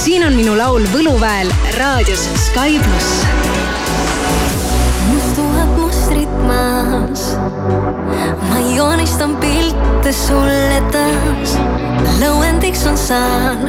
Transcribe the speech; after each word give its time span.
Siin 0.00 0.22
on 0.24 0.32
minu 0.32 0.54
laul 0.56 0.84
Võluväel 0.92 1.50
raadios 1.76 2.22
Sky 2.40 2.78
pluss. 2.80 3.08
mustuvad 5.10 5.74
mustrid 5.76 6.32
maas. 6.46 7.24
ma 8.48 8.60
joonistan 8.76 9.36
pilte 9.36 10.12
sulle 10.12 10.80
taas. 10.94 11.56
lõuendiks 12.22 12.86
on 12.88 12.96
saan, 12.96 13.66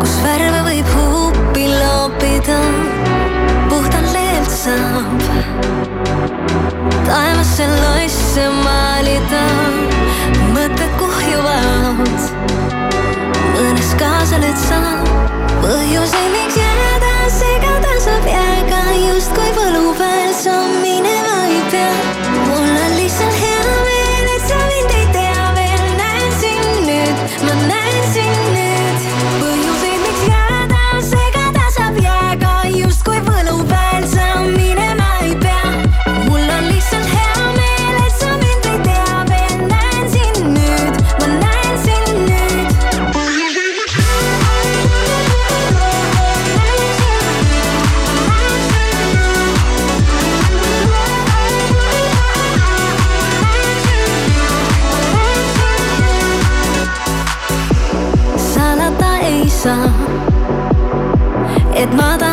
kus 0.00 0.16
värve 0.24 0.64
võib 0.70 0.92
huupi 0.96 1.68
loopida. 1.68 2.58
puhtalt 3.68 4.12
leelt 4.16 4.50
saab 4.50 5.28
taevasse 7.04 7.68
loisse 7.68 8.48
maalida. 8.64 9.44
Mõtted 10.64 10.92
kuhjuvad, 10.96 11.98
mõnes 13.52 13.90
kaasa 14.00 14.38
lööd 14.40 14.60
sa. 14.62 14.80
põhjuseid, 15.60 16.30
miks 16.32 16.56
jääda 16.56 17.12
segada 17.36 17.92
saab 18.04 18.28
jääga, 18.32 18.84
justkui 18.96 19.50
võluväel 19.58 20.32
sa 20.40 20.56
minema 20.80 21.42
ei 21.50 21.60
pea. 21.72 21.90
mul 22.46 22.64
on 22.86 22.96
lihtsalt 22.96 23.42
hea 23.42 23.53
sa, 59.64 59.76
et 61.74 61.90
ma 61.96 62.18
tahan. 62.18 62.23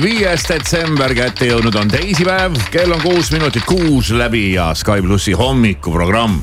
Viies 0.00 0.44
detsember 0.48 1.12
kätte 1.16 1.46
jõudnud 1.48 1.74
on 1.76 1.90
teisipäev, 1.90 2.56
kell 2.72 2.92
on 2.94 3.00
kuus 3.02 3.32
minutit 3.34 3.64
kuus 3.68 4.12
läbi 4.16 4.52
ja 4.54 4.70
Sky 4.78 5.02
plussi 5.04 5.34
hommikuprogramm 5.36 6.38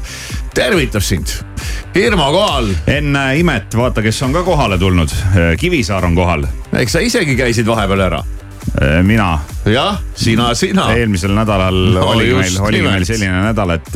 tervitab 0.54 1.02
sind. 1.06 1.32
Irmo 1.98 2.28
kohal, 2.34 2.70
enne 2.88 3.24
imet, 3.40 3.74
vaata, 3.76 4.04
kes 4.06 4.22
on 4.28 4.36
ka 4.36 4.44
kohale 4.46 4.78
tulnud. 4.78 5.14
Kivisaar 5.60 6.06
on 6.06 6.16
kohal. 6.16 6.46
eks 6.80 6.98
sa 6.98 7.02
isegi 7.02 7.36
käisid 7.40 7.68
vahepeal 7.68 8.06
ära? 8.10 8.24
mina, 9.04 9.40
jah, 9.66 9.98
sina, 10.16 10.52
sina. 10.56 10.92
eelmisel 10.94 11.34
nädalal 11.34 11.78
No 11.96 12.12
just 12.22 12.60
meil, 12.60 12.76
nimelt. 12.76 12.94
meil 12.94 13.06
selline 13.08 13.42
nädal, 13.48 13.74
et, 13.80 13.90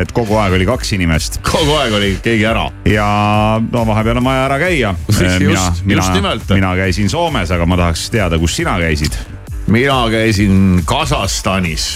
et 0.00 0.12
kogu 0.16 0.36
aeg 0.40 0.54
oli 0.56 0.66
kaks 0.68 0.92
inimest 0.96 1.40
kogu 1.44 1.74
aeg 1.76 1.92
oli 1.98 2.10
keegi 2.24 2.46
ära. 2.48 2.64
ja 2.88 3.06
no 3.60 3.84
vahepeal 3.86 4.16
on 4.22 4.24
vaja 4.24 4.46
ära 4.48 4.58
käia. 4.62 4.94
Just- 5.08 5.84
mina, 5.84 6.02
mina 6.14 6.34
mina 6.54 6.74
käisin 6.76 7.10
Soomes, 7.12 7.50
aga 7.50 7.66
ma 7.66 7.76
tahaks 7.76 8.08
teada, 8.10 8.38
kus 8.38 8.56
sina 8.56 8.78
käisid. 8.80 9.12
mina 9.66 9.98
käisin 10.10 10.82
Kasahstanis, 10.84 11.90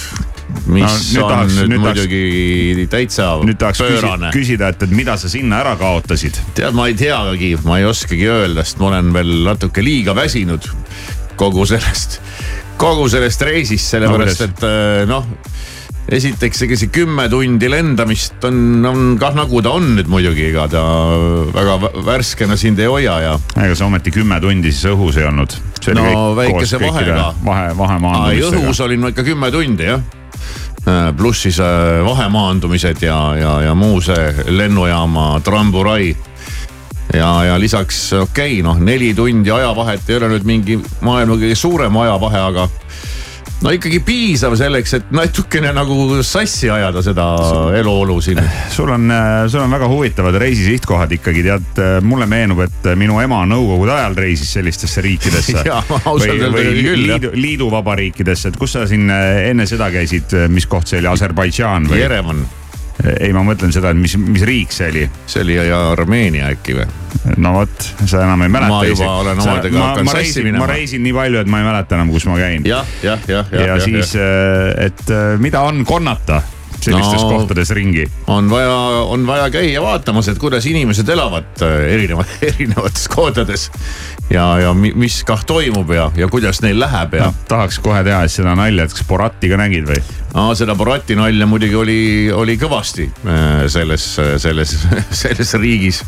mis 0.66 1.14
No 1.16 1.20
nüüd 1.20 1.24
on 1.24 1.30
tahaks- 1.32 1.56
nüüd 1.56 1.68
nüüd 1.72 1.80
tahaks- 1.82 2.04
muidugi 2.06 2.86
täitsa 2.90 3.30
nüüd 3.44 3.58
tahaks 3.58 3.78
pöörane 3.82 4.30
küsida,. 4.30 4.32
küsida, 4.36 4.68
et, 4.68 4.82
et 4.82 4.90
mida 4.90 5.16
sa 5.16 5.28
sinna 5.28 5.60
ära 5.64 5.76
kaotasid. 5.76 6.38
tead, 6.54 6.74
ma 6.74 6.86
ei 6.86 6.94
teagi, 6.94 7.56
ma 7.64 7.78
ei 7.78 7.84
oskagi 7.88 8.28
öelda, 8.28 8.64
sest 8.64 8.78
ma 8.78 8.88
olen 8.92 9.12
veel 9.12 9.34
natuke 9.48 9.82
liiga 9.84 10.14
väsinud 10.14 10.68
kogu 11.36 11.66
sellest, 11.68 12.20
kogu 12.80 13.08
sellest 13.08 13.42
reisist, 13.42 13.88
sellepärast 13.92 14.40
No 14.40 14.46
et 14.46 14.62
äh, 14.68 15.06
noh. 15.08 15.26
esiteks, 16.12 16.60
ega 16.66 16.76
see 16.78 16.90
kümme 16.94 17.26
tundi 17.30 17.68
lendamist 17.70 18.44
on, 18.46 18.58
on 18.86 19.00
kah 19.18 19.34
nagu 19.34 19.62
ta 19.64 19.72
on 19.74 19.88
nüüd 19.96 20.10
muidugi, 20.10 20.50
ega 20.52 20.66
ta 20.70 20.82
väga 21.54 21.78
vä- 21.82 22.04
värskena 22.06 22.58
sind 22.60 22.78
ei 22.82 22.90
hoia 22.90 23.16
ja. 23.24 23.32
ega 23.56 23.74
sa 23.74 23.88
ometi 23.88 24.14
kümme 24.14 24.38
tundi 24.42 24.70
siis 24.74 24.86
õhus 24.92 25.18
ei 25.18 25.26
olnud. 25.26 25.56
No 25.96 26.34
väikese 26.38 26.80
vahega. 26.82 27.32
vahe, 27.44 27.72
vahemaandumistega 27.78 28.62
õhus. 28.62 28.84
olin 28.84 29.02
ma 29.02 29.10
ikka 29.14 29.26
kümme 29.26 29.50
tundi 29.54 29.90
jah. 29.90 30.06
pluss 31.18 31.42
siis 31.42 31.58
äh, 31.58 31.98
vahemaandumised 32.06 33.02
ja, 33.02 33.18
ja, 33.40 33.52
ja 33.66 33.74
muu 33.74 33.98
see 34.00 34.46
lennujaama 34.46 35.40
tramburai 35.42 36.14
ja, 37.14 37.30
ja 37.50 37.58
lisaks 37.58 38.12
okei 38.14 38.60
okay,, 38.60 38.62
noh 38.62 38.78
neli 38.78 39.10
tundi 39.14 39.50
ajavahet 39.50 40.06
ei 40.06 40.20
ole 40.20 40.30
nüüd 40.36 40.46
mingi 40.46 40.78
maailma 41.02 41.34
kõige 41.34 41.58
suurem 41.58 41.98
ajavahe, 42.04 42.42
aga 42.52 42.68
no 43.64 43.72
ikkagi 43.72 44.00
piisav 44.04 44.54
selleks, 44.58 44.94
et 44.98 45.12
natukene 45.16 45.72
nagu 45.76 46.18
sassi 46.26 46.68
ajada 46.72 47.02
seda 47.04 47.26
eluolu 47.78 48.18
siin. 48.24 48.40
sul 48.72 48.90
on, 48.92 49.12
sul 49.48 49.64
on 49.64 49.76
väga 49.76 49.88
huvitavad 49.90 50.36
reisisihtkohad 50.42 51.16
ikkagi 51.16 51.44
tead, 51.46 51.80
mulle 52.06 52.28
meenub, 52.30 52.60
et 52.66 52.90
minu 52.98 53.20
ema 53.22 53.42
nõukogude 53.48 53.96
ajal 53.96 54.18
reisis 54.18 54.52
sellistesse 54.58 55.04
riikidesse. 55.04 55.64
Või, 56.16 56.36
või 56.52 56.68
liidu, 57.00 57.30
liiduvabariikidesse, 57.34 58.50
et 58.52 58.56
kus 58.60 58.76
sa 58.76 58.84
siin 58.88 59.10
enne 59.10 59.66
seda 59.68 59.88
käisid, 59.92 60.32
mis 60.52 60.66
koht 60.70 60.88
see 60.88 61.00
oli, 61.00 61.08
Aserbaidžaan 61.10 61.88
või? 61.90 62.00
Jerevan, 62.00 62.44
ei, 63.04 63.32
ma 63.36 63.42
mõtlen 63.46 63.74
seda, 63.74 63.92
et 63.92 64.00
mis, 64.00 64.16
mis 64.20 64.44
riik 64.46 64.72
see 64.74 64.88
oli. 64.92 65.04
see 65.28 65.44
oli 65.44 65.58
ja 65.58 65.80
Armeenia 65.92 66.50
äkki 66.54 66.78
või? 66.78 66.86
no 67.42 67.52
vot, 67.56 67.88
sa 68.04 68.22
enam 68.24 68.44
ei 68.46 68.52
mäleta. 68.52 68.72
Ma 68.72 68.82
juba 68.88 69.12
olen 69.20 69.40
omadega 69.44 69.82
hakanud 69.82 70.12
sassi 70.16 70.44
minema. 70.44 70.64
ma 70.64 70.72
reisin 70.72 71.02
nii 71.04 71.14
palju, 71.16 71.40
et 71.42 71.50
ma 71.50 71.62
ei 71.62 71.68
mäleta 71.68 71.98
enam, 71.98 72.12
kus 72.14 72.28
ma 72.30 72.38
käin. 72.40 72.66
jah, 72.68 72.92
jah, 73.04 73.24
jah, 73.28 73.48
jah. 73.52 73.66
ja 73.72 73.80
siis, 73.82 74.12
et 74.16 75.08
äh, 75.10 75.34
mida 75.42 75.64
on 75.66 75.84
konnata 75.88 76.42
sellistes 76.80 77.22
No. 77.22 77.30
no. 77.30 77.38
kohtades 77.38 77.70
ringi? 77.76 78.06
on 78.26 78.50
vaja, 78.50 78.74
on 79.12 79.26
vaja 79.26 79.48
käia 79.54 79.82
vaatamas, 79.82 80.28
et 80.32 80.38
kuidas 80.42 80.66
inimesed 80.66 81.08
elavad 81.08 81.62
äh, 81.64 81.86
erinevad, 81.94 82.30
erinevates 82.50 83.08
kohtades. 83.12 83.70
ja, 84.30 84.46
ja 84.60 84.74
mi- 84.74 84.92
mis 84.94 85.22
kah 85.26 85.44
toimub 85.46 85.90
ja, 85.94 86.10
ja 86.16 86.28
kuidas 86.28 86.62
neil 86.64 86.78
läheb 86.80 87.14
ja 87.18 87.30
noh, 87.30 87.42
tahaks 87.48 87.78
kohe 87.84 88.02
teha 88.06 88.24
seda 88.28 88.54
nalja, 88.58 88.84
et 88.88 88.94
kas 88.96 89.06
Boratti 89.08 89.50
ka 89.52 89.58
nägid 89.60 89.86
või? 89.88 90.00
no,. 90.34 90.50
seda 90.58 90.74
Borati 90.76 91.14
nalja 91.16 91.46
muidugi 91.48 91.74
oli, 91.78 91.98
oli 92.34 92.56
kõvasti 92.60 93.06
äh, 93.24 93.64
selles, 93.72 94.04
selles, 94.42 94.74
selles 95.22 95.54
riigis. 95.62 96.02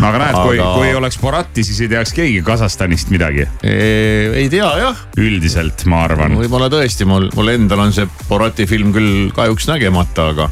no 0.00 0.10
aga 0.10 0.20
näed 0.26 0.34
aga..., 0.36 0.44
kui 0.48 0.58
kui 0.60 0.88
ei 0.90 0.96
oleks 0.98 1.18
Boratti, 1.22 1.64
siis 1.66 1.80
ei 1.86 1.88
teaks 1.92 2.12
keegi 2.16 2.42
Kasahstanist 2.46 3.10
midagi. 3.14 3.46
ei 3.64 4.48
tea 4.52 4.68
jah, 4.82 5.00
üldiselt 5.20 5.84
ma 5.90 6.02
arvan. 6.08 6.34
võib-olla 6.40 6.68
tõesti 6.72 7.06
mul, 7.08 7.28
mul 7.36 7.52
endal 7.54 7.84
on 7.86 7.94
see 7.96 8.06
Borati 8.28 8.66
film 8.70 8.92
küll 8.96 9.30
kahjuks 9.36 9.68
nägemata, 9.70 10.19
aga, 10.22 10.48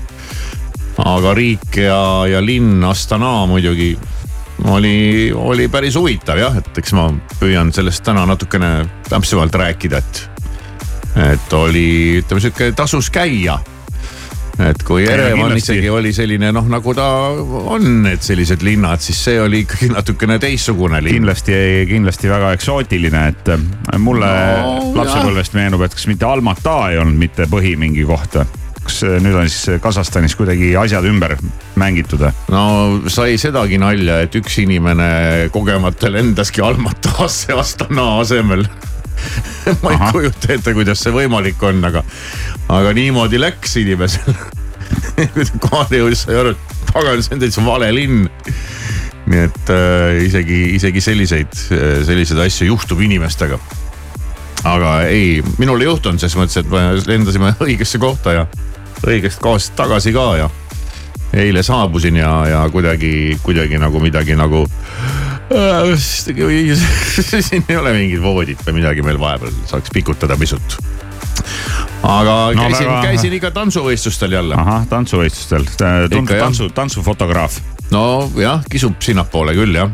aga 1.04 1.34
riik 1.36 1.80
ja, 1.82 2.00
ja 2.30 2.42
linn 2.44 2.84
Astana 2.88 3.46
muidugi 3.50 3.92
oli, 4.64 5.30
oli 5.34 5.68
päris 5.70 5.96
huvitav 5.98 6.40
jah, 6.40 6.58
et 6.58 6.82
eks 6.82 6.94
ma 6.98 7.08
püüan 7.38 7.72
sellest 7.74 8.04
täna 8.06 8.26
natukene 8.26 8.72
täpsemalt 9.08 9.54
rääkida, 9.54 10.02
et, 10.02 10.22
et 11.32 11.58
oli, 11.58 11.88
ütleme 12.22 12.42
sihuke 12.42 12.72
tasus 12.76 13.10
käia 13.14 13.58
et 14.58 14.82
kui 14.82 15.04
Erevan 15.06 15.54
isegi 15.56 15.90
oli 15.90 16.10
selline 16.14 16.50
noh, 16.54 16.66
nagu 16.70 16.94
ta 16.96 17.06
on, 17.30 17.86
need 18.02 18.22
sellised 18.24 18.64
linnad, 18.66 19.02
siis 19.02 19.20
see 19.28 19.38
oli 19.40 19.62
ikkagi 19.64 19.90
natukene 19.94 20.38
teistsugune 20.42 21.00
linn. 21.04 21.20
kindlasti, 21.20 21.58
kindlasti 21.90 22.30
väga 22.30 22.52
eksootiline, 22.58 23.24
et 23.32 23.52
äh, 23.54 23.98
mulle 24.02 24.28
No, 24.28 24.80
lapsepõlvest 24.98 25.54
meenub, 25.54 25.84
et 25.86 25.94
kas 25.94 26.08
mitte 26.10 26.26
Almata 26.26 26.80
ei 26.90 26.98
olnud 26.98 27.18
mitte 27.20 27.46
põhi 27.50 27.76
mingi 27.78 28.06
koht. 28.08 28.34
kas 28.40 28.67
äh, 29.06 29.16
nüüd 29.22 29.36
on 29.38 29.48
siis 29.50 29.80
Kasahstanis 29.82 30.36
kuidagi 30.38 30.72
asjad 30.80 31.06
ümber 31.08 31.36
mängitud 31.78 32.22
või? 32.22 32.32
no 32.52 32.62
sai 33.12 33.38
sedagi 33.40 33.78
nalja, 33.80 34.20
et 34.24 34.36
üks 34.38 34.58
inimene 34.62 35.48
kogemata 35.54 36.10
lendaski 36.12 36.64
Almatasse 36.64 37.56
Astana 37.58 38.10
asemel 38.22 38.66
ma 39.82 39.92
ei 39.92 39.98
Ahah. 39.98 40.12
kujuta 40.14 40.52
ette, 40.54 40.74
kuidas 40.76 41.02
see 41.02 41.14
võimalik 41.14 41.62
on, 41.66 41.82
aga, 41.88 42.04
aga 42.72 42.92
niimoodi 42.96 43.40
läks 43.40 43.74
inimesel. 43.82 44.36
kohale 45.64 46.00
jõudis, 46.00 46.22
sai 46.24 46.38
aru, 46.38 46.54
et 46.54 46.92
pagan, 46.92 47.22
see 47.24 47.34
on 47.36 47.42
täitsa 47.42 47.64
vale 47.66 47.90
linn. 47.94 48.28
nii 49.28 49.42
et 49.44 49.72
äh, 49.74 50.22
isegi, 50.24 50.60
isegi 50.78 51.02
selliseid, 51.04 51.58
selliseid 52.08 52.40
asju 52.46 52.70
juhtub 52.70 53.02
inimestega. 53.04 53.58
aga 54.68 54.94
ei, 55.10 55.42
minul 55.58 55.82
ei 55.82 55.90
juhtunud 55.90 56.22
selles 56.22 56.38
mõttes, 56.38 56.62
et 56.62 56.72
me 56.72 56.86
lendasime 57.06 57.52
õigesse 57.66 58.00
kohta 58.02 58.38
ja 58.38 58.46
õigest 59.06 59.42
kohast 59.42 59.76
tagasi 59.76 60.12
ka 60.12 60.30
ja 60.36 60.48
eile 61.36 61.62
saabusin 61.62 62.16
ja, 62.16 62.32
ja 62.48 62.68
kuidagi, 62.72 63.38
kuidagi 63.42 63.78
nagu 63.78 64.00
midagi 64.00 64.36
nagu 64.36 64.64
äh,. 65.52 65.96
siin 67.48 67.64
ei 67.68 67.76
ole 67.76 67.92
mingit 67.92 68.22
voodit 68.22 68.62
või 68.66 68.80
midagi 68.80 69.04
meil 69.04 69.20
vahepeal, 69.20 69.52
saaks 69.68 69.92
pikutada 69.92 70.36
pisut. 70.36 70.78
aga 72.02 72.36
No 72.54 72.62
käisin 72.62 72.88
väga-, 72.88 73.02
käisin 73.02 73.32
ikka 73.38 73.50
tantsuvõistlustel 73.50 74.32
jälle. 74.32 74.54
ahah, 74.54 74.86
tantsuvõistlustel, 74.88 75.68
tuntud 76.10 76.36
tantsu, 76.38 76.70
tantsufotograaf. 76.70 77.60
nojah, 77.90 78.64
kisub 78.70 79.00
sinnapoole 79.04 79.54
küll 79.56 79.76
jah, 79.76 79.92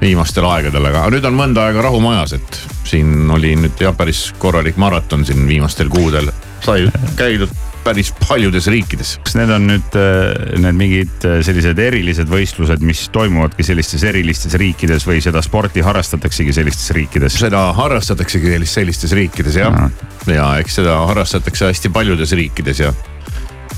viimastel 0.00 0.46
aegadel, 0.50 0.90
aga 0.90 1.08
nüüd 1.14 1.26
on 1.30 1.38
mõnda 1.38 1.66
aega 1.68 1.88
rahu 1.90 2.02
majas, 2.02 2.34
et 2.38 2.62
siin 2.90 3.30
oli 3.30 3.54
nüüd 3.58 3.82
jah, 3.82 3.94
päris 3.96 4.30
korralik 4.38 4.78
maraton 4.80 5.26
siin 5.26 5.46
viimastel 5.48 5.90
kuudel. 5.92 6.30
sai 6.60 6.86
käidud 7.16 7.69
päris 7.84 8.10
paljudes 8.28 8.66
riikides. 8.70 9.14
kas 9.24 9.36
need 9.38 9.52
on 9.54 9.66
nüüd 9.70 9.96
äh, 9.98 10.58
need 10.60 10.78
mingid 10.78 11.26
äh, 11.28 11.38
sellised 11.46 11.78
erilised 11.80 12.30
võistlused, 12.30 12.82
mis 12.86 13.06
toimuvadki 13.14 13.64
sellistes 13.66 14.04
erilistes 14.08 14.56
riikides 14.60 15.06
või 15.08 15.20
seda 15.24 15.42
sporti 15.44 15.84
harrastataksegi 15.84 16.54
sellistes 16.56 16.92
riikides? 16.96 17.38
seda 17.40 17.68
harrastataksegi 17.76 18.58
sellistes 18.68 19.14
riikides 19.16 19.60
jah 19.60 19.80
ja. 19.80 20.34
ja 20.34 20.50
eks 20.62 20.80
seda 20.82 21.00
harrastatakse 21.10 21.70
hästi 21.70 21.92
paljudes 21.94 22.36
riikides 22.36 22.84
ja 22.84 22.92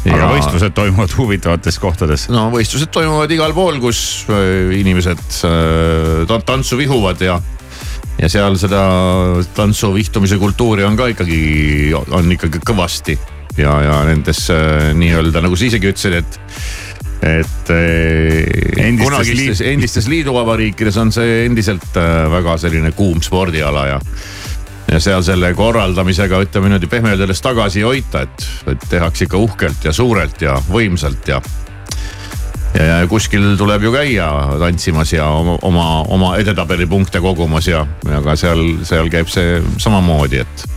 aga 0.03 0.19
ja... 0.19 0.31
võistlused 0.35 0.75
toimuvad 0.77 1.17
huvitavates 1.19 1.79
kohtades? 1.83 2.29
no 2.33 2.49
võistlused 2.55 2.93
toimuvad 2.95 3.31
igal 3.35 3.55
pool, 3.57 3.81
kus 3.83 4.23
äh, 4.31 4.73
inimesed 4.83 5.43
tantsu 6.47 6.81
vihuvad 6.81 7.23
ja 7.23 7.41
ja 8.21 8.29
seal 8.31 8.59
seda 8.61 8.83
tantsu 9.57 9.93
vihtumise 9.95 10.37
kultuuri 10.39 10.85
on 10.87 10.99
ka 10.99 11.09
ikkagi, 11.15 11.39
on 11.95 12.35
ikkagi 12.35 12.61
kõvasti 12.67 13.17
ja, 13.59 13.75
ja 13.83 13.99
nendes 14.09 14.47
äh, 14.51 14.91
nii-öelda 14.97 15.43
nagu 15.45 15.57
sa 15.59 15.69
isegi 15.69 15.93
ütlesid, 15.93 16.21
et 16.23 16.41
et 17.23 17.71
äh, 17.71 18.97
kunagistes, 18.99 19.61
endistes 19.71 20.09
liiduvabariikides 20.11 20.97
on 20.99 21.13
see 21.15 21.45
endiselt 21.47 21.99
äh, 21.99 22.27
väga 22.33 22.57
selline 22.59 22.91
kuum 22.99 23.23
spordiala 23.23 23.87
ja. 23.93 24.01
ja 24.91 25.01
seal 25.01 25.23
selle 25.27 25.53
korraldamisega 25.55 26.43
ütleme 26.43 26.73
niimoodi 26.73 26.91
pehmelt 26.91 27.23
öeldes 27.23 27.43
tagasi 27.45 27.83
ei 27.83 27.87
hoita, 27.87 28.25
et, 28.27 28.47
et 28.75 28.89
tehakse 28.91 29.29
ikka 29.29 29.39
uhkelt 29.39 29.87
ja 29.87 29.95
suurelt 29.95 30.43
ja 30.43 30.57
võimsalt 30.67 31.31
ja. 31.31 31.39
ja, 32.75 32.85
ja 32.91 33.07
kuskil 33.07 33.53
tuleb 33.61 33.87
ju 33.87 33.95
käia 33.95 34.29
tantsimas 34.59 35.15
ja 35.15 35.31
oma, 35.31 35.61
oma, 35.63 35.89
oma 36.11 36.35
edetabeli 36.43 36.91
punkte 36.91 37.23
kogumas 37.23 37.71
ja, 37.71 37.87
ja 38.11 38.23
ka 38.27 38.35
seal, 38.35 38.81
seal 38.89 39.15
käib 39.15 39.31
see 39.31 39.61
samamoodi, 39.79 40.43
et 40.43 40.71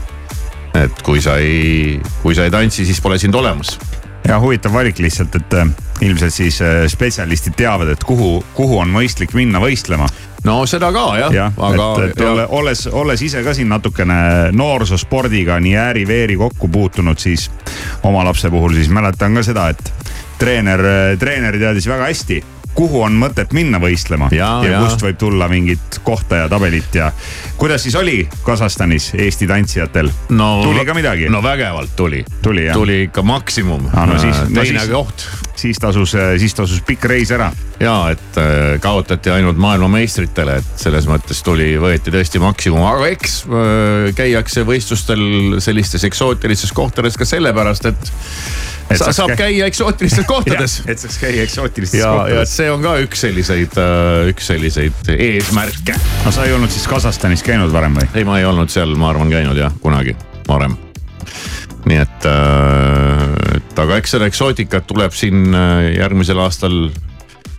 et 0.84 1.02
kui 1.06 1.22
sa 1.24 1.38
ei, 1.42 2.00
kui 2.22 2.36
sa 2.36 2.46
ei 2.46 2.54
tantsi, 2.54 2.86
siis 2.88 3.02
pole 3.02 3.20
sind 3.22 3.36
olemas 3.36 3.78
ja 4.28 4.40
huvitav 4.42 4.74
valik 4.74 5.00
lihtsalt, 5.00 5.36
et 5.36 5.54
äh, 5.54 5.68
ilmselt 6.02 6.34
siis 6.34 6.62
äh, 6.62 6.86
spetsialistid 6.88 7.54
teavad, 7.58 7.92
et 7.94 8.04
kuhu, 8.04 8.40
kuhu 8.56 8.80
on 8.82 8.90
mõistlik 8.94 9.36
minna 9.38 9.62
võistlema. 9.62 10.08
no 10.46 10.58
seda 10.70 10.92
ka 10.94 11.06
jah 11.20 11.34
ja,, 11.34 11.52
aga. 11.58 11.90
et, 12.06 12.16
et 12.16 12.24
ja. 12.26 12.48
olles, 12.48 12.88
olles 12.88 13.22
ise 13.22 13.44
ka 13.44 13.54
siin 13.54 13.70
natukene 13.70 14.52
noorsoospordiga 14.54 15.60
nii 15.60 15.76
ääri-veeri 15.78 16.38
kokku 16.42 16.68
puutunud, 16.68 17.20
siis 17.22 17.50
oma 18.04 18.26
lapse 18.26 18.50
puhul 18.50 18.74
siis 18.74 18.90
mäletan 18.90 19.38
ka 19.38 19.46
seda, 19.46 19.70
et 19.70 19.94
treener, 20.40 20.82
treener 21.20 21.58
teadis 21.60 21.88
väga 21.88 22.10
hästi 22.10 22.42
kuhu 22.76 23.02
on 23.06 23.16
mõtet 23.20 23.54
minna 23.56 23.80
võistlema 23.82 24.30
ja, 24.36 24.50
ja, 24.66 24.76
ja 24.76 24.84
kust 24.84 25.04
võib 25.06 25.20
tulla 25.20 25.48
mingit 25.52 26.00
kohta 26.04 26.44
ja 26.44 26.50
tabelit 26.52 26.96
ja. 26.96 27.12
kuidas 27.58 27.84
siis 27.88 27.96
oli 27.96 28.18
Kasahstanis 28.44 29.14
Eesti 29.18 29.48
tantsijatel 29.48 30.12
no,? 30.30 30.50
tuli 30.64 30.86
ka 30.86 30.98
midagi? 30.98 31.30
no 31.32 31.44
vägevalt 31.44 31.96
tuli. 31.96 32.26
tuli 32.42 32.68
jah? 32.68 32.76
tuli 32.76 33.02
ikka 33.08 33.24
maksimum 33.24 33.90
ah,. 33.94 34.06
No 34.06 34.20
siis, 34.20 34.38
no 34.50 34.62
teine 34.62 34.80
siis, 34.80 34.92
koht. 34.92 35.28
Siis 35.56 35.80
tasus, 35.82 36.16
siis 36.40 36.56
tasus 36.58 36.82
pikk 36.86 37.08
reis 37.10 37.32
ära. 37.36 37.52
ja, 37.80 37.96
et 38.14 38.40
äh, 38.42 38.76
kaotati 38.84 39.32
ainult 39.34 39.60
maailmameistritele, 39.62 40.60
et 40.62 40.80
selles 40.80 41.08
mõttes 41.10 41.42
tuli, 41.46 41.74
võeti 41.82 42.14
tõesti 42.14 42.42
maksimum, 42.44 42.86
aga 42.88 43.10
eks 43.14 43.42
äh, 43.46 44.14
käiakse 44.18 44.66
võistlustel 44.68 45.60
sellistes 45.64 46.06
eksootilistes 46.08 46.74
kohtades 46.76 47.20
ka 47.20 47.28
sellepärast, 47.28 47.92
et 47.92 48.14
et 48.86 49.00
Sa, 49.02 49.10
saab 49.10 49.32
käia, 49.34 49.38
käia 49.40 49.68
eksootilistes 49.72 50.28
kohtades. 50.34 50.78
et 50.86 51.02
saaks 51.02 51.18
käia 51.18 51.44
eksootilistes 51.44 52.00
ja, 52.00 52.12
kohtades. 52.14 52.38
ja 52.38 52.46
see 52.52 52.70
on 52.72 52.86
ka 52.86 52.96
üks 53.02 53.26
selliseid, 53.26 53.80
üks 54.30 54.50
selliseid 54.52 55.12
eesmärke. 55.16 55.98
no 56.26 56.34
sa 56.36 56.46
ei 56.46 56.54
olnud 56.54 56.74
siis 56.74 56.86
Kasahstanis 56.92 57.44
käinud 57.46 57.74
varem 57.74 57.98
või? 57.98 58.08
ei, 58.14 58.28
ma 58.28 58.40
ei 58.40 58.46
olnud 58.46 58.70
seal, 58.70 58.94
ma 59.00 59.10
arvan, 59.14 59.34
käinud 59.34 59.58
jah, 59.58 59.74
kunagi 59.82 60.16
varem. 60.48 60.78
nii 61.86 61.98
et, 62.02 62.30
äh, 62.30 63.45
et 63.76 63.82
aga 63.84 63.98
eks 64.00 64.14
seda 64.16 64.30
eksootikat 64.30 64.86
tuleb 64.88 65.12
siin 65.16 65.52
äh, 65.52 65.90
järgmisel 65.98 66.40
aastal 66.40 66.88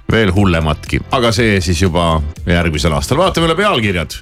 veel 0.09 0.31
hullematki, 0.33 1.03
aga 1.13 1.33
see 1.35 1.59
siis 1.61 1.83
juba 1.83 2.23
järgmisel 2.47 2.95
aastal. 2.97 3.19
vaatame 3.21 3.51
üle 3.51 3.57
pealkirjad, 3.59 4.15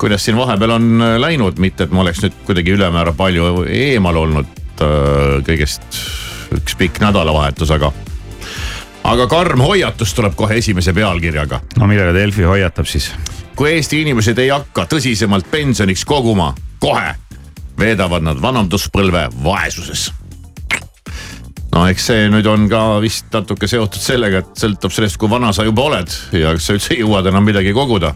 kuidas 0.00 0.24
siin 0.24 0.38
vahepeal 0.38 0.76
on 0.78 1.04
läinud, 1.20 1.60
mitte 1.60 1.84
et 1.84 1.92
ma 1.92 2.04
oleks 2.04 2.22
nüüd 2.24 2.40
kuidagi 2.46 2.76
ülemäära 2.76 3.12
palju 3.18 3.66
eemal 3.68 4.22
olnud 4.22 4.80
kõigest 5.44 6.00
üks 6.56 6.76
pikk 6.78 7.00
nädalavahetus, 7.02 7.72
aga, 7.74 7.90
aga 9.04 9.26
karm 9.28 9.64
hoiatus 9.66 10.14
tuleb 10.16 10.36
kohe 10.38 10.60
esimese 10.62 10.94
pealkirjaga. 10.96 11.60
no 11.76 11.90
millega 11.90 12.14
Delfi 12.16 12.46
hoiatab 12.46 12.88
siis? 12.88 13.10
kui 13.56 13.74
Eesti 13.74 14.04
inimesed 14.06 14.38
ei 14.38 14.54
hakka 14.54 14.86
tõsisemalt 14.94 15.50
pensioniks 15.50 16.06
koguma, 16.06 16.54
kohe 16.80 17.16
veedavad 17.76 18.24
nad 18.24 18.40
vanaduspõlve 18.40 19.26
vaesuses 19.44 20.12
no 21.76 21.84
eks 21.90 22.08
see 22.10 22.28
nüüd 22.32 22.46
on 22.48 22.68
ka 22.72 22.82
vist 23.04 23.28
natuke 23.34 23.68
seotud 23.70 24.00
sellega, 24.02 24.42
et 24.42 24.62
sõltub 24.64 24.94
sellest, 24.94 25.18
kui 25.20 25.30
vana 25.30 25.52
sa 25.56 25.66
juba 25.66 25.84
oled 25.90 26.16
ja 26.36 26.54
kas 26.56 26.70
sa 26.70 26.76
üldse 26.78 26.96
jõuad 26.96 27.28
enam 27.30 27.44
midagi 27.46 27.74
koguda. 27.76 28.14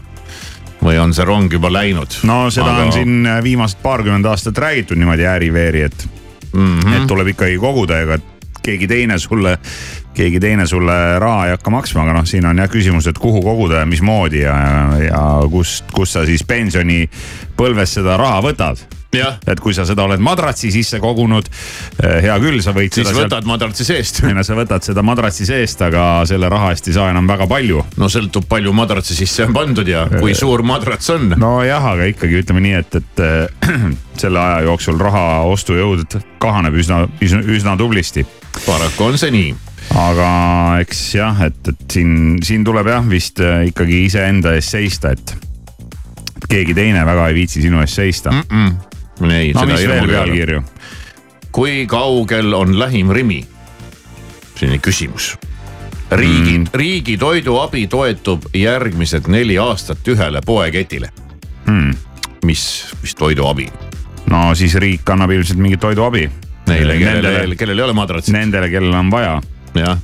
või 0.81 0.97
on 0.97 1.13
see 1.13 1.25
rong 1.25 1.53
juba 1.53 1.69
läinud? 1.69 2.21
no 2.25 2.47
seda 2.49 2.73
Aga... 2.73 2.87
on 2.87 2.95
siin 2.95 3.29
viimased 3.45 3.81
paarkümmend 3.83 4.25
aastat 4.25 4.57
räägitud 4.57 4.97
niimoodi 4.97 5.27
ääri-veeri, 5.29 5.81
et 5.81 6.07
mm. 6.53 6.79
-hmm. 6.79 6.95
et 6.97 7.07
tuleb 7.07 7.33
ikkagi 7.35 7.57
koguda, 7.61 8.01
ega 8.01 8.17
keegi 8.61 8.87
teine 8.87 9.17
sulle, 9.19 9.57
keegi 10.21 10.39
teine 10.43 10.67
sulle 10.69 10.97
raha 11.19 11.49
ei 11.49 11.55
hakka 11.55 11.73
maksma, 11.73 12.05
aga 12.05 12.15
noh, 12.19 12.29
siin 12.29 12.45
on 12.45 12.61
jah 12.61 12.69
küsimus, 12.71 13.09
et 13.09 13.19
kuhu 13.21 13.41
koguda 13.45 13.81
ja 13.81 13.89
mismoodi 13.89 14.45
ja, 14.45 14.55
ja 15.01 15.27
kust, 15.51 15.89
kust 15.95 16.17
sa 16.17 16.25
siis 16.29 16.45
pensionipõlves 16.47 17.99
seda 17.99 18.17
raha 18.21 18.41
võtad 18.51 18.89
et 19.11 19.59
kui 19.59 19.73
sa 19.75 19.83
seda 19.83 20.05
oled 20.05 20.21
madratsi 20.23 20.69
sisse 20.71 20.95
kogunud, 21.03 21.49
eh, 21.99 22.21
hea 22.23 22.35
küll, 22.39 22.61
sa 22.63 22.71
võid. 22.71 22.93
siis 22.95 23.09
võtad 23.09 23.41
sealt... 23.41 23.49
madratsi 23.49 23.83
seest. 23.83 24.21
ei 24.27 24.35
no 24.37 24.43
sa 24.47 24.55
võtad 24.55 24.85
seda 24.85 25.03
madratsi 25.03 25.47
seest, 25.49 25.81
aga 25.83 26.05
selle 26.29 26.47
raha 26.51 26.69
eest 26.71 26.87
ei 26.87 26.95
saa 26.95 27.09
enam 27.11 27.27
väga 27.27 27.47
palju. 27.51 27.83
no 27.99 28.07
sõltub, 28.11 28.47
palju 28.47 28.71
madratsi 28.77 29.17
sisse 29.17 29.49
on 29.49 29.57
pandud 29.57 29.87
ja 29.87 30.05
kui 30.13 30.35
suur 30.37 30.63
madrats 30.63 31.11
on. 31.11 31.33
nojah, 31.41 31.89
aga 31.95 32.07
ikkagi 32.13 32.39
ütleme 32.39 32.63
nii, 32.63 32.77
et, 32.79 33.01
et 33.01 33.25
äh, 33.25 33.75
selle 34.21 34.39
aja 34.39 34.63
jooksul 34.69 35.01
raha 35.01 35.25
ostujõud 35.51 36.15
kahaneb 36.39 36.79
üsna, 36.79 37.03
üsna, 37.19 37.43
üsna 37.51 37.75
tublisti. 37.79 38.23
paraku 38.63 39.11
on 39.11 39.19
see 39.19 39.35
nii 39.35 39.51
aga 39.97 40.31
eks 40.81 41.01
jah, 41.15 41.41
et, 41.47 41.61
et 41.67 41.85
siin, 41.91 42.37
siin 42.43 42.63
tuleb 42.67 42.87
jah 42.87 43.07
vist 43.09 43.41
äh, 43.43 43.65
ikkagi 43.71 44.05
iseenda 44.05 44.55
eest 44.57 44.77
seista, 44.77 45.11
et 45.15 45.35
keegi 46.49 46.75
teine 46.77 47.05
väga 47.07 47.27
ei 47.29 47.37
viitsi 47.37 47.61
sinu 47.61 47.81
eest 47.83 48.01
seista 48.01 48.31
mm. 48.31 48.47
-mm 48.49 48.91
ei, 49.29 49.53
no 49.53 49.65
mis 49.65 49.87
veel 49.87 50.07
pealkirju? 50.07 50.63
kui 51.51 51.85
kaugel 51.87 52.53
on 52.53 52.79
lähim 52.79 53.11
Rimi? 53.11 53.41
selline 54.55 54.79
küsimus. 54.79 55.37
riigi 56.11 56.57
mm., 56.57 56.67
riigi 56.73 57.17
toiduabi 57.17 57.87
toetub 57.87 58.49
järgmised 58.53 59.27
neli 59.27 59.57
aastat 59.57 60.07
ühele 60.07 60.41
poeketile 60.45 61.09
mm.. 61.65 61.93
mis, 62.45 62.63
mis 63.01 63.15
toiduabi? 63.15 63.69
no 64.31 64.55
siis 64.55 64.75
riik 64.75 65.09
annab 65.09 65.31
ilmselt 65.31 65.59
mingit 65.59 65.79
toiduabi. 65.79 66.29
Neile, 66.71 66.95
kellel, 67.01 67.55
kellel 67.57 67.79
ei 67.79 67.83
ole 67.83 67.93
madratsit. 67.97 68.31
Nendele, 68.31 68.69
kellel 68.71 68.93
on 68.95 69.09
vaja. 69.11 69.41
Jah 69.75 69.97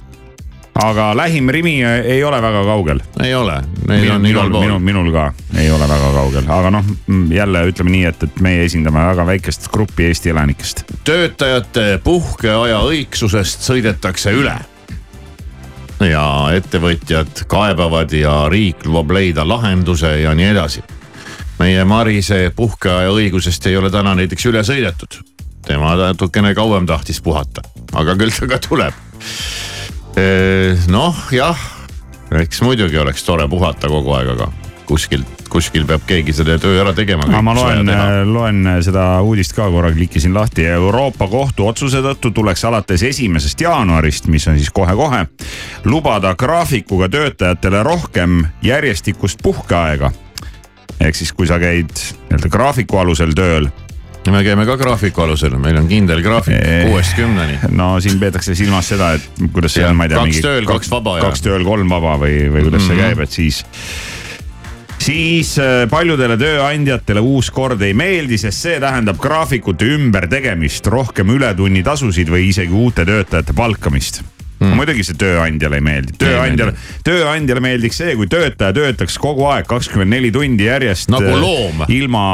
aga 0.83 1.17
lähim 1.17 1.49
Rimi 1.49 1.83
ei 1.83 2.23
ole 2.23 2.41
väga 2.41 2.63
kaugel. 2.63 2.99
ei 3.23 3.35
ole, 3.35 3.61
neil 3.87 4.11
on 4.11 4.25
igal 4.25 4.49
pool. 4.51 4.61
minul, 4.61 4.79
minul 4.79 5.11
ka 5.11 5.33
ei 5.57 5.71
ole 5.71 5.87
väga 5.89 6.11
kaugel, 6.13 6.49
aga 6.49 6.71
noh, 6.71 6.85
jälle 7.29 7.63
ütleme 7.71 7.91
nii, 7.91 8.03
et, 8.05 8.23
et 8.23 8.39
meie 8.41 8.65
esindame 8.65 9.05
väga 9.09 9.25
väikest 9.25 9.69
gruppi 9.73 10.07
Eesti 10.11 10.29
elanikest. 10.29 10.83
töötajate 11.03 11.99
puhkeaja 12.03 12.81
õigsusest 12.85 13.65
sõidetakse 13.65 14.33
üle. 14.37 14.55
ja 15.99 16.25
ettevõtjad 16.53 17.45
kaebavad 17.49 18.13
ja 18.13 18.43
riik 18.49 18.85
lubab 18.85 19.15
leida 19.17 19.47
lahenduse 19.47 20.19
ja 20.21 20.35
nii 20.37 20.51
edasi. 20.53 20.83
meie 21.59 21.85
Marise 21.85 22.51
puhkeaja 22.55 23.09
õigusest 23.09 23.65
ei 23.67 23.77
ole 23.77 23.89
täna 23.89 24.15
näiteks 24.15 24.45
üle 24.45 24.63
sõidetud. 24.63 25.23
Tema 25.67 25.95
natukene 25.99 26.55
kauem 26.57 26.87
tahtis 26.89 27.21
puhata, 27.21 27.65
aga 27.93 28.15
küll 28.19 28.33
ta 28.33 28.49
ka 28.55 28.61
tuleb 28.63 29.03
noh, 30.89 31.17
jah, 31.31 31.59
eks 32.41 32.63
muidugi 32.65 32.97
oleks 32.97 33.25
tore 33.25 33.45
puhata 33.49 33.89
kogu 33.91 34.15
aeg, 34.17 34.31
aga 34.33 34.47
kuskilt, 34.87 35.43
kuskil 35.51 35.85
peab 35.87 36.05
keegi 36.07 36.33
selle 36.33 36.57
töö 36.61 36.79
ära 36.81 36.93
tegema. 36.95 37.27
ma 37.43 37.53
loen, 37.55 37.91
loen 38.31 38.69
seda 38.83 39.05
uudist 39.21 39.53
ka 39.55 39.67
korra, 39.71 39.91
klikkisin 39.93 40.33
lahti. 40.33 40.65
Euroopa 40.77 41.27
Kohtu 41.29 41.67
otsuse 41.67 42.01
tõttu 42.03 42.31
tuleks 42.33 42.63
alates 42.65 43.03
esimesest 43.03 43.61
jaanuarist, 43.61 44.29
mis 44.31 44.47
on 44.47 44.57
siis 44.57 44.71
kohe-kohe, 44.73 45.25
lubada 45.85 46.33
graafikuga 46.39 47.09
töötajatele 47.13 47.83
rohkem 47.83 48.45
järjestikust 48.63 49.43
puhkeaega. 49.43 50.11
ehk 50.99 51.15
siis, 51.15 51.33
kui 51.33 51.47
sa 51.47 51.59
käid 51.61 51.91
nii-öelda 51.93 52.49
graafiku 52.49 52.97
alusel 52.97 53.35
tööl 53.37 53.69
me 54.33 54.43
käime 54.45 54.65
ka 54.67 54.77
graafiku 54.79 55.25
alusel, 55.25 55.57
meil 55.61 55.79
on 55.79 55.87
kindel 55.89 56.21
graafik 56.25 56.59
kuuest 56.89 57.15
kümneni. 57.17 57.59
no 57.71 57.95
siin 58.03 58.19
peetakse 58.19 58.55
silmas 58.57 58.91
seda, 58.93 59.13
et 59.17 59.41
kuidas 59.53 59.77
see 59.77 59.85
on, 59.87 59.97
ma 59.97 60.07
ei 60.07 60.13
tea. 60.13 60.23
kaks 60.25 60.43
tööl, 60.45 60.69
kaks 60.69 60.91
vaba. 60.91 61.17
kaks 61.23 61.43
tööl, 61.45 61.65
kolm 61.67 61.89
vaba 61.91 62.17
või, 62.21 62.45
või 62.51 62.67
kuidas 62.67 62.83
mm 62.83 62.87
-hmm. 62.87 62.87
see 62.87 62.95
mhm. 62.95 63.03
käib, 63.05 63.19
et 63.19 63.31
siis 63.31 63.65
siis 65.07 65.57
äh, 65.61 65.83
paljudele 65.89 66.37
tööandjatele 66.37 67.21
uus 67.23 67.51
kord 67.51 67.81
ei 67.81 67.93
meeldi, 67.93 68.37
sest 68.37 68.65
see 68.65 68.79
tähendab 68.79 69.19
graafikute 69.21 69.85
ümbertegemist, 69.97 70.87
rohkem 70.87 71.29
ületunnitasusid 71.35 72.29
või 72.29 72.49
isegi 72.49 72.73
uute 72.73 73.05
töötajate 73.05 73.53
palkamist 73.53 74.23
mm.. 74.59 74.73
muidugi 74.77 75.05
see 75.05 75.17
tööandjale 75.19 75.79
ei 75.79 75.85
meeldi, 75.85 76.15
tööandjale, 76.21 76.73
tööandjale 77.07 77.63
meeldiks 77.63 78.01
see, 78.01 78.15
kui 78.19 78.29
töötaja 78.31 78.75
töötaks 78.75 79.17
kogu 79.21 79.47
aeg 79.51 79.69
kakskümmend 79.69 80.13
neli 80.13 80.31
tundi 80.33 80.67
järjest. 80.67 81.11
nagu 81.13 81.37
loom. 81.41 81.85
ilma, 81.93 82.25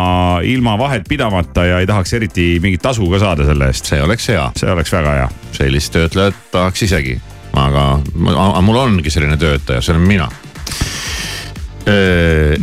ilma 0.47 0.77
vahet 0.79 1.07
pidamata 1.09 1.67
ja 1.69 1.83
ei 1.83 1.89
tahaks 1.89 2.15
eriti 2.19 2.47
mingit 2.63 2.83
tasu 2.83 3.09
ka 3.11 3.21
saada 3.23 3.47
selle 3.49 3.69
eest. 3.71 3.91
see 3.91 4.01
oleks 4.01 4.29
hea. 4.33 4.47
see 4.59 4.71
oleks 4.71 4.93
väga 4.93 5.19
hea. 5.19 5.29
sellist 5.59 5.93
töötlejat 5.95 6.41
tahaks 6.51 6.87
isegi, 6.87 7.19
aga, 7.53 7.87
aga 8.33 8.65
mul 8.65 8.81
ongi 8.87 9.13
selline 9.13 9.37
töötaja, 9.41 9.83
see 9.83 9.95
olen 9.95 10.07
mina 10.07 10.29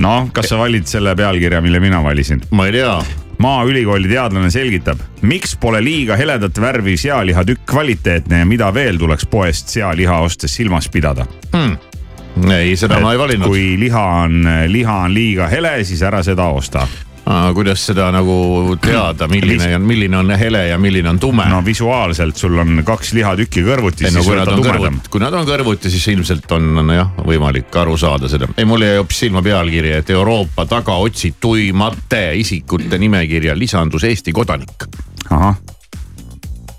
noh, 0.00 0.30
kas 0.32 0.48
sa 0.48 0.56
valid 0.56 0.86
selle 0.88 1.12
pealkirja, 1.16 1.60
mille 1.60 1.80
mina 1.82 2.00
valisin? 2.04 2.40
ma 2.56 2.70
ei 2.70 2.78
tea 2.80 2.94
maaülikooli 3.40 4.08
teadlane 4.08 4.50
selgitab, 4.52 5.00
miks 5.22 5.56
pole 5.60 5.80
liiga 5.84 6.16
heledat 6.16 6.60
värvi 6.60 6.96
sealihatükk 7.00 7.66
kvaliteetne 7.70 8.42
ja 8.42 8.48
mida 8.48 8.74
veel 8.74 8.98
tuleks 9.00 9.26
poest 9.26 9.72
sealiha 9.72 10.20
ostes 10.20 10.56
silmas 10.56 10.88
pidada 10.88 11.26
hmm.? 11.52 11.76
ei, 12.52 12.76
seda 12.76 12.98
Et 12.98 13.02
ma 13.02 13.12
ei 13.12 13.18
valinud. 13.18 13.48
kui 13.48 13.76
liha 13.80 14.06
on, 14.24 14.42
liha 14.68 14.96
on 15.06 15.14
liiga 15.14 15.48
hele, 15.48 15.78
siis 15.84 16.02
ära 16.06 16.22
seda 16.26 16.50
osta 16.52 16.86
kuidas 17.54 17.82
seda 17.86 18.08
nagu 18.14 18.76
teada, 18.82 19.28
milline 19.30 19.74
on, 19.76 19.86
milline 19.86 20.18
on 20.18 20.34
hele 20.38 20.64
ja 20.68 20.78
milline 20.78 21.12
on 21.12 21.20
tume? 21.22 21.46
no 21.50 21.60
visuaalselt 21.64 22.36
sul 22.36 22.58
on 22.58 22.82
kaks 22.86 23.12
lihatükki 23.16 23.64
kõrvuti, 23.66 24.06
siis 24.06 24.18
no, 24.18 24.24
võta 24.26 24.56
tumedam. 24.56 25.00
kui 25.10 25.22
nad 25.22 25.34
on 25.38 25.48
kõrvuti, 25.48 25.92
siis 25.92 26.08
ilmselt 26.14 26.50
on, 26.56 26.70
on 26.82 26.94
jah 26.94 27.12
võimalik 27.26 27.74
aru 27.82 27.96
saada 28.00 28.30
seda. 28.30 28.50
ei, 28.56 28.68
mul 28.68 28.86
jäi 28.86 28.98
hoopis 28.98 29.24
silma 29.26 29.44
pealkiri, 29.46 29.94
et 30.00 30.14
Euroopa 30.14 30.66
tagaotsituimate 30.70 32.24
isikute 32.40 32.98
nimekirja 32.98 33.58
lisandus 33.58 34.08
Eesti 34.10 34.34
kodanik. 34.36 34.88
ahah 35.30 35.58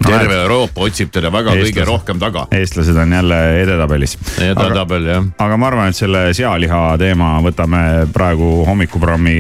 terve 0.05 0.36
Euroopa 0.41 0.81
otsib 0.88 1.12
teda 1.13 1.31
väga 1.31 1.53
Eestlased. 1.53 1.75
kõige 1.75 1.88
rohkem 1.88 2.20
taga. 2.20 2.46
eestlased 2.51 2.98
on 2.98 3.13
jälle 3.13 3.39
edetabelis. 3.62 4.17
edetabel 4.41 5.05
jah. 5.05 5.25
aga 5.38 5.58
ma 5.58 5.67
arvan, 5.67 5.91
et 5.91 5.98
selle 5.98 6.24
sealiha 6.38 6.81
teema 7.01 7.34
võtame 7.43 7.84
praegu 8.13 8.53
hommikuprogrammi 8.67 9.36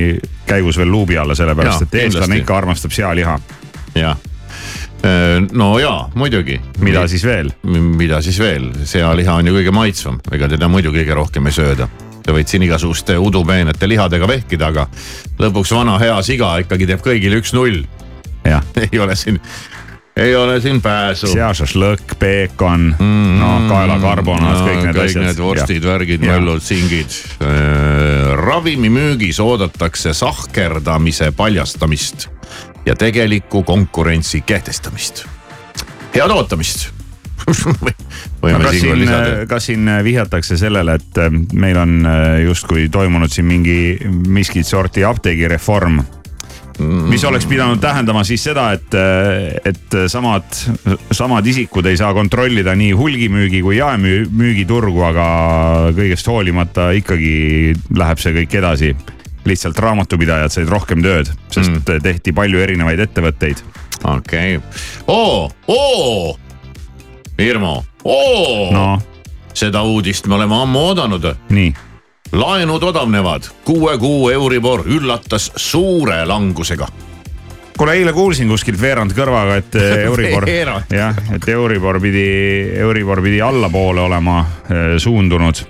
käigus 0.49 0.77
veel 0.81 0.91
luubi 0.91 1.17
alla, 1.17 1.35
sellepärast 1.35 1.85
ja, 1.85 1.87
et 1.87 1.97
eestlane 2.05 2.41
ikka 2.41 2.57
armastab 2.57 2.91
sealiha. 2.95 3.39
jah 3.95 4.17
äh, 5.05 5.39
no 5.51 5.73
jaa, 5.79 6.09
muidugi. 6.15 6.59
mida 6.79 7.07
siis 7.07 7.25
veel? 7.25 7.51
mida 7.97 8.21
siis 8.21 8.39
veel, 8.39 8.71
sealiha 8.83 9.39
on 9.41 9.51
ju 9.51 9.57
kõige 9.59 9.75
maitsvam, 9.75 10.21
ega 10.31 10.49
teda 10.51 10.69
muidu 10.71 10.93
kõige 10.95 11.17
rohkem 11.17 11.47
ei 11.47 11.57
sööda. 11.57 11.89
Te 12.21 12.33
võite 12.35 12.53
siin 12.53 12.61
igasuguste 12.61 13.15
udupeenete 13.17 13.87
lihadega 13.89 14.27
vehkida, 14.29 14.67
aga 14.69 14.85
lõpuks 15.41 15.71
vana 15.73 15.97
hea 15.97 16.19
siga 16.21 16.53
ikkagi 16.61 16.85
teeb 16.85 17.01
kõigile 17.01 17.39
üks-null. 17.41 17.81
ei 18.85 18.99
ole 18.99 19.15
siin 19.15 19.39
ei 20.15 20.35
ole 20.35 20.61
siin 20.61 20.81
pääsu. 20.81 21.27
sea 21.31 21.53
šašlõkk, 21.53 22.15
peekon 22.19 22.95
mm, 22.99 23.05
-hmm. 23.05 23.39
no 23.39 23.69
kaelakarbonaat 23.69 24.59
no,, 24.59 24.67
kõik 24.67 24.83
need 24.85 24.95
kõik 24.95 25.05
asjad. 25.05 25.23
kõik 25.23 25.27
need 25.27 25.41
vorstid, 25.41 25.83
värgid, 25.85 26.25
möllud, 26.25 26.61
singid 26.61 27.17
äh,. 27.41 28.33
ravimimüügis 28.35 29.39
oodatakse 29.39 30.13
sahkerdamise 30.13 31.31
paljastamist 31.31 32.29
ja 32.85 32.95
tegeliku 32.95 33.63
konkurentsi 33.63 34.41
kehtestamist. 34.41 35.25
head 36.15 36.31
ootamist 36.31 36.89
võime 38.41 38.63
kas 38.63 38.79
siin, 38.79 39.09
kas 39.47 39.65
siin 39.65 39.91
vihjatakse 40.03 40.57
sellele, 40.57 40.95
et 40.99 41.17
äh, 41.17 41.31
meil 41.53 41.77
on 41.77 42.05
äh, 42.05 42.41
justkui 42.45 42.89
toimunud 42.89 43.31
siin 43.31 43.45
mingi 43.45 43.97
miskit 44.27 44.67
sorti 44.67 45.03
apteegireform 45.03 46.01
mis 46.81 47.23
oleks 47.27 47.45
pidanud 47.45 47.79
tähendama 47.81 48.23
siis 48.27 48.43
seda, 48.43 48.71
et, 48.75 48.95
et 49.65 49.97
samad, 50.11 50.47
samad 51.11 51.47
isikud 51.47 51.85
ei 51.89 51.97
saa 51.99 52.13
kontrollida 52.13 52.75
nii 52.77 52.91
hulgimüügi 52.97 53.61
kui 53.65 53.77
jaemüügiturgu, 53.79 55.03
aga 55.11 55.25
kõigest 55.97 56.29
hoolimata 56.31 56.91
ikkagi 56.97 57.33
läheb 57.97 58.21
see 58.21 58.35
kõik 58.41 58.57
edasi. 58.61 58.95
lihtsalt 59.45 59.79
raamatupidajad 59.81 60.53
said 60.53 60.69
rohkem 60.69 61.01
tööd, 61.01 61.31
sest 61.49 61.71
mm. 61.71 62.01
tehti 62.03 62.33
palju 62.33 62.59
erinevaid 62.61 62.99
ettevõtteid. 63.07 63.63
okei 64.03 64.57
okay., 64.57 64.81
oo, 65.07 65.49
oo, 65.67 66.37
Irmo, 67.41 67.83
oo 68.03 68.71
no.. 68.73 69.01
seda 69.53 69.81
uudist 69.81 70.27
me 70.27 70.37
oleme 70.37 70.61
ammu 70.61 70.85
oodanud. 70.91 71.31
nii 71.49 71.90
laenud 72.31 72.83
odavnevad, 72.83 73.43
kuue 73.65 73.97
kuu 73.97 74.29
Euribor 74.29 74.83
üllatas 74.87 75.51
suure 75.55 76.25
langusega 76.25 76.87
kuule, 77.77 77.93
eile 77.97 78.13
kuulsin 78.13 78.49
kuskilt 78.51 78.77
veerand 78.81 79.13
kõrvaga, 79.17 79.57
et 79.57 79.75
eh, 79.75 80.03
Euribor 80.07 80.45
jah, 80.93 81.17
et 81.33 81.47
Euribor 81.49 81.97
pidi, 82.01 82.25
Euribor 82.77 83.23
pidi 83.25 83.41
allapoole 83.41 84.01
olema 84.01 84.39
eh, 84.69 84.97
suundunud. 85.01 85.63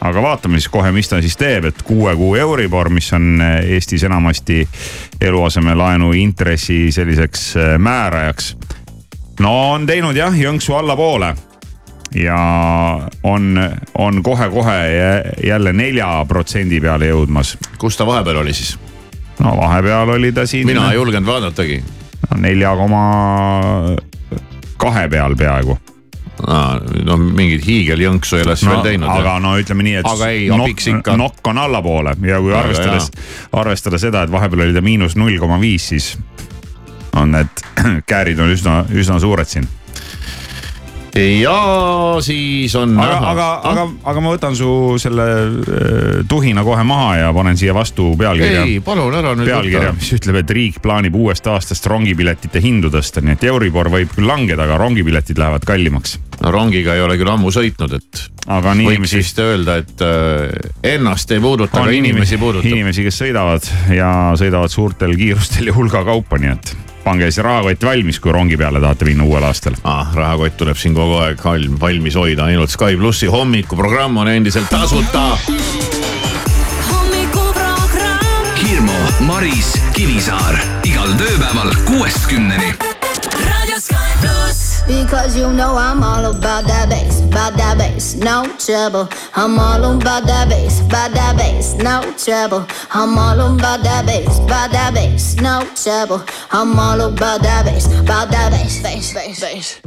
aga 0.00 0.22
vaatame 0.22 0.60
siis 0.60 0.70
kohe, 0.70 0.92
mis 0.92 1.08
ta 1.08 1.20
siis 1.20 1.36
teeb, 1.36 1.64
et 1.64 1.82
kuue 1.82 2.14
kuu 2.16 2.36
Euribor, 2.36 2.88
mis 2.88 3.12
on 3.12 3.42
eh, 3.42 3.74
Eestis 3.74 4.04
enamasti 4.08 4.68
eluasemelaenu 5.20 6.12
intressi 6.12 6.92
selliseks 6.92 7.54
määrajaks. 7.78 8.56
no 9.40 9.72
on 9.74 9.86
teinud 9.86 10.16
jah 10.16 10.34
jõnksu 10.34 10.74
allapoole 10.74 11.34
ja 12.14 12.38
on, 13.22 13.70
on 13.94 14.22
kohe-kohe 14.22 14.78
jälle 15.44 15.72
nelja 15.72 16.24
protsendi 16.28 16.80
peale 16.80 17.10
jõudmas. 17.10 17.56
kus 17.78 17.96
ta 17.96 18.06
vahepeal 18.06 18.36
oli 18.36 18.52
siis? 18.52 18.78
no 19.38 19.56
vahepeal 19.56 20.08
oli 20.08 20.32
ta 20.32 20.46
siin. 20.46 20.66
mina 20.66 20.90
ei 20.90 20.96
julgenud 20.96 21.26
vaadatagi. 21.26 21.82
nelja 22.36 22.76
koma 22.76 23.04
kahe 24.76 25.08
peal 25.08 25.36
peaaegu 25.36 25.78
Aa, 26.46 26.78
no 27.04 27.16
mingit 27.16 27.64
hiigeljõnksu 27.66 28.36
ei 28.38 28.44
ole 28.46 28.54
siis 28.56 28.68
no, 28.68 28.76
veel 28.76 28.84
teinud. 28.92 29.10
aga 29.10 29.32
ja. 29.32 29.38
no 29.42 29.56
ütleme 29.58 29.82
nii, 29.82 29.94
et 29.98 30.06
aga 30.06 30.28
ei, 30.30 30.44
abiks 30.54 30.86
ikka. 30.86 31.16
nokk 31.18 31.50
on 31.50 31.58
allapoole 31.58 32.12
ja 32.22 32.38
kui 32.38 32.54
arvestades, 32.54 33.10
arvestada 33.52 33.98
seda, 33.98 34.22
et 34.22 34.30
vahepeal 34.30 34.68
oli 34.68 34.76
ta 34.76 34.82
miinus 34.84 35.16
null 35.18 35.34
koma 35.42 35.58
viis, 35.60 35.88
siis 35.90 36.12
on 37.18 37.34
need 37.34 37.64
käärid 38.10 38.38
on 38.38 38.54
üsna, 38.54 38.84
üsna 38.94 39.18
suured 39.18 39.50
siin 39.50 39.66
ja 41.16 41.56
siis 42.20 42.74
on. 42.76 42.94
aga, 43.00 43.18
aga, 43.30 43.46
aga, 43.70 43.86
aga 44.10 44.22
ma 44.22 44.32
võtan 44.34 44.56
su 44.58 44.70
selle 45.00 45.26
äh, 45.26 46.20
tuhina 46.28 46.64
kohe 46.66 46.84
maha 46.86 47.16
ja 47.22 47.30
panen 47.36 47.58
siia 47.58 47.74
vastu 47.76 48.10
pealkirja. 48.18 48.64
ei, 48.66 48.78
palun 48.84 49.14
ära 49.18 49.34
nüüd. 49.38 49.48
pealkirja, 49.48 49.92
mis 49.96 50.10
ütleb, 50.18 50.40
et 50.42 50.54
riik 50.58 50.80
plaanib 50.84 51.16
uuest 51.18 51.46
aastast 51.50 51.86
rongipiletite 51.90 52.62
hindu 52.64 52.92
tõsta, 52.94 53.22
nii 53.24 53.38
et 53.38 53.46
Euribor 53.50 53.90
võib 53.92 54.12
küll 54.14 54.28
langeda, 54.28 54.66
aga 54.66 54.78
rongipiletid 54.82 55.40
lähevad 55.40 55.66
kallimaks. 55.68 56.18
no 56.42 56.52
rongiga 56.54 56.96
ei 56.96 57.04
ole 57.04 57.18
küll 57.20 57.32
ammu 57.32 57.52
sõitnud, 57.54 57.96
et. 57.98 58.24
aga 58.46 58.74
on 58.74 58.84
inimesi. 58.84 59.16
võiks 59.16 59.16
vist 59.22 59.42
öelda, 59.44 59.78
et 59.82 60.04
äh, 60.04 60.92
ennast 60.94 61.32
ei 61.34 61.42
puuduta, 61.44 61.82
aga 61.82 61.94
inimesi, 61.94 62.12
inimesi 62.12 62.42
puudutab. 62.42 62.70
inimesi, 62.74 63.08
kes 63.08 63.22
sõidavad 63.24 63.72
ja 63.94 64.12
sõidavad 64.38 64.74
suurtel 64.74 65.16
kiirustel 65.18 65.72
ja 65.72 65.76
hulga 65.76 66.04
kaupa, 66.06 66.40
nii 66.42 66.54
et 66.56 66.76
pange 67.08 67.30
siis 67.30 67.40
rahakott 67.44 67.84
valmis, 67.84 68.18
kui 68.20 68.32
rongi 68.32 68.56
peale 68.60 68.80
tahate 68.84 69.06
minna 69.08 69.24
uuel 69.24 69.46
aastal 69.48 69.78
ah,. 69.88 70.10
rahakott 70.14 70.58
tuleb 70.60 70.76
siin 70.76 70.96
kogu 70.96 71.16
aeg 71.22 71.40
valmis 71.80 72.18
hoida, 72.20 72.44
ainult 72.50 72.70
Sky 72.74 72.98
plussi 73.00 73.30
hommikuprogramm 73.32 74.20
on 74.20 74.28
endiselt 74.28 74.68
tasuta. 74.70 75.38
hommikuprogramm. 76.90 78.52
Hirmu, 78.60 79.00
Maris, 79.20 79.72
Kivisaar 79.96 80.60
igal 80.84 81.16
tööpäeval 81.16 81.72
kuuest 81.88 82.28
kümneni. 82.28 82.97
Because 84.88 85.36
you 85.36 85.52
know 85.52 85.76
I'm 85.76 86.02
all 86.02 86.24
about 86.24 86.64
that 86.64 86.88
bass, 86.88 87.20
about 87.22 87.58
that 87.58 87.76
bass, 87.76 88.14
no 88.14 88.44
trouble. 88.56 89.06
I'm 89.34 89.58
all 89.58 89.84
about 89.84 90.24
that 90.24 90.48
bass, 90.48 90.80
about 90.80 91.12
that 91.12 91.36
bass, 91.36 91.74
no 91.74 92.00
trouble. 92.16 92.66
I'm 92.90 93.18
all 93.18 93.38
about 93.38 93.82
that 93.82 94.06
bass, 94.06 94.38
about 94.38 94.72
that 94.72 94.94
bass, 94.94 95.36
no 95.36 95.60
trouble. 95.76 96.24
I'm 96.50 96.78
all 96.78 97.02
about 97.02 97.42
that 97.42 97.66
bass, 97.66 97.86
about 98.00 98.30
that 98.30 98.50
bass, 98.50 98.82
bass, 98.82 99.12
bass, 99.12 99.38
bass. 99.42 99.78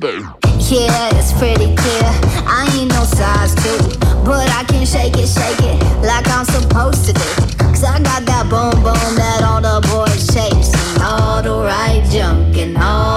Yeah, 0.70 1.10
it's 1.18 1.34
pretty 1.34 1.74
clear. 1.76 2.12
I 2.46 2.70
ain't 2.78 2.92
no 2.92 3.04
size 3.04 3.56
two, 3.56 3.98
but 4.24 4.48
I 4.54 4.64
can 4.68 4.86
shake 4.86 5.18
it, 5.18 5.28
shake 5.28 5.66
it 5.66 5.82
like 6.06 6.28
I'm 6.30 6.46
supposed 6.46 7.08
to 7.08 7.14
do. 7.14 7.52
Cause 7.58 7.84
I 7.84 7.98
got 8.04 8.24
that 8.30 8.46
boom 8.50 8.84
boom 8.84 9.16
that 9.18 9.42
all 9.42 9.62
the 9.62 9.82
boys 9.90 10.28
chase. 10.30 10.70
All 11.02 11.42
the 11.42 11.58
right 11.66 12.06
in 12.14 12.51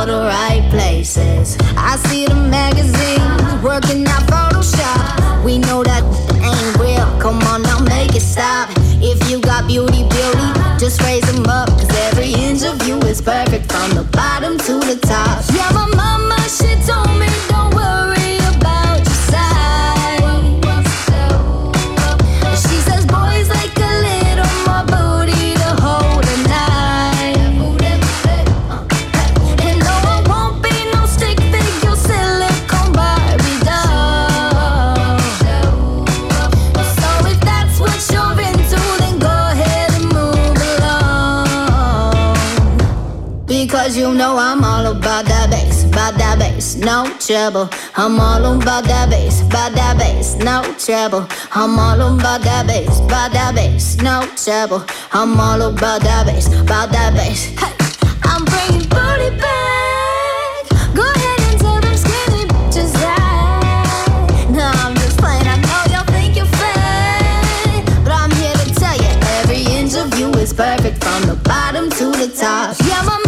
the 0.07 0.21
right 0.21 0.67
places. 0.71 1.57
I 1.77 1.97
see 2.09 2.27
the 2.27 2.35
magazines 2.35 3.63
working 3.63 4.07
out 4.07 4.23
Photoshop. 4.29 5.45
We 5.45 5.59
know 5.59 5.83
that 5.83 6.03
ain't 6.43 6.79
real. 6.79 7.07
Come 7.21 7.41
on 7.49 7.63
now, 7.63 7.81
make 7.81 8.15
it 8.15 8.21
stop. 8.21 8.71
If 9.01 9.31
you 9.31 9.41
got 9.41 9.67
beauty, 9.67 10.03
beauty, 10.09 10.49
just 10.79 11.01
raise 11.03 11.25
them 11.31 11.47
up. 11.47 11.69
Cause 11.69 11.91
every 12.09 12.33
inch 12.33 12.65
of 12.65 12.87
you 12.87 12.99
is 13.09 13.21
perfect 13.21 13.71
from 13.71 13.91
the 13.93 14.05
bottom 14.13 14.59
to 14.59 14.75
the 14.81 14.99
top. 15.03 15.54
Because 43.95 44.09
you 44.11 44.19
know 44.19 44.37
I'm 44.37 44.65
all 44.65 44.87
about 44.87 45.25
that 45.27 45.51
bass, 45.51 45.85
about 45.85 46.15
that 46.15 46.37
bass, 46.41 46.75
no 46.75 47.07
trouble. 47.21 47.71
I'm 47.95 48.19
all 48.19 48.45
about 48.45 48.83
that 48.87 49.09
bass, 49.09 49.41
about 49.41 49.73
that 49.77 49.97
bass, 49.97 50.35
no 50.35 50.65
trouble. 50.85 51.29
I'm 51.53 51.79
all 51.79 52.01
about 52.01 52.41
that 52.41 52.67
bass, 52.67 52.99
about 52.99 53.31
that 53.35 53.55
bass, 53.55 53.97
no 53.99 54.27
trouble. 54.35 54.85
I'm 55.13 55.39
all 55.39 55.63
about 55.63 56.03
that 56.03 56.27
bass, 56.27 56.49
about 56.49 56.91
that 56.91 57.15
bass. 57.15 57.55
Hey, 57.55 57.71
I'm 58.25 58.45
bringing 58.45 58.89
booty 58.91 59.31
back. 59.39 60.67
Go 60.99 61.07
ahead 61.07 61.41
and 61.47 61.61
tell 61.61 61.81
them 61.81 61.95
skinny 61.95 62.51
bitches 62.51 62.91
that. 62.99 64.51
I'm 64.51 64.95
just 64.97 65.19
playing. 65.19 65.47
I 65.47 65.55
know 65.63 65.95
y'all 65.95 66.07
think 66.11 66.35
you're 66.35 66.51
but 68.03 68.11
I'm 68.11 68.33
here 68.43 68.59
to 68.59 68.75
tell 68.75 68.97
you 68.99 69.13
every 69.39 69.63
inch 69.71 69.95
of 69.95 70.19
you 70.19 70.35
is 70.43 70.53
perfect 70.53 70.99
from 70.99 71.31
the 71.31 71.37
bottom 71.45 71.91
to 71.91 72.11
the 72.11 72.35
top. 72.35 72.75
Yeah, 72.83 73.03
my 73.07 73.24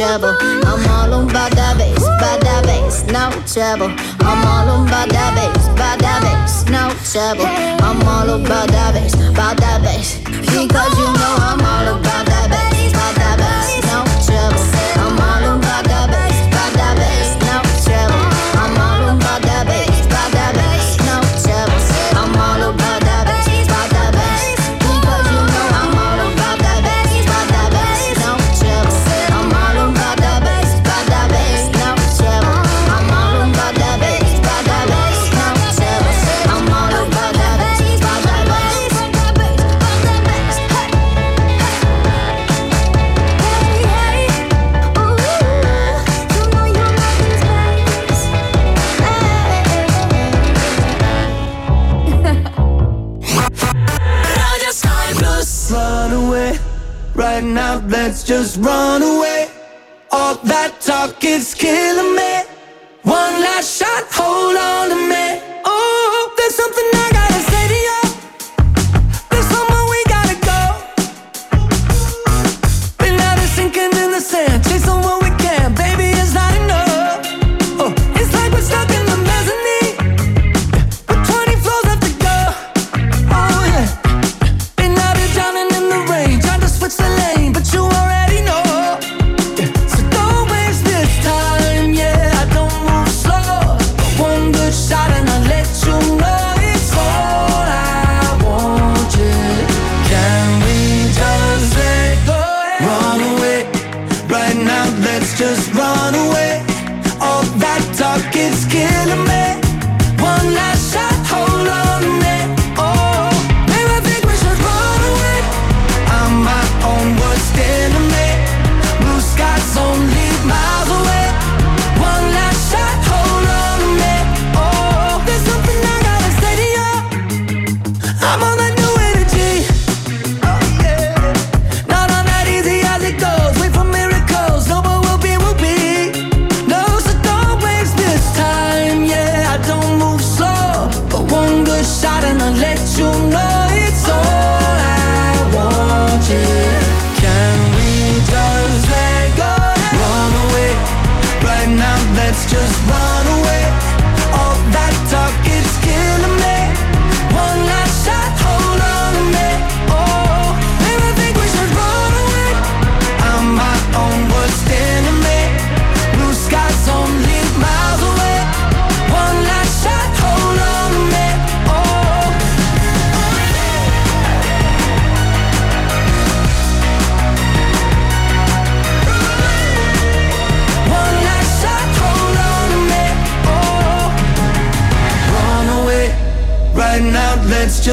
trouble. 0.00 0.34
I'm 0.40 0.88
all 0.88 1.28
about 1.28 1.52
that 1.52 1.76
bass, 1.76 2.00
about 2.00 2.40
that 2.40 2.64
bass, 2.64 3.04
no 3.12 3.28
trouble. 3.44 3.92
I'm 4.24 4.40
all 4.48 4.86
about 4.86 5.10
that 5.10 5.36
bass, 5.36 5.68
about 5.68 5.98
that 6.00 6.24
bass, 6.24 6.64
no 6.72 6.88
trouble. 7.04 7.44
I'm 7.84 8.00
all 8.08 8.30
about 8.40 8.68
that 8.68 8.94
bass, 8.94 9.12
about 9.28 9.58
that 9.58 9.82
bass. 9.82 10.16
Because 10.24 10.92
you 10.96 11.10
know 11.20 11.34
I'm 11.44 11.59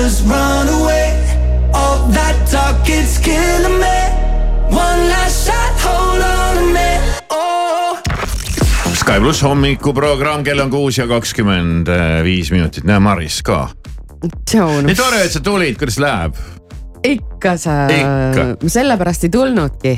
just 0.01 0.27
run 0.29 0.69
away. 0.69 1.09
All 1.73 1.99
that 2.13 2.37
talk 2.51 2.89
is 2.89 3.17
killing 3.17 3.79
me. 3.79 3.99
One 4.69 5.09
last 5.09 5.47
shot, 5.47 5.73
hold 5.85 6.21
on 6.21 6.55
to 6.55 6.65
me. 6.73 6.89
Oh. 7.29 7.97
Sky 8.93 9.17
pluss 9.19 9.41
hommikuprogramm, 9.41 10.43
kell 10.45 10.61
on 10.61 10.69
kuus 10.73 10.99
ja 11.01 11.07
kakskümmend 11.09 11.89
viis 12.27 12.51
minutit, 12.53 12.85
näe 12.85 12.99
Maris 13.01 13.41
ka. 13.41 13.67
nii 14.21 14.97
tore, 14.97 15.23
et 15.25 15.33
sa 15.33 15.41
tulid, 15.41 15.77
kuidas 15.81 15.97
läheb? 16.01 16.37
Ikka 17.03 17.57
sa, 17.57 17.75
sellepärast 18.67 19.27
ei 19.27 19.29
tulnudki, 19.33 19.93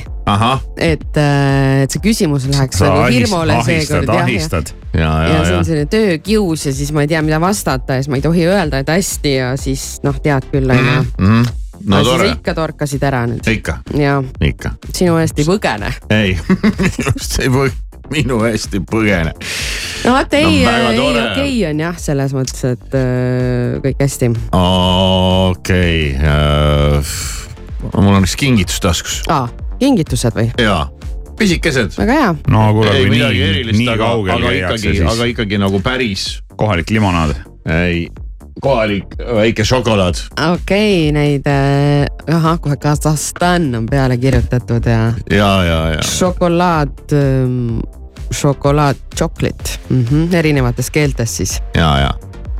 et, 0.77 1.17
äh, 1.17 1.83
et 1.83 1.93
see 1.93 2.03
küsimus 2.03 2.47
läheks 2.49 2.81
sa 2.81 2.91
nagu 2.91 3.07
hirmule 3.13 3.55
ahistad, 3.55 3.79
seekord 3.79 4.12
jah, 4.12 4.19
ja, 4.19 4.25
ahistad. 4.25 4.73
ja, 4.93 4.99
ja 5.01 5.31
ja, 5.33 5.39
see 5.45 5.57
on. 5.57 5.65
selline 5.69 5.89
töökius 5.93 6.65
ja 6.67 6.73
siis 6.75 6.91
ma 6.95 7.05
ei 7.05 7.12
tea, 7.12 7.23
mida 7.25 7.41
vastata 7.41 7.97
ja 7.97 8.03
siis 8.03 8.12
ma 8.13 8.19
ei 8.19 8.25
tohi 8.25 8.45
öelda, 8.49 8.83
et 8.83 8.93
hästi 8.93 9.33
ja 9.35 9.49
siis 9.59 9.88
noh, 10.05 10.19
tead 10.23 10.49
küll 10.53 10.69
on 10.69 10.83
ju. 10.83 11.01
Mhm. 11.17 11.51
no 11.85 11.99
aga 11.99 12.05
tore 12.12 12.27
siis, 12.27 12.39
ikka 12.39 12.57
torkasid 12.57 13.05
ära 13.07 13.25
nüüd 13.31 13.51
ikka, 13.55 13.79
ikka, 14.51 14.75
sinu 14.93 15.19
eest 15.23 15.39
ei 15.39 15.47
põgene. 15.47 15.93
ei 16.13 16.35
minust 16.97 17.39
ei 17.39 17.53
põgene, 17.53 17.88
minu 18.13 18.41
eest 18.50 18.76
ei 18.78 18.84
põgene. 18.84 19.34
no 20.06 20.15
vot 20.15 20.38
ei 20.38 20.43
No 20.65 20.76
ei 20.91 21.00
okei 21.00 21.26
okay 21.32 21.65
on 21.72 21.84
jah, 21.86 21.98
selles 22.02 22.36
mõttes, 22.36 22.63
et 22.76 22.98
äh, 22.98 23.80
kõik 23.86 24.06
hästi 24.06 24.32
okei, 24.60 26.13
mul 27.95 28.15
on 28.15 28.24
üks 28.28 28.38
kingitus 28.39 28.80
taskus 28.84 29.22
ah,. 29.32 29.50
kingitused 29.82 30.36
või? 30.38 30.50
ja 30.60 30.88
pisikesed. 31.39 31.93
väga 31.98 32.17
hea. 32.22 32.32
no 32.52 32.65
kuule, 32.76 32.95
kui 32.98 33.12
nii, 33.13 33.76
nii 33.78 33.98
kaugel 34.00 34.48
käiakse, 34.48 34.82
siis. 34.88 35.06
aga 35.08 35.30
ikkagi 35.32 35.60
nagu 35.62 35.82
päris. 35.84 36.28
kohalik 36.60 36.91
limonaad. 36.93 37.36
ei, 37.80 38.08
kohalik 38.62 39.15
väike 39.39 39.65
šokolaad. 39.65 40.24
okei 40.52 41.10
okay,, 41.10 41.12
neid 41.15 41.48
äh,, 41.50 42.09
ahah, 42.34 42.60
kohe 42.62 42.78
Kasahstan 42.78 43.76
on 43.76 43.86
peale 43.86 44.18
kirjutatud 44.18 44.86
ja. 44.86 45.13
ja, 45.30 45.63
ja, 45.63 45.80
ja. 45.94 46.02
šokolaad 46.02 47.13
ähm, 47.13 47.80
šokolaad, 48.32 48.96
chocolate 49.15 49.80
mm, 49.89 50.06
-hmm, 50.06 50.36
erinevates 50.36 50.92
keeltes 50.92 51.38
siis. 51.38 51.62
ja, 51.76 52.00
ja 52.00 52.10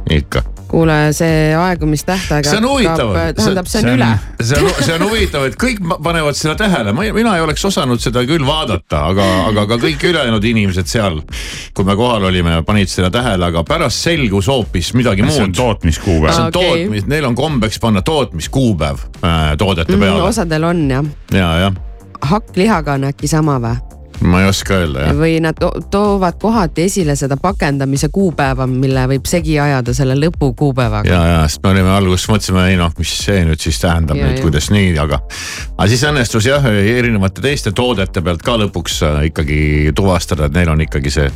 ikka 0.10 0.44
kuule, 0.70 0.98
see 1.18 1.54
aegumistähtaeg 1.58 2.48
hakkab, 2.50 3.16
tähendab, 3.38 3.70
see 3.70 3.82
on 3.82 3.92
üle. 3.96 4.10
see 4.42 4.60
on, 4.62 4.70
see 4.78 4.96
on 4.96 5.06
huvitav, 5.08 5.48
et 5.50 5.58
kõik 5.60 5.82
panevad 6.06 6.38
seda 6.38 6.56
tähele, 6.60 6.94
ma, 6.96 7.08
mina 7.16 7.36
ei 7.38 7.44
oleks 7.46 7.66
osanud 7.70 8.02
seda 8.04 8.24
küll 8.30 8.46
vaadata, 8.48 9.02
aga, 9.12 9.28
aga 9.50 9.66
ka 9.74 9.80
kõik 9.82 10.06
ülejäänud 10.12 10.48
inimesed 10.52 10.90
seal, 10.92 11.22
kui 11.74 11.88
me 11.88 11.98
kohal 12.00 12.30
olime, 12.30 12.60
panid 12.68 12.92
seda 12.92 13.12
tähele, 13.14 13.50
aga 13.50 13.66
pärast 13.68 14.06
selgus 14.06 14.50
hoopis 14.52 14.94
midagi 14.98 15.26
muud. 15.26 15.36
see 15.36 15.48
on 15.50 15.58
tootmiskuupäev. 15.58 16.34
see 16.34 16.46
on 16.46 16.54
okay. 16.54 16.72
tootmis, 16.86 17.10
neil 17.10 17.30
on 17.32 17.38
kombeks 17.40 17.82
panna 17.82 18.06
tootmiskuupäev 18.06 19.06
äh, 19.24 19.54
toodete 19.58 19.96
mm, 19.96 20.00
peale 20.00 20.20
mm,. 20.22 20.32
osadel 20.34 20.70
on 20.70 20.90
jah. 20.92 21.14
ja, 21.34 21.54
jah. 21.66 21.86
hakklihaga 22.22 23.00
on 23.00 23.10
äkki 23.14 23.32
sama 23.32 23.58
või? 23.64 23.89
Ma 24.22 24.42
ei 24.42 24.48
oska 24.50 24.76
öelda 24.76 25.06
jah. 25.06 25.16
või 25.18 25.40
nad 25.44 25.58
to 25.60 25.70
toovad 25.92 26.40
kohati 26.42 26.84
esile 26.90 27.16
seda 27.20 27.38
pakendamise 27.40 28.10
kuupäeva, 28.14 28.68
mille 28.68 29.06
võib 29.14 29.28
segi 29.30 29.56
ajada 29.60 29.94
selle 29.96 30.16
lõpukuupäevaga. 30.20 31.08
ja, 31.10 31.20
ja 31.28 31.40
sest 31.48 31.64
me 31.64 31.72
olime 31.74 31.94
alguses 31.94 32.28
mõtlesime, 32.32 32.66
ei 32.72 32.78
noh, 32.80 32.92
mis 33.00 33.14
see 33.24 33.44
nüüd 33.48 33.64
siis 33.64 33.80
tähendab 33.82 34.20
ja, 34.20 34.28
nüüd, 34.28 34.42
kuidas 34.44 34.70
nii, 34.74 34.92
aga. 35.00 35.22
aga 35.78 35.88
siis 35.92 36.04
õnnestus 36.10 36.50
jah 36.50 36.66
erinevate 36.70 37.44
teiste 37.46 37.74
toodete 37.76 38.24
pealt 38.26 38.44
ka 38.46 38.58
lõpuks 38.60 39.00
äh, 39.08 39.22
ikkagi 39.32 39.60
tuvastada, 39.96 40.50
et 40.50 40.58
neil 40.58 40.74
on 40.74 40.84
ikkagi 40.84 41.14
see 41.14 41.30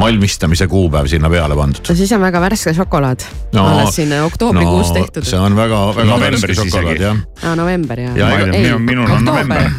valmistamise 0.00 0.68
kuupäev 0.70 1.10
sinna 1.12 1.30
peale 1.32 1.58
pandud. 1.58 1.84
no 1.88 1.98
siis 1.98 2.12
on 2.16 2.24
väga 2.24 2.42
värske 2.46 2.74
šokolaad 2.76 3.26
no,. 3.52 3.66
alles 3.66 4.00
siin 4.00 4.16
oktoobrikuus 4.24 4.94
no, 4.94 4.98
tehtud. 5.00 5.28
see 5.28 5.40
on 5.40 5.56
väga, 5.58 5.82
väga 6.00 6.20
värske 6.24 6.56
šokolaad 6.62 7.06
jah. 7.08 7.22
aa 7.44 7.56
november 7.58 8.06
jah 8.08 8.16
ja, 8.16 8.78
minul 8.78 9.10
on 9.10 9.28
november, 9.28 9.70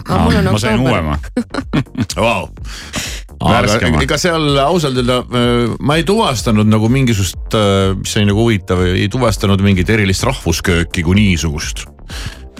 ma 0.52 0.60
sain 0.62 0.80
uuema 0.80 1.18
Vau 2.22 2.51
aga 3.42 4.04
ega 4.04 4.18
seal 4.22 4.60
ausalt 4.64 5.00
öelda 5.02 5.22
äh, 5.24 5.72
ma 5.80 5.98
ei 6.00 6.06
tuvastanud 6.08 6.70
nagu 6.70 6.90
mingisugust, 6.92 7.56
äh, 7.58 7.96
mis 7.98 8.14
oli 8.20 8.30
nagu 8.30 8.46
huvitav, 8.46 8.84
ei 8.92 9.08
tuvastanud 9.12 9.64
mingit 9.66 9.90
erilist 9.90 10.26
rahvuskööki 10.28 11.06
kui 11.06 11.18
niisugust. 11.18 11.88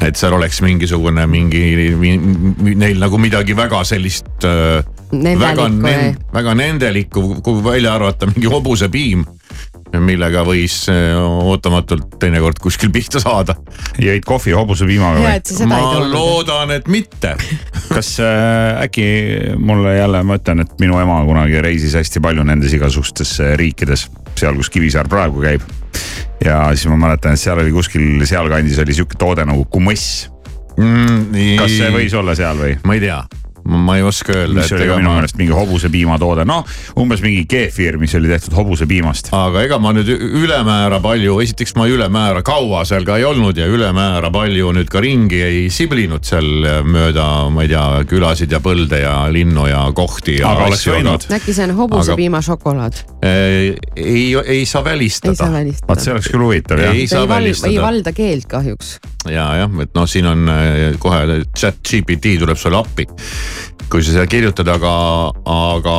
Et 0.02 0.18
seal 0.18 0.34
oleks 0.34 0.64
mingisugune 0.66 1.28
mingi, 1.30 1.62
neil 2.74 2.98
nagu 2.98 3.20
midagi 3.22 3.54
väga 3.58 3.84
sellist. 3.86 4.32
Äh, 4.48 4.82
väga, 5.12 5.68
väga 6.34 6.56
nendelikku, 6.58 7.44
kui 7.46 7.62
välja 7.66 7.94
arvata 8.00 8.30
mingi 8.32 8.50
hobusepiim 8.50 9.28
millega 10.00 10.44
võis 10.48 10.86
äh, 10.92 11.18
ootamatult 11.20 12.16
teinekord 12.22 12.60
kuskil 12.64 12.92
pihta 12.94 13.20
saada. 13.24 13.58
jõid 14.00 14.26
kohvi 14.28 14.56
hobusepiimaga 14.56 15.20
või? 15.24 15.68
ma 15.68 15.82
loodan, 16.06 16.72
et 16.78 16.88
mitte 16.92 17.36
kas 17.92 18.14
äh, 18.24 18.82
äkki 18.86 19.08
mulle 19.60 19.98
jälle, 19.98 20.24
ma 20.24 20.40
ütlen, 20.40 20.64
et 20.64 20.74
minu 20.80 21.00
ema 21.02 21.20
kunagi 21.28 21.62
reisis 21.64 21.98
hästi 22.00 22.24
palju 22.24 22.46
nendes 22.48 22.74
igasugustes 22.78 23.36
äh, 23.44 23.56
riikides, 23.60 24.08
seal, 24.40 24.56
kus 24.60 24.72
Kivisaar 24.72 25.12
praegu 25.12 25.44
käib. 25.44 25.66
ja 26.46 26.64
siis 26.76 26.88
ma 26.92 27.00
mäletan, 27.08 27.36
et 27.36 27.44
seal 27.44 27.60
oli 27.60 27.76
kuskil 27.76 28.24
sealkandis 28.26 28.80
oli 28.82 28.96
sihuke 28.96 29.20
toode 29.20 29.46
nagu 29.48 29.68
kumõss 29.72 30.30
mm,. 30.78 31.58
kas 31.60 31.78
see 31.78 31.94
võis 31.94 32.16
olla 32.18 32.38
seal 32.38 32.64
või? 32.64 32.80
ma 32.88 32.98
ei 32.98 33.08
tea 33.10 33.22
ma 33.66 33.98
ei 33.98 34.04
oska 34.04 34.34
öelda. 34.34 34.62
mis 34.62 34.72
oli 34.76 34.88
ka 34.90 34.98
minu 35.00 35.14
meelest 35.16 35.38
mingi 35.40 35.56
hobusepiimatoode, 35.56 36.46
noh 36.50 36.66
umbes 37.00 37.24
mingi 37.24 37.46
keefir, 37.50 37.98
mis 38.02 38.16
oli 38.18 38.32
tehtud 38.32 38.56
hobusepiimast. 38.58 39.32
aga 39.36 39.66
ega 39.68 39.80
ma 39.82 39.94
nüüd 39.96 40.10
ülemäära 40.12 41.02
palju, 41.04 41.40
esiteks 41.46 41.76
ma 41.80 41.88
ülemäära 41.90 42.44
kaua 42.46 42.84
seal 42.90 43.06
ka 43.08 43.18
ei 43.22 43.26
olnud 43.28 43.58
ja 43.58 43.68
ülemäära 43.70 44.32
palju 44.34 44.74
nüüd 44.78 44.92
ka 44.92 45.04
ringi 45.04 45.42
ei 45.46 45.64
siblinud 45.74 46.26
seal 46.28 46.50
mööda, 46.86 47.28
ma 47.54 47.66
ei 47.66 47.72
tea, 47.72 47.86
külasid 48.10 48.54
ja 48.54 48.62
põlde 48.64 49.02
ja 49.04 49.16
linnu 49.32 49.68
ja 49.70 49.86
kohti 49.96 50.40
ja. 50.40 50.52
aga 50.52 50.70
oleks 50.70 50.88
võinud. 50.90 51.28
äkki 51.40 51.56
see 51.56 51.68
on 51.70 51.76
hobusepiimašokolaad? 51.80 53.04
ei, 53.28 53.76
ei, 53.96 54.26
ei 54.58 54.66
välistada. 54.84 55.32
ei 55.32 55.36
saa 55.36 55.52
välistada. 55.52 55.88
vaat 55.88 56.04
see 56.04 56.14
oleks 56.14 56.30
küll 56.32 56.46
huvitav 56.46 56.82
jah. 56.82 56.96
ei 56.96 57.08
saa 57.08 57.28
välistada. 57.30 57.74
ei 57.74 57.82
valda 57.82 58.14
keelt 58.16 58.48
kahjuks. 58.52 58.94
ja 59.30 59.48
jah, 59.62 59.80
et 59.84 59.94
noh, 59.98 60.08
siin 60.10 60.28
on 60.30 60.50
eh, 60.50 61.00
kohe 61.00 61.42
chat 61.58 61.82
GPT 61.86 62.38
tuleb 62.42 62.60
sulle 62.60 62.82
appi 62.82 63.08
kui 63.92 64.04
sa 64.06 64.14
seda 64.16 64.28
kirjutad, 64.30 64.70
aga, 64.72 64.94
aga 65.52 65.96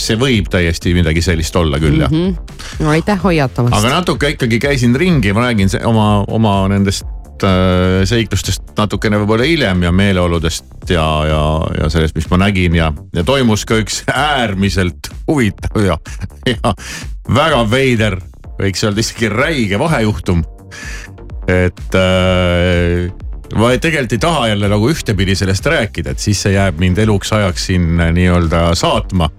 see 0.00 0.16
võib 0.20 0.48
täiesti 0.52 0.94
midagi 0.96 1.22
sellist 1.24 1.56
olla 1.60 1.80
küll 1.82 2.00
jah 2.00 2.12
mm 2.12 2.28
-hmm.. 2.32 2.84
no 2.84 2.92
aitäh 2.94 3.20
hoiatamast. 3.22 3.76
aga 3.76 3.96
natuke 3.98 4.32
ikkagi 4.36 4.58
käisin 4.58 4.96
ringi, 4.96 5.32
ma 5.32 5.46
räägin 5.48 5.70
oma, 5.84 6.24
oma 6.28 6.54
nendest 6.72 7.06
äh, 7.44 8.02
seiklustest 8.08 8.74
natukene 8.78 9.20
võib-olla 9.22 9.46
hiljem 9.48 9.82
ja 9.82 9.92
meeleoludest 9.92 10.90
ja, 10.90 11.06
ja, 11.28 11.42
ja 11.80 11.88
sellest, 11.92 12.16
mis 12.16 12.30
ma 12.30 12.40
nägin 12.46 12.74
ja, 12.74 12.92
ja 13.12 13.24
toimus 13.24 13.66
ka 13.68 13.80
üks 13.82 14.02
äärmiselt 14.08 15.12
huvitav 15.28 15.84
ja, 15.84 15.98
ja 16.46 16.74
väga 17.28 17.64
veider, 17.70 18.20
võiks 18.60 18.84
öelda 18.84 19.04
isegi 19.04 19.28
räige 19.28 19.78
vahejuhtum. 19.78 20.44
et 21.48 21.98
äh, 21.98 23.12
ma 23.56 23.72
tegelikult 23.78 24.16
ei 24.16 24.22
taha 24.22 24.46
jälle 24.52 24.70
nagu 24.72 24.88
ühtepidi 24.92 25.36
sellest 25.38 25.66
rääkida, 25.66 26.14
et 26.14 26.22
siis 26.22 26.40
see 26.46 26.54
jääb 26.56 26.80
mind 26.82 26.98
eluks 27.02 27.32
ajaks 27.36 27.68
siin 27.70 28.00
äh, 28.00 28.12
nii-öelda 28.14 28.72
saatma 28.78 29.30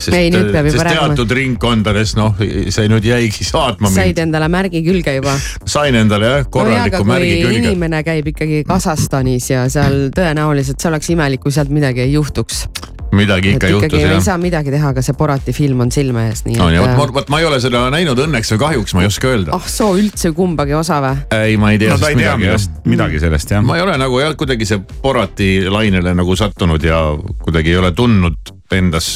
sest, 0.00 0.16
ei, 0.16 0.30
nüüd 0.32 0.50
peab 0.54 0.68
juba 0.70 0.84
rääkima. 0.86 1.08
teatud 1.10 1.34
ringkondades 1.36 2.14
noh, 2.18 2.38
see 2.40 2.88
nüüd 2.90 3.06
jäigi 3.06 3.46
saatma. 3.46 3.90
said 3.92 4.14
mind. 4.14 4.22
endale 4.26 4.48
märgi 4.52 4.82
külge 4.86 5.16
juba? 5.18 5.36
sain 5.68 5.98
endale 6.00 6.30
jah, 6.34 6.46
korraliku 6.52 7.02
no 7.04 7.12
märgi 7.12 7.34
külge. 7.42 7.58
inimene 7.60 8.02
käib 8.06 8.30
ikkagi 8.32 8.62
Kasahstanis 8.68 9.50
ja 9.52 9.66
seal 9.72 10.08
tõenäoliselt 10.16 10.80
see 10.80 10.92
oleks 10.92 11.12
imelik, 11.14 11.44
kui 11.44 11.54
sealt 11.54 11.72
midagi 11.74 12.06
ei 12.06 12.14
juhtuks 12.16 12.64
midagi 13.12 13.54
ikka 13.54 13.70
juhtus 13.70 14.00
jah. 14.00 14.12
ei 14.14 14.22
saa 14.24 14.38
midagi 14.38 14.72
teha, 14.74 14.92
aga 14.94 15.02
see 15.02 15.16
Borati 15.18 15.54
film 15.56 15.82
on 15.84 15.92
silme 15.94 16.28
ees, 16.28 16.44
nii 16.46 16.58
no, 16.58 16.68
et. 16.70 16.82
Äh, 16.84 16.96
vot, 16.98 17.12
vot 17.14 17.32
ma 17.32 17.40
ei 17.42 17.48
ole 17.48 17.58
seda 17.62 17.86
näinud 17.92 18.18
õnneks 18.26 18.54
või 18.54 18.62
kahjuks, 18.64 18.94
ma 18.96 19.04
ei 19.04 19.10
oska 19.10 19.32
öelda. 19.32 19.56
ah 19.56 19.66
soo 19.70 19.96
üldse 19.98 20.32
kumbagi 20.36 20.76
osa 20.78 21.00
või? 21.04 21.24
ei, 21.40 21.58
ma 21.60 21.72
ei 21.74 21.82
tea. 21.82 21.94
no 21.94 22.00
ta 22.02 22.12
ei 22.12 22.20
tea 22.20 22.36
midagi, 22.38 22.70
midagi 22.94 23.24
sellest 23.24 23.56
jah. 23.56 23.66
ma 23.66 23.80
ei 23.80 23.84
ole 23.86 23.98
nagu 24.00 24.22
jah, 24.22 24.36
kuidagi 24.38 24.68
see 24.68 24.80
Borati 25.02 25.50
lainele 25.70 26.14
nagu 26.14 26.38
sattunud 26.38 26.86
ja 26.86 27.02
kuidagi 27.42 27.74
ei 27.74 27.82
ole 27.82 27.92
tundnud 27.96 28.56
endas 28.74 29.12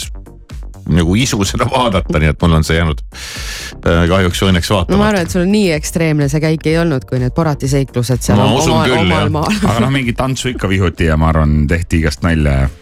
nagu 0.91 1.15
isu 1.17 1.41
seda 1.49 1.65
vaadata, 1.71 2.19
nii 2.21 2.35
et 2.35 2.43
mul 2.43 2.59
on 2.59 2.65
see 2.67 2.77
jäänud 2.77 3.01
äh, 3.01 4.05
kahjuks 4.11 4.43
või 4.43 4.51
õnneks 4.53 4.71
vaatamata. 4.75 4.93
no 4.93 5.01
ma 5.01 5.11
arvan, 5.13 5.25
et 5.25 5.33
sul 5.33 5.45
on 5.47 5.53
nii 5.55 5.71
ekstreemne 5.79 6.29
see 6.33 6.43
käik 6.45 6.67
ei 6.69 6.79
olnud, 6.83 7.07
kui 7.09 7.23
need 7.23 7.33
Borati 7.37 7.71
seiklused 7.71 8.27
seal 8.27 8.41
ma 8.41 8.51
oma, 8.53 8.83
küll, 8.91 9.15
maal. 9.33 9.61
aga 9.63 9.79
noh, 9.87 9.95
mingit 9.95 10.19
tantsu 10.19 10.51
ikka 10.53 10.69
vihuti 10.69 11.09
ja 11.09 11.17
ma 11.21 11.31
arvan, 11.33 11.63
tehti 11.71 12.03
igast 12.03 12.27
nalja 12.27 12.65
ja 12.65 12.73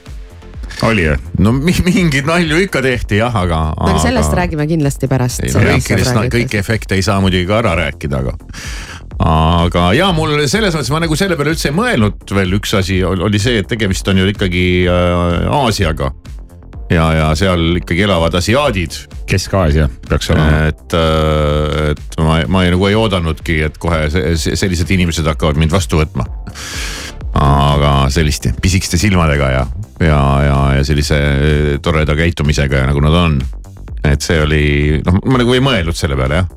oli 0.88 1.06
ju? 1.06 1.18
no 1.42 1.52
mingeid 1.58 2.26
nalju 2.28 2.62
ikka 2.66 2.82
tehti 2.84 3.20
jah, 3.20 3.36
aga. 3.44 3.62
aga 3.76 4.00
sellest 4.02 4.34
räägime 4.38 4.66
kindlasti 4.70 5.10
pärast. 5.10 5.44
kõikidest, 5.52 6.18
kõiki 6.32 6.60
efekte 6.60 6.98
ei 6.98 7.06
saa 7.06 7.20
muidugi 7.24 7.46
ka 7.48 7.60
ära 7.62 7.76
rääkida, 7.84 8.22
aga 8.22 8.36
aga 9.22 9.86
ja 9.96 10.10
mul 10.16 10.34
selles 10.50 10.74
mõttes 10.76 10.90
ma 10.92 11.02
nagu 11.04 11.16
selle 11.18 11.38
peale 11.38 11.54
üldse 11.54 11.70
ei 11.70 11.76
mõelnud 11.76 12.34
veel 12.34 12.58
üks 12.58 12.74
asi 12.78 13.02
oli 13.04 13.40
see, 13.42 13.60
et 13.62 13.70
tegemist 13.70 14.08
on 14.10 14.22
ju 14.22 14.28
ikkagi 14.32 14.66
äh, 14.90 15.50
Aasiaga. 15.52 16.12
ja, 16.92 17.06
ja 17.16 17.28
seal 17.38 17.78
ikkagi 17.80 18.04
elavad 18.04 18.34
asiaadid. 18.36 18.96
Kesk-Aasia 19.30 19.86
peaks 20.08 20.30
olema. 20.34 20.66
et, 20.72 20.96
äh, 20.96 21.92
et 21.92 22.18
ma, 22.20 22.40
ma 22.48 22.64
ei, 22.64 22.74
nagu 22.74 22.88
ei 22.88 22.98
oodanudki, 22.98 23.62
et 23.68 23.78
kohe 23.80 24.08
sellised 24.10 24.90
inimesed 24.90 25.28
hakkavad 25.28 25.60
mind 25.60 25.72
vastu 25.72 26.02
võtma 26.02 26.26
aga 27.38 27.92
selliste 28.12 28.52
pisikeste 28.62 28.98
silmadega 29.00 29.50
ja, 29.52 29.66
ja, 30.00 30.22
ja, 30.44 30.56
ja 30.76 30.84
sellise 30.84 31.18
eh, 31.18 31.68
toreda 31.82 32.16
käitumisega 32.18 32.82
ja 32.82 32.88
nagu 32.90 33.00
nad 33.04 33.16
on. 33.16 33.38
et 34.04 34.20
see 34.20 34.40
oli, 34.42 34.64
noh, 35.06 35.22
ma 35.30 35.40
nagu 35.40 35.54
ei 35.54 35.62
mõelnud 35.64 35.96
selle 35.96 36.18
peale 36.18 36.42
jah. 36.42 36.50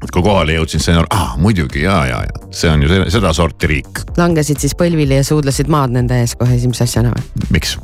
et 0.00 0.10
kui 0.10 0.22
kohale 0.22 0.54
jõudsin, 0.58 0.82
sain 0.84 1.00
aru, 1.00 1.10
ah 1.14 1.34
muidugi 1.40 1.82
ja, 1.86 2.04
ja, 2.06 2.20
ja 2.28 2.52
see 2.54 2.70
on 2.70 2.84
ju 2.86 3.02
sedasorti 3.10 3.70
riik. 3.70 4.04
langesid 4.20 4.62
siis 4.62 4.76
põlvili 4.78 5.18
ja 5.18 5.26
suudlesid 5.26 5.72
maad 5.72 5.96
nende 5.96 6.22
ees 6.22 6.36
kohe 6.38 6.54
esimese 6.58 6.86
asjana 6.86 7.14
või? 7.16 7.50
miks? 7.58 7.78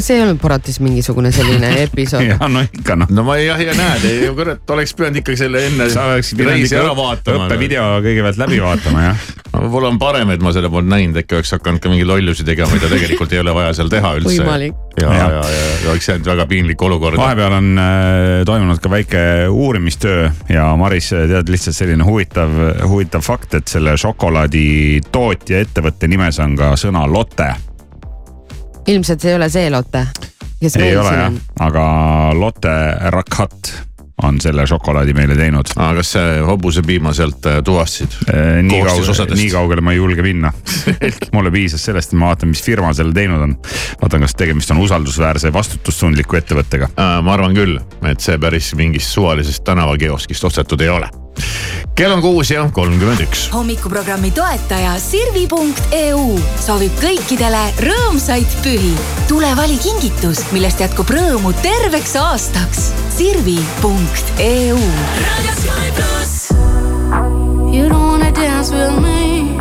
See 0.00 0.18
ei 0.18 0.24
olnud 0.24 0.40
Boratis 0.42 0.80
mingisugune 0.82 1.32
selline 1.34 1.72
episood 1.86 2.26
ja 2.26 2.50
no 2.50 2.62
ikka 2.64 2.98
noh. 3.00 3.10
no 3.10 3.26
ma 3.26 3.38
jah, 3.40 3.60
ja 3.62 3.74
näed, 3.76 4.06
kurat, 4.36 4.62
oleks 4.76 4.94
pidanud 4.96 5.22
ikkagi 5.22 5.40
selle 5.44 5.66
enne 5.70 5.88
reisi 5.90 6.78
ära 6.78 6.94
vaatama. 6.96 7.46
õppevideo 7.46 7.88
kõigepealt 8.04 8.40
läbi 8.44 8.62
vaatama 8.62 9.04
jah. 9.08 9.26
võib-olla 9.56 9.90
on 9.92 10.00
parem, 10.00 10.30
et 10.34 10.42
ma 10.44 10.52
selle 10.54 10.70
polnud 10.72 10.92
näinud, 10.92 11.20
äkki 11.20 11.38
oleks 11.38 11.54
hakanud 11.56 11.82
ka 11.82 11.92
mingeid 11.92 12.10
lollusi 12.10 12.44
tegema, 12.46 12.70
mida 12.74 12.90
tegelikult 12.92 13.32
ei 13.32 13.40
ole 13.42 13.54
vaja 13.56 13.74
seal 13.78 13.92
teha 13.92 14.12
üldse. 14.18 14.34
võimalik. 14.42 14.80
ja, 15.00 15.06
ja, 15.08 15.28
ja, 15.36 15.44
ja, 15.54 15.68
ja 15.84 15.92
oleks 15.92 16.08
jäänud 16.10 16.30
väga 16.32 16.46
piinlik 16.50 16.82
olukord. 16.88 17.20
vahepeal 17.20 17.58
on 17.58 17.70
äh, 17.82 18.24
toimunud 18.48 18.82
ka 18.82 18.92
väike 18.92 19.22
uurimistöö 19.50 20.28
ja 20.52 20.68
Maris, 20.76 21.12
tead 21.12 21.52
lihtsalt 21.52 21.78
selline 21.78 22.06
huvitav, 22.06 22.52
huvitav 22.84 23.24
fakt, 23.26 23.54
et 23.60 23.72
selle 23.72 23.96
šokolaadi 24.00 24.66
tootja 25.12 25.62
ettevõtte 25.64 26.10
nimes 26.10 26.40
on 26.42 26.58
ka 26.58 26.74
sõna 26.80 27.06
Lotte 27.10 27.54
ilmselt 28.86 29.20
see 29.20 29.34
ei 29.34 29.40
ole 29.40 29.50
see 29.52 29.70
Lotte, 29.70 30.06
kes 30.60 30.78
ei 30.78 30.88
meil 30.88 31.02
ole 31.02 31.10
siin 31.10 31.20
jah 31.20 31.28
on., 31.32 31.42
aga 31.68 31.84
Lotte 32.38 32.78
Rakat 33.14 33.72
on 34.24 34.38
selle 34.40 34.64
šokolaadi 34.66 35.12
meile 35.14 35.36
teinud. 35.36 35.68
aga 35.76 35.98
kas 35.98 36.14
see 36.14 36.38
hobusepiima 36.46 37.12
sealt 37.16 37.46
äh, 37.50 37.58
tuvastasid 37.64 38.16
äh,? 38.32 38.62
nii 38.64 38.80
kaugele, 38.86 39.36
nii 39.36 39.50
kaugele 39.52 39.84
ma 39.84 39.92
ei 39.92 40.00
julge 40.00 40.24
minna. 40.24 40.52
mulle 41.36 41.52
piisas 41.52 41.84
sellest, 41.84 42.14
et 42.14 42.20
ma 42.20 42.32
vaatan, 42.32 42.52
mis 42.54 42.64
firma 42.64 42.94
selle 42.96 43.12
teinud 43.16 43.44
on. 43.44 43.58
vaatan, 44.02 44.24
kas 44.24 44.38
tegemist 44.38 44.72
on 44.72 44.80
usaldusväärse, 44.86 45.52
vastutustundliku 45.52 46.40
ettevõttega 46.40 46.90
äh,. 46.94 47.20
ma 47.26 47.36
arvan 47.36 47.56
küll, 47.58 47.78
et 48.08 48.24
see 48.24 48.40
päris 48.40 48.72
mingist 48.78 49.12
suvalisest 49.12 49.64
tänavakeoskist 49.68 50.48
ostetud 50.48 50.80
ei 50.80 50.92
ole 50.96 51.12
kell 51.96 52.12
on 52.12 52.20
kuus 52.20 52.50
ja 52.50 52.68
kolmkümmend 52.72 53.20
üks. 53.20 53.48
hommikuprogrammi 53.52 54.30
toetaja 54.36 54.96
Sirvi.eu 55.00 56.38
soovib 56.60 56.92
kõikidele 57.00 57.62
rõõmsaid 57.80 58.58
pühi. 58.64 58.92
tule 59.28 59.48
vali 59.56 59.78
kingitus, 59.80 60.44
millest 60.52 60.80
jätkub 60.80 61.10
rõõmu 61.10 61.54
terveks 61.62 62.16
aastaks. 62.20 62.90
Sirvi.eu. 63.16 64.78
You 67.72 67.88
don't 67.88 68.08
wanna 68.08 68.30
dance 68.32 68.72
with 68.72 69.00
me, 69.00 69.56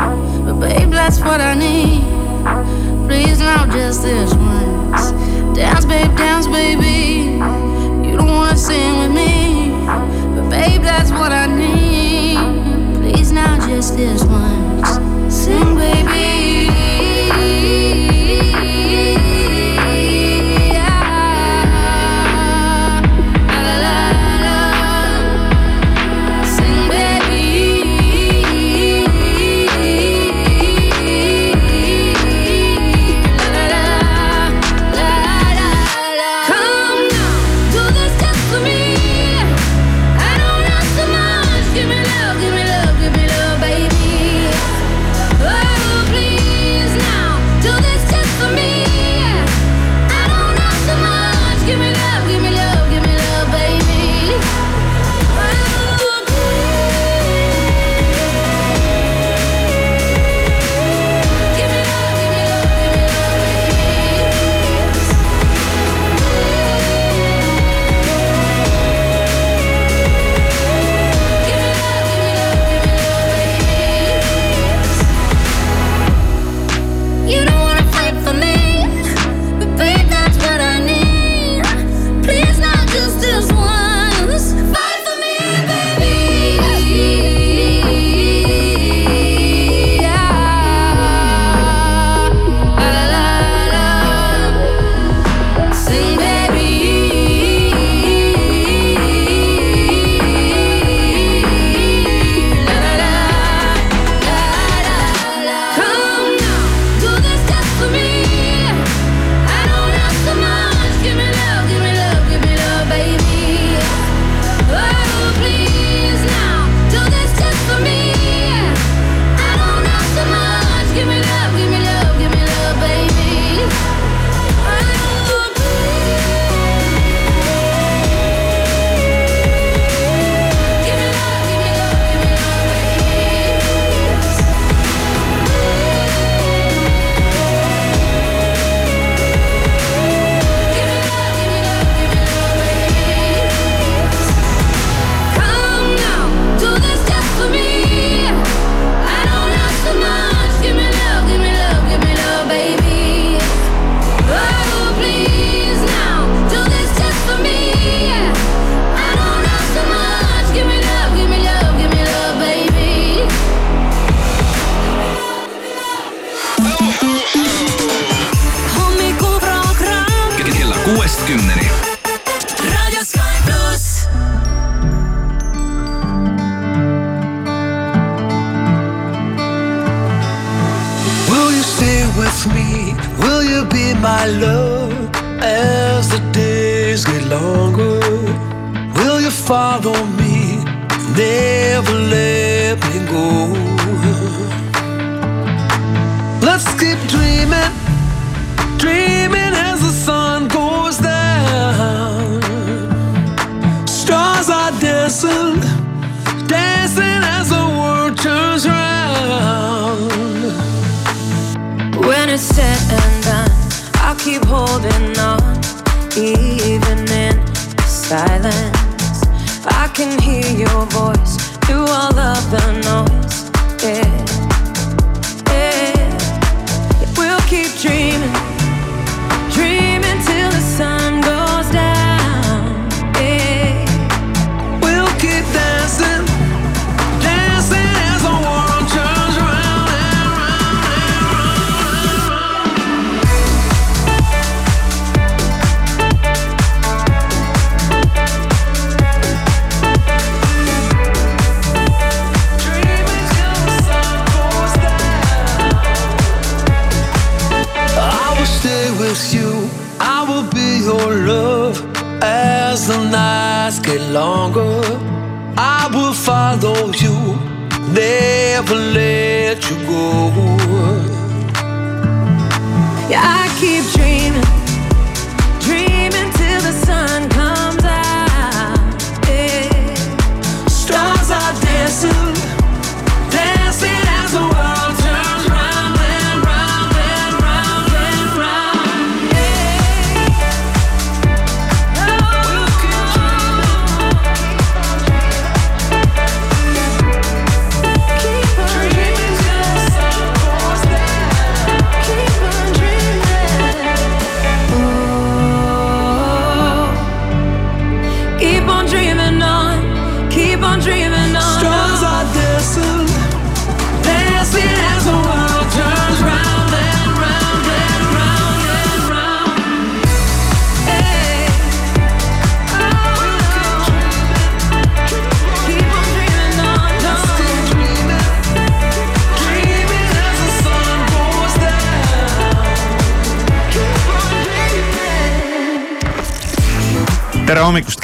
but 0.45 0.59
babe 0.59 0.91
that's 0.91 1.19
what 1.19 1.41
I 1.41 1.55
need. 1.55 2.03
Please 3.07 3.39
now 3.39 3.65
just 3.65 4.03
this 4.03 4.33
once, 4.33 5.11
dance 5.53 5.85
babe, 5.85 6.15
dance 6.17 6.47
baby. 6.47 7.14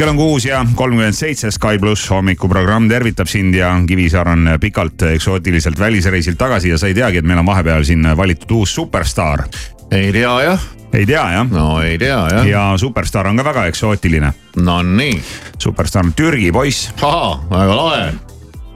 Kell 0.01 0.09
on 0.09 0.17
kuus 0.17 0.45
ja 0.45 0.63
kolmkümmend 0.75 1.13
seitse, 1.13 1.51
Sky 1.53 1.77
pluss 1.79 2.07
hommikuprogramm 2.09 2.87
tervitab 2.89 3.29
sind 3.29 3.53
ja 3.53 3.69
Kivisaar 3.85 4.31
on 4.31 4.47
pikalt 4.61 5.03
eksootiliselt 5.11 5.79
välisreisilt 5.79 6.39
tagasi 6.41 6.71
ja 6.71 6.77
sa 6.81 6.87
ei 6.89 6.95
teagi, 6.97 7.19
et 7.21 7.27
meil 7.27 7.43
on 7.43 7.45
vahepeal 7.45 7.85
siin 7.85 8.07
valitud 8.17 8.49
uus 8.57 8.73
superstaar. 8.75 9.43
ei 9.91 10.09
tea 10.11 10.31
jah. 10.41 10.65
ei 10.93 11.05
tea 11.05 11.27
jah? 11.35 11.51
no 11.51 11.81
ei 11.81 11.99
tea 12.01 12.17
jah. 12.33 12.47
ja 12.47 12.63
superstaar 12.77 13.27
on 13.27 13.37
ka 13.37 13.45
väga 13.45 13.65
eksootiline. 13.69 14.33
no 14.55 14.81
nii. 14.81 15.21
superstaar 15.57 16.05
on 16.05 16.13
Türgi 16.17 16.51
poiss. 16.51 16.89
ahah, 17.01 17.45
väga 17.51 17.77
lahe. 17.77 18.11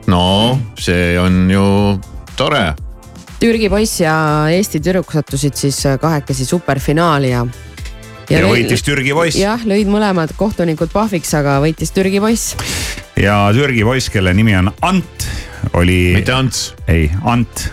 no 0.07 0.59
see 0.77 1.19
on 1.19 1.49
ju 1.51 1.65
tore. 2.37 2.75
Türgi 3.39 3.69
poiss 3.69 4.01
ja 4.01 4.45
Eesti 4.49 4.79
tüdruk 4.79 5.09
sattusid 5.11 5.57
siis 5.57 5.81
kahekesi 6.01 6.45
superfinaali 6.45 7.33
ja. 7.33 7.47
Ja, 8.29 8.41
ja 8.41 8.49
võitis 8.49 8.83
Türgi 8.85 9.13
poiss. 9.15 9.39
jah, 9.39 9.63
lõid 9.67 9.89
mõlemad 9.91 10.33
kohtunikud 10.37 10.91
pahviks, 10.93 11.33
aga 11.37 11.57
võitis 11.63 11.93
Türgi 11.95 12.21
poiss. 12.23 12.55
ja 13.19 13.37
Türgi 13.55 13.85
poiss, 13.87 14.11
kelle 14.13 14.33
nimi 14.37 14.55
on 14.57 14.71
Ant, 14.85 15.27
oli. 15.73 16.15
mitte 16.17 16.35
Ants. 16.35 16.67
ei, 16.87 17.09
Ant. 17.23 17.67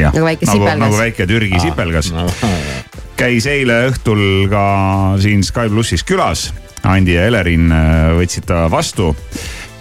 nagu 0.00 0.24
väike 0.24 0.46
nagu, 0.46 0.58
sipelgas. 0.58 0.82
nagu 0.84 1.00
väike 1.00 1.28
Türgi 1.30 1.56
ah, 1.58 1.64
sipelgas 1.66 2.12
no. 2.14 2.26
käis 3.20 3.46
eile 3.50 3.82
õhtul 3.90 4.22
ka 4.52 4.64
siin 5.20 5.44
Sky 5.44 5.68
plussis 5.72 6.06
külas. 6.06 6.50
Andi 6.88 7.12
ja 7.12 7.26
Elerin 7.28 7.66
äh, 7.76 8.14
võtsid 8.16 8.46
ta 8.48 8.62
vastu 8.72 9.10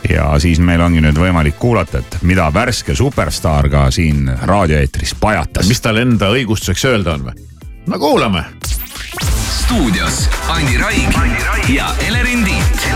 ja 0.09 0.33
siis 0.39 0.59
meil 0.63 0.81
ongi 0.83 0.99
nüüd 1.03 1.17
võimalik 1.19 1.55
kuulata, 1.59 2.01
et 2.01 2.17
mida 2.27 2.49
värske 2.53 2.95
superstaar 2.95 3.69
ka 3.71 3.85
siin 3.91 4.27
raadioeetris 4.27 5.15
pajatas. 5.19 5.67
mis 5.67 5.79
tal 5.81 6.01
enda 6.01 6.31
õigustuseks 6.35 6.85
öelda 6.91 7.15
on 7.15 7.29
või? 7.29 7.47
No 7.89 7.99
kuulame. 7.99 8.43
stuudios 9.49 10.29
Andi 10.47 10.77
Raig 10.77 11.13
ja 11.69 11.95
Elerin 12.07 12.43
Tiit. 12.45 12.87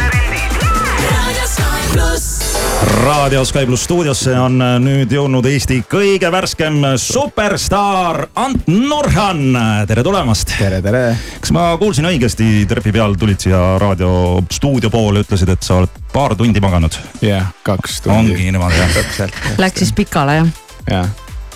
raadio 3.04 3.46
Sky 3.46 3.66
pluss 3.66 3.84
stuudiosse 3.84 4.36
on 4.40 4.60
nüüd 4.84 5.12
jõudnud 5.12 5.46
Eesti 5.50 5.80
kõige 5.90 6.30
värskem 6.32 6.78
superstaar 6.98 8.28
Ant 8.36 8.68
Nurhan. 8.68 9.58
tere 9.88 10.04
tulemast. 10.04 10.54
tere, 10.60 10.82
tere. 10.82 11.18
kas 11.40 11.52
ma 11.52 11.78
kuulsin 11.78 12.06
õigesti, 12.06 12.68
trepi 12.70 12.92
peal 12.92 13.18
tulid 13.18 13.40
siia 13.40 13.80
raadiostuudio 13.82 14.94
poole, 14.94 15.26
ütlesid, 15.26 15.50
et 15.50 15.64
sa 15.64 15.82
oled 15.82 16.02
paar 16.14 16.36
tundi 16.36 16.62
maganud? 16.62 16.94
jah, 17.22 17.50
kaks 17.64 18.02
tundi. 18.02 18.20
ongi 18.20 18.52
niimoodi 18.52 18.78
jah? 18.78 18.94
täpselt. 19.02 19.44
Läks 19.58 19.86
siis 19.86 19.94
pikale 19.94 20.36
jah? 20.44 20.54
jah, 20.92 21.10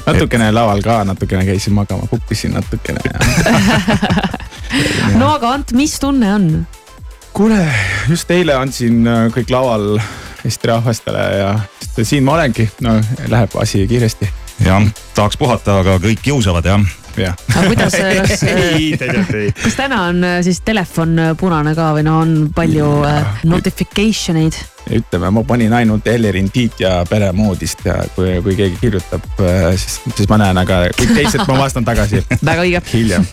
natukene 0.08 0.52
laval 0.56 0.82
ka, 0.86 1.02
natukene 1.08 1.46
käisin 1.48 1.76
magama, 1.78 2.08
pukkisin 2.12 2.56
natukene 2.58 3.00
ja 3.06 3.20
no 5.20 5.32
aga 5.36 5.54
Ant, 5.58 5.74
mis 5.78 5.98
tunne 6.00 6.34
on? 6.34 6.50
kuule, 7.34 7.60
just 8.10 8.32
eile 8.34 8.56
andsin 8.58 9.04
äh, 9.08 9.28
kõik 9.36 9.52
laval 9.54 9.98
Eesti 10.48 10.70
rahvastele 10.70 11.24
ja 11.38 11.50
siin 12.06 12.24
ma 12.24 12.38
olengi, 12.38 12.68
no 12.86 12.96
läheb 13.28 13.56
asi 13.62 13.84
kiiresti. 13.90 14.30
jah, 14.66 14.86
tahaks 15.16 15.38
puhata, 15.38 15.82
aga 15.84 15.98
kõik 16.04 16.24
kiusavad 16.24 16.66
jah? 16.66 16.82
Aga 17.26 17.66
kuidas, 17.68 17.98
kas 18.22 18.44
ei, 18.52 18.94
tegelikult 19.00 19.36
ei. 19.40 19.52
kas 19.58 19.78
täna 19.78 20.04
on 20.12 20.24
äh, 20.24 20.40
siis 20.46 20.62
telefon 20.66 21.20
äh, 21.20 21.36
punane 21.40 21.74
ka 21.78 21.92
või 21.98 22.06
no 22.08 22.20
on 22.22 22.34
palju 22.56 22.90
notification 23.50 24.42
eid? 24.44 24.58
ütleme, 24.88 25.30
ma 25.36 25.44
panin 25.44 25.74
ainult 25.76 26.06
Ellerin 26.08 26.48
Tiit 26.54 26.80
ja 26.80 27.02
peremoodist 27.10 27.82
ja 27.86 27.98
kui, 28.16 28.38
kui 28.44 28.56
keegi 28.56 28.78
kirjutab, 28.80 29.26
siis, 29.76 29.98
siis 30.16 30.30
ma 30.32 30.38
näen, 30.40 30.62
aga 30.62 30.78
kõik 30.96 31.12
teised 31.12 31.44
ma 31.44 31.58
vastan 31.60 31.84
tagasi. 31.84 32.22
väga 32.50 32.64
õige. 32.64 32.82
hiljem. 32.94 33.26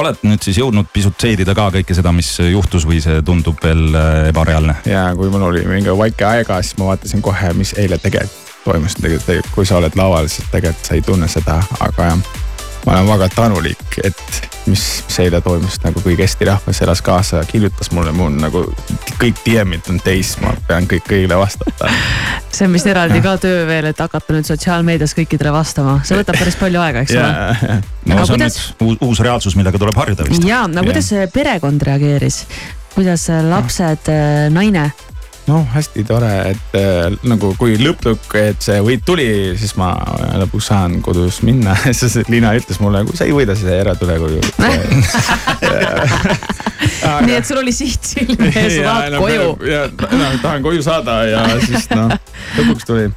oled 0.00 0.24
nüüd 0.24 0.46
siis 0.46 0.62
jõudnud 0.62 0.88
pisut 0.94 1.18
seedida 1.20 1.52
ka 1.56 1.68
kõike 1.74 1.96
seda, 1.98 2.14
mis 2.16 2.30
juhtus 2.40 2.88
või 2.88 3.02
see 3.04 3.20
tundub 3.26 3.60
veel 3.64 3.84
ebareaalne? 4.30 4.78
ja 4.88 5.10
kui 5.18 5.28
mul 5.34 5.50
oli 5.50 5.66
mingi 5.68 5.92
väike 5.92 6.28
aega, 6.30 6.62
siis 6.64 6.80
ma 6.80 6.94
vaatasin 6.94 7.24
kohe, 7.24 7.52
mis 7.58 7.76
eile 7.76 8.00
tegelikult 8.00 8.54
toimus, 8.64 8.96
tegelikult 8.96 9.52
kui 9.52 9.68
sa 9.68 9.76
oled 9.82 9.92
laval, 9.98 10.32
siis 10.32 10.48
tegelikult 10.52 10.88
sa 10.88 10.96
ei 10.96 11.04
tunne 11.04 11.28
seda, 11.28 11.60
aga 11.84 12.10
jah 12.14 12.43
ma 12.86 12.98
olen 12.98 13.06
väga 13.08 13.28
tänulik, 13.34 13.84
et 14.04 14.50
mis, 14.66 14.82
mis 15.06 15.18
eile 15.24 15.40
toimus, 15.44 15.78
nagu 15.84 16.00
kõik 16.04 16.20
Eesti 16.24 16.48
rahvas 16.48 16.80
elas 16.84 17.02
kaasa 17.04 17.40
ja 17.40 17.48
kirjutas 17.48 17.90
mulle, 17.96 18.12
mul 18.16 18.34
nagu 18.40 18.64
kõik 19.20 19.40
DM-id 19.44 19.88
on 19.92 20.00
täis, 20.04 20.34
ma 20.42 20.52
pean 20.68 20.88
kõik 20.90 21.06
kõigile 21.08 21.38
vastata. 21.40 21.90
see 22.54 22.68
on 22.68 22.76
vist 22.76 22.88
eraldi 22.90 23.22
ka 23.24 23.36
töö 23.42 23.64
veel, 23.68 23.90
et 23.92 24.04
hakata 24.04 24.36
nüüd 24.36 24.48
sotsiaalmeedias 24.48 25.16
kõikidele 25.16 25.54
vastama, 25.54 25.98
see 26.04 26.18
võtab 26.20 26.38
päris 26.40 26.58
palju 26.60 26.84
aega, 26.84 27.04
eks 27.04 27.16
ole. 27.16 27.32
no 28.12 28.20
see 28.20 28.20
on 28.20 28.36
kuidas... 28.36 28.60
nüüd 28.80 28.86
uus, 28.88 29.02
uus 29.08 29.24
reaalsus, 29.24 29.58
millega 29.58 29.80
tuleb 29.80 30.00
harjuda 30.04 30.28
vist. 30.28 30.46
ja, 30.48 30.64
no 30.70 30.86
kuidas 30.86 31.12
ja. 31.12 31.26
perekond 31.32 31.88
reageeris, 31.88 32.44
kuidas 32.94 33.28
lapsed, 33.48 34.12
naine 34.54 34.90
noh, 35.48 35.64
hästi 35.74 36.04
tore, 36.08 36.30
et 36.52 36.76
äh, 36.78 37.16
nagu 37.28 37.52
kui 37.60 37.76
lõpp-lõpp, 37.80 38.28
et 38.40 38.64
see 38.64 38.78
võit 38.84 39.04
tuli, 39.06 39.26
siis 39.60 39.74
ma 39.80 39.92
lõpuks 40.40 40.70
saan 40.70 41.00
kodus 41.04 41.42
minna, 41.46 41.76
sest 41.98 42.30
Liina 42.32 42.54
ütles 42.58 42.80
mulle, 42.82 43.04
kui 43.08 43.18
sa 43.18 43.28
ei 43.28 43.34
võida, 43.36 43.56
siis 43.58 43.72
ära 43.74 43.96
tule 43.98 44.18
koju. 44.22 44.40
Aga... 47.04 47.20
nii 47.26 47.36
et 47.36 47.48
sul 47.48 47.60
oli 47.60 47.72
siht 47.74 48.06
silme 48.14 48.48
ees, 48.50 48.78
sa 48.78 48.88
tahad 48.88 49.14
no, 49.14 49.20
koju. 49.24 49.50
ja 49.68 49.84
noh, 49.90 50.38
tahan 50.42 50.64
koju 50.64 50.84
saada 50.84 51.20
ja 51.28 51.44
siis 51.64 51.88
noh, 51.92 52.12
lõpuks 52.58 52.88
tuli 52.88 53.08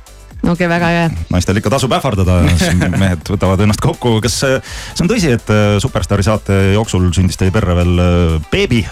okei 0.47 0.67
okay,, 0.67 0.69
väga 0.71 0.89
hea. 0.91 1.07
naistel 1.33 1.59
ikka 1.59 1.71
tasub 1.73 1.93
ähvardada, 1.97 2.39
mehed 3.01 3.31
võtavad 3.31 3.61
ennast 3.65 3.81
kokku. 3.83 4.17
kas 4.23 4.39
see 4.43 5.03
on 5.03 5.11
tõsi, 5.11 5.31
et 5.35 5.51
äh, 5.53 5.75
Superstaari 5.83 6.25
saate 6.25 6.57
jooksul 6.75 7.09
sündis 7.15 7.39
teie 7.39 7.53
perre 7.53 7.75
veel 7.77 8.01
äh, 8.03 8.49
beebi? 8.51 8.83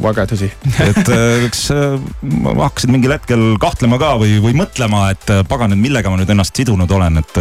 väga 0.00 0.26
tõsi. 0.30 0.50
et 0.90 1.10
äh, 1.10 1.46
kas 1.50 1.64
hakkasid 1.70 2.92
mingil 2.92 3.14
hetkel 3.14 3.44
kahtlema 3.62 3.98
ka 4.00 4.14
või, 4.20 4.38
või 4.44 4.56
mõtlema, 4.58 5.08
et 5.14 5.32
pagan, 5.50 5.74
et 5.74 5.82
millega 5.82 6.12
ma 6.12 6.20
nüüd 6.20 6.30
ennast 6.32 6.56
sidunud 6.56 6.90
olen, 6.90 7.20
et, 7.22 7.38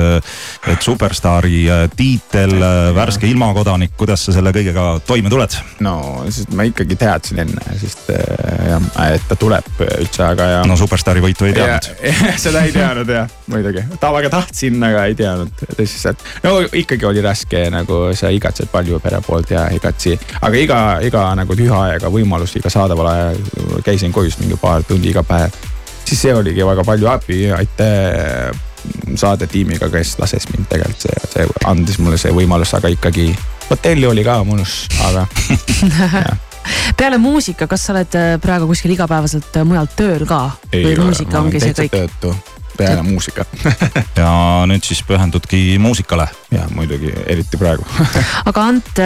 et 0.71 0.85
Superstaari 0.85 1.65
tiitel, 1.97 2.55
värske 2.95 3.27
ilmakodanik, 3.29 3.93
kuidas 3.99 4.23
sa 4.25 4.35
selle 4.35 4.53
kõigega 4.55 4.91
toime 5.07 5.31
tuled? 5.31 5.57
no, 5.85 5.95
sest 6.31 6.53
ma 6.57 6.65
ikkagi 6.69 6.97
teadsin 6.99 7.43
enne, 7.45 7.77
sest 7.81 8.09
jah, 8.09 8.89
et 9.09 9.27
ta 9.29 9.37
tuleb 9.39 9.83
üldse, 9.85 10.23
aga 10.25 10.53
ja. 10.57 10.63
no 10.67 10.79
Superstaari 10.79 11.23
võitu 11.23 11.49
ei 11.49 11.57
teadnud. 11.57 11.91
seda 12.45 12.65
ei 12.65 12.75
teadnud 12.75 13.13
jah 13.13 13.38
muidugi, 13.49 13.83
ta 13.99 14.11
väga 14.13 14.29
tahtsin, 14.33 14.77
aga 14.83 15.05
ei 15.09 15.15
teadnud 15.17 15.63
tõsiselt. 15.77 16.23
no 16.43 16.55
ikkagi 16.65 17.07
oli 17.09 17.23
raske 17.25 17.65
nagu 17.73 18.01
sa 18.17 18.31
igatsed 18.33 18.69
palju 18.71 18.99
pere 19.03 19.21
poolt 19.25 19.51
ja 19.55 19.67
igatsi, 19.73 20.15
aga 20.41 20.63
iga, 20.63 20.79
iga 21.05 21.25
nagu 21.39 21.57
tüha 21.57 21.83
aega 21.89 22.11
võimalus 22.13 22.55
iga 22.59 22.71
saadaval 22.73 23.11
ajal 23.13 23.43
käisin 23.85 24.15
kodus 24.15 24.39
mingi 24.41 24.57
paar 24.61 24.85
tundi 24.87 25.11
iga 25.13 25.23
päev. 25.23 25.55
siis 26.05 26.21
see 26.21 26.33
oligi 26.33 26.65
väga 26.65 26.85
palju 26.85 27.09
abi, 27.11 27.45
aitäh 27.55 28.51
saadetiimiga, 29.19 29.89
kes 29.91 30.17
lases 30.19 30.47
mind 30.53 30.69
tegelikult 30.71 31.07
see, 31.07 31.23
see 31.33 31.47
andis 31.67 31.97
mulle 31.99 32.19
see 32.21 32.31
võimalus, 32.35 32.73
aga 32.77 32.91
ikkagi 32.93 33.31
hotelli 33.69 34.07
oli 34.07 34.23
ka 34.25 34.39
mõnus, 34.47 34.85
aga 35.09 35.25
peale 36.99 37.17
muusika, 37.21 37.67
kas 37.67 37.87
sa 37.87 37.95
oled 37.95 38.15
äh, 38.19 38.29
praegu 38.41 38.69
kuskil 38.69 38.93
igapäevaselt 38.95 39.59
äh, 39.59 39.67
mujal 39.67 39.89
tööl 39.95 40.25
ka? 40.29 40.45
või 40.73 40.95
muusika 40.99 41.41
ongi 41.41 41.61
see 41.63 41.75
kõik? 41.83 41.93
töötu 41.97 42.33
peale 42.79 43.03
muusika 43.05 43.45
ja 44.21 44.31
nüüd 44.69 44.85
siis 44.85 45.03
pühendudki 45.07 45.77
muusikale. 45.81 46.29
ja 46.55 46.67
muidugi, 46.73 47.13
eriti 47.27 47.59
praegu 47.59 47.85
aga 48.49 48.67
Ant, 48.69 49.03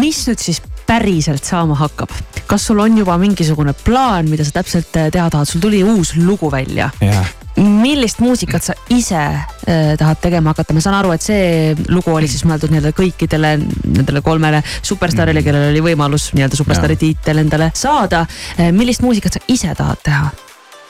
mis 0.00 0.24
nüüd 0.30 0.42
siis 0.42 0.62
päriselt 0.86 1.44
saama 1.46 1.76
hakkab. 1.78 2.10
kas 2.46 2.66
sul 2.68 2.82
on 2.82 2.98
juba 2.98 3.18
mingisugune 3.20 3.76
plaan, 3.84 4.28
mida 4.32 4.44
sa 4.44 4.58
täpselt 4.60 4.90
teha 4.92 5.28
tahad, 5.30 5.48
sul 5.48 5.62
tuli 5.62 5.84
uus 5.84 6.16
lugu 6.18 6.50
välja 6.52 6.90
yeah 7.02 7.28
millist 7.56 8.20
muusikat 8.22 8.64
sa 8.64 8.74
ise 8.88 9.18
äh, 9.18 9.92
tahad 9.98 10.20
tegema 10.22 10.52
hakata, 10.52 10.74
ma 10.74 10.80
saan 10.80 10.96
aru, 10.98 11.12
et 11.12 11.24
see 11.24 11.74
lugu 11.92 12.14
oli 12.14 12.30
siis 12.30 12.46
mõeldud 12.48 12.72
nii-öelda 12.72 12.94
kõikidele 12.96 13.52
nendele 13.60 14.22
kolmele 14.24 14.62
superstaarile, 14.80 15.40
mm. 15.40 15.48
kellel 15.48 15.68
oli 15.74 15.84
võimalus 15.90 16.30
nii-öelda 16.36 16.58
superstaari 16.58 16.96
tiitel 17.00 17.42
endale 17.44 17.72
saada. 17.76 18.24
Äh, 18.56 18.72
millist 18.72 19.04
muusikat 19.04 19.36
sa 19.36 19.44
ise 19.52 19.74
tahad 19.76 20.00
teha? 20.04 20.32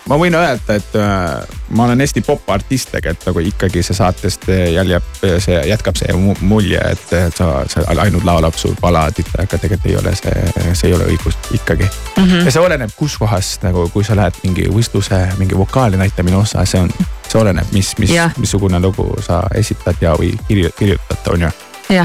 Ma 0.09 0.19
võin 0.19 0.35
öelda, 0.35 0.77
et 0.79 0.97
äh, 0.99 1.59
ma 1.77 1.87
olen 1.87 2.03
hästi 2.03 2.23
popartist 2.27 2.91
tegelikult 2.93 3.29
nagu 3.31 3.45
ikkagi 3.53 3.83
see 3.87 3.97
saatest 3.97 4.49
jäljeb, 4.51 5.07
see 5.23 5.61
jätkab 5.71 5.99
see 5.99 6.15
mulje, 6.41 6.81
et 6.81 7.15
sa, 7.37 7.51
sa 7.71 7.85
ainult 7.95 8.27
laulab 8.27 8.59
su 8.59 8.73
baladit, 8.81 9.31
aga 9.39 9.59
tegelikult 9.59 9.91
ei 9.91 9.97
ole 10.01 10.15
see, 10.19 10.45
see 10.73 10.91
ei 10.91 10.97
ole 10.99 11.09
õigus 11.13 11.39
ikkagi 11.55 11.87
mm. 11.87 12.23
-hmm. 12.25 12.45
ja 12.47 12.55
see 12.55 12.63
oleneb, 12.63 12.95
kus 12.97 13.19
kohas 13.19 13.55
nagu, 13.63 13.89
kui 13.95 14.05
sa 14.05 14.17
lähed 14.19 14.39
mingi 14.43 14.69
võistluse, 14.71 15.25
mingi 15.39 15.59
vokaali 15.59 16.01
näitamine 16.01 16.37
osa, 16.37 16.65
see 16.65 16.83
on, 16.83 16.91
see 17.29 17.41
oleneb, 17.41 17.69
mis, 17.73 17.95
mis, 17.99 18.17
missugune 18.37 18.81
lugu 18.81 19.13
sa 19.23 19.43
esitad 19.55 20.01
ja, 20.01 20.17
või 20.19 20.35
kirjutad, 20.49 21.31
on 21.31 21.49
ju 21.49 21.53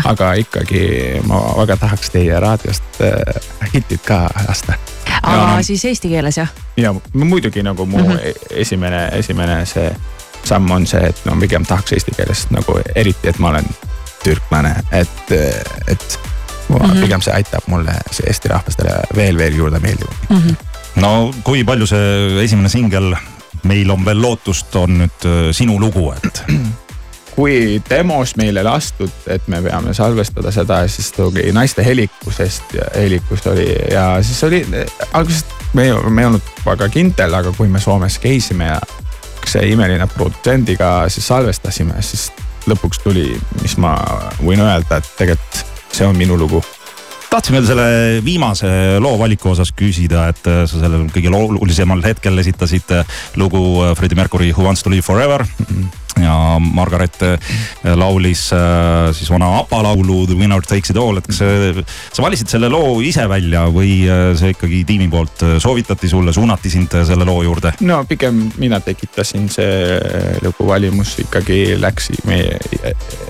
aga 0.04 0.34
ikkagi 0.34 0.84
ma 1.28 1.40
väga 1.58 1.78
tahaks 1.78 2.10
teie 2.14 2.40
raadiost 2.40 3.02
äh, 3.02 3.42
hitid 3.74 4.04
ka 4.06 4.28
lasta. 4.48 4.78
aga 5.22 5.56
no, 5.56 5.64
siis 5.64 5.86
eesti 5.86 6.10
keeles 6.10 6.38
jah? 6.38 6.54
ja 6.78 6.94
muidugi 7.14 7.64
nagu 7.64 7.86
mu 7.86 7.98
mm 7.98 8.12
-hmm. 8.12 8.48
esimene, 8.50 9.08
esimene 9.08 9.66
see 9.66 9.96
samm 10.44 10.72
on 10.72 10.88
see, 10.88 11.08
et 11.10 11.26
no 11.26 11.36
pigem 11.40 11.66
tahaks 11.66 11.92
eesti 11.92 12.12
keeles 12.12 12.48
nagu 12.50 12.80
eriti, 12.96 13.28
et 13.30 13.40
ma 13.40 13.50
olen 13.50 13.66
türklane, 14.24 14.76
et, 14.92 15.32
et 15.88 16.20
mm 16.70 16.76
-hmm. 16.76 17.02
pigem 17.02 17.22
see 17.22 17.34
aitab 17.34 17.64
mulle 17.68 17.94
see 18.12 18.28
Eesti 18.28 18.48
rahvastele 18.48 19.02
veel, 19.16 19.38
veel 19.38 19.56
juurde 19.56 19.80
meeldima 19.80 20.12
mm. 20.30 20.38
-hmm. 20.38 20.56
no 20.96 21.34
kui 21.44 21.64
palju 21.64 21.86
see 21.88 22.44
esimene 22.44 22.70
singel 22.70 23.16
Meil 23.64 23.90
on 23.90 24.06
veel 24.06 24.22
lootust 24.22 24.76
on 24.76 25.00
nüüd 25.02 25.26
äh, 25.26 25.48
sinu 25.52 25.80
lugu, 25.80 26.12
et 26.12 26.44
kui 27.38 27.78
demos 27.86 28.34
meile 28.40 28.64
lastud, 28.66 29.12
et 29.30 29.46
me 29.52 29.60
peame 29.62 29.94
salvestada 29.94 30.50
seda, 30.54 30.80
siis 30.90 31.12
tuli 31.14 31.52
naiste 31.54 31.86
helikusest 31.86 32.74
ja 32.74 32.88
helikust 32.96 33.46
oli 33.52 33.68
ja 33.94 34.08
siis 34.26 34.40
oli 34.48 34.64
alguses 35.14 35.46
me 35.78 35.86
ei, 35.86 35.92
me 36.10 36.24
ei 36.24 36.30
olnud 36.32 36.48
väga 36.66 36.88
kindel, 36.90 37.36
aga 37.38 37.52
kui 37.54 37.70
me 37.70 37.82
Soomes 37.84 38.18
käisime 38.24 38.72
ja 38.72 38.80
see 39.48 39.70
imeline 39.70 40.08
produtsendiga 40.16 40.90
siis 41.14 41.28
salvestasime, 41.30 42.02
siis 42.02 42.32
lõpuks 42.68 43.04
tuli, 43.04 43.30
mis 43.62 43.78
ma 43.80 43.94
võin 44.42 44.64
öelda, 44.66 44.98
et 44.98 45.14
tegelikult 45.20 45.94
see 45.94 46.10
on 46.10 46.18
minu 46.18 46.40
lugu 46.42 46.64
tahtsin 47.30 47.54
veel 47.54 47.70
selle 47.70 47.88
viimase 48.26 48.72
loo 49.04 49.14
valiku 49.20 49.52
osas 49.52 49.70
küsida, 49.78 50.26
et 50.32 50.42
sa 50.42 50.82
sellel 50.82 51.06
kõige 51.14 51.30
olulisemal 51.30 52.02
hetkel 52.02 52.42
esitasid 52.42 52.98
lugu 53.38 53.62
Freddie 54.00 54.18
Mercury 54.18 54.50
Who 54.56 54.66
wants 54.66 54.82
to 54.82 54.90
live 54.90 55.06
forever 55.06 55.46
mm. 55.46 55.70
-hmm 55.70 56.07
ja 56.24 56.36
Margaret 56.60 57.22
äh, 57.24 57.38
laulis 57.96 58.50
äh, 58.54 59.14
siis 59.14 59.30
vana 59.32 59.50
ABBA 59.60 59.82
laulu 59.84 60.26
The 60.28 60.38
winner 60.38 60.62
takes 60.62 60.92
it 60.92 60.98
all, 60.98 61.18
et 61.18 61.28
kas 61.28 61.42
sa 61.42 62.24
valisid 62.24 62.50
selle 62.52 62.70
loo 62.72 63.00
ise 63.06 63.28
välja 63.30 63.66
või 63.74 64.02
äh, 64.10 64.32
see 64.40 64.54
ikkagi 64.56 64.84
tiimi 64.88 65.10
poolt 65.12 65.46
soovitati 65.64 66.10
sulle, 66.10 66.34
suunati 66.34 66.72
sind 66.74 66.98
selle 67.08 67.28
loo 67.28 67.42
juurde? 67.46 67.74
no 67.82 68.04
pigem 68.10 68.48
mina 68.58 68.80
tekitasin 68.84 69.50
see 69.54 69.98
lugu 70.46 70.68
valimus 70.68 71.18
ikkagi 71.24 71.78
läks 71.80 72.12
meie 72.28 72.60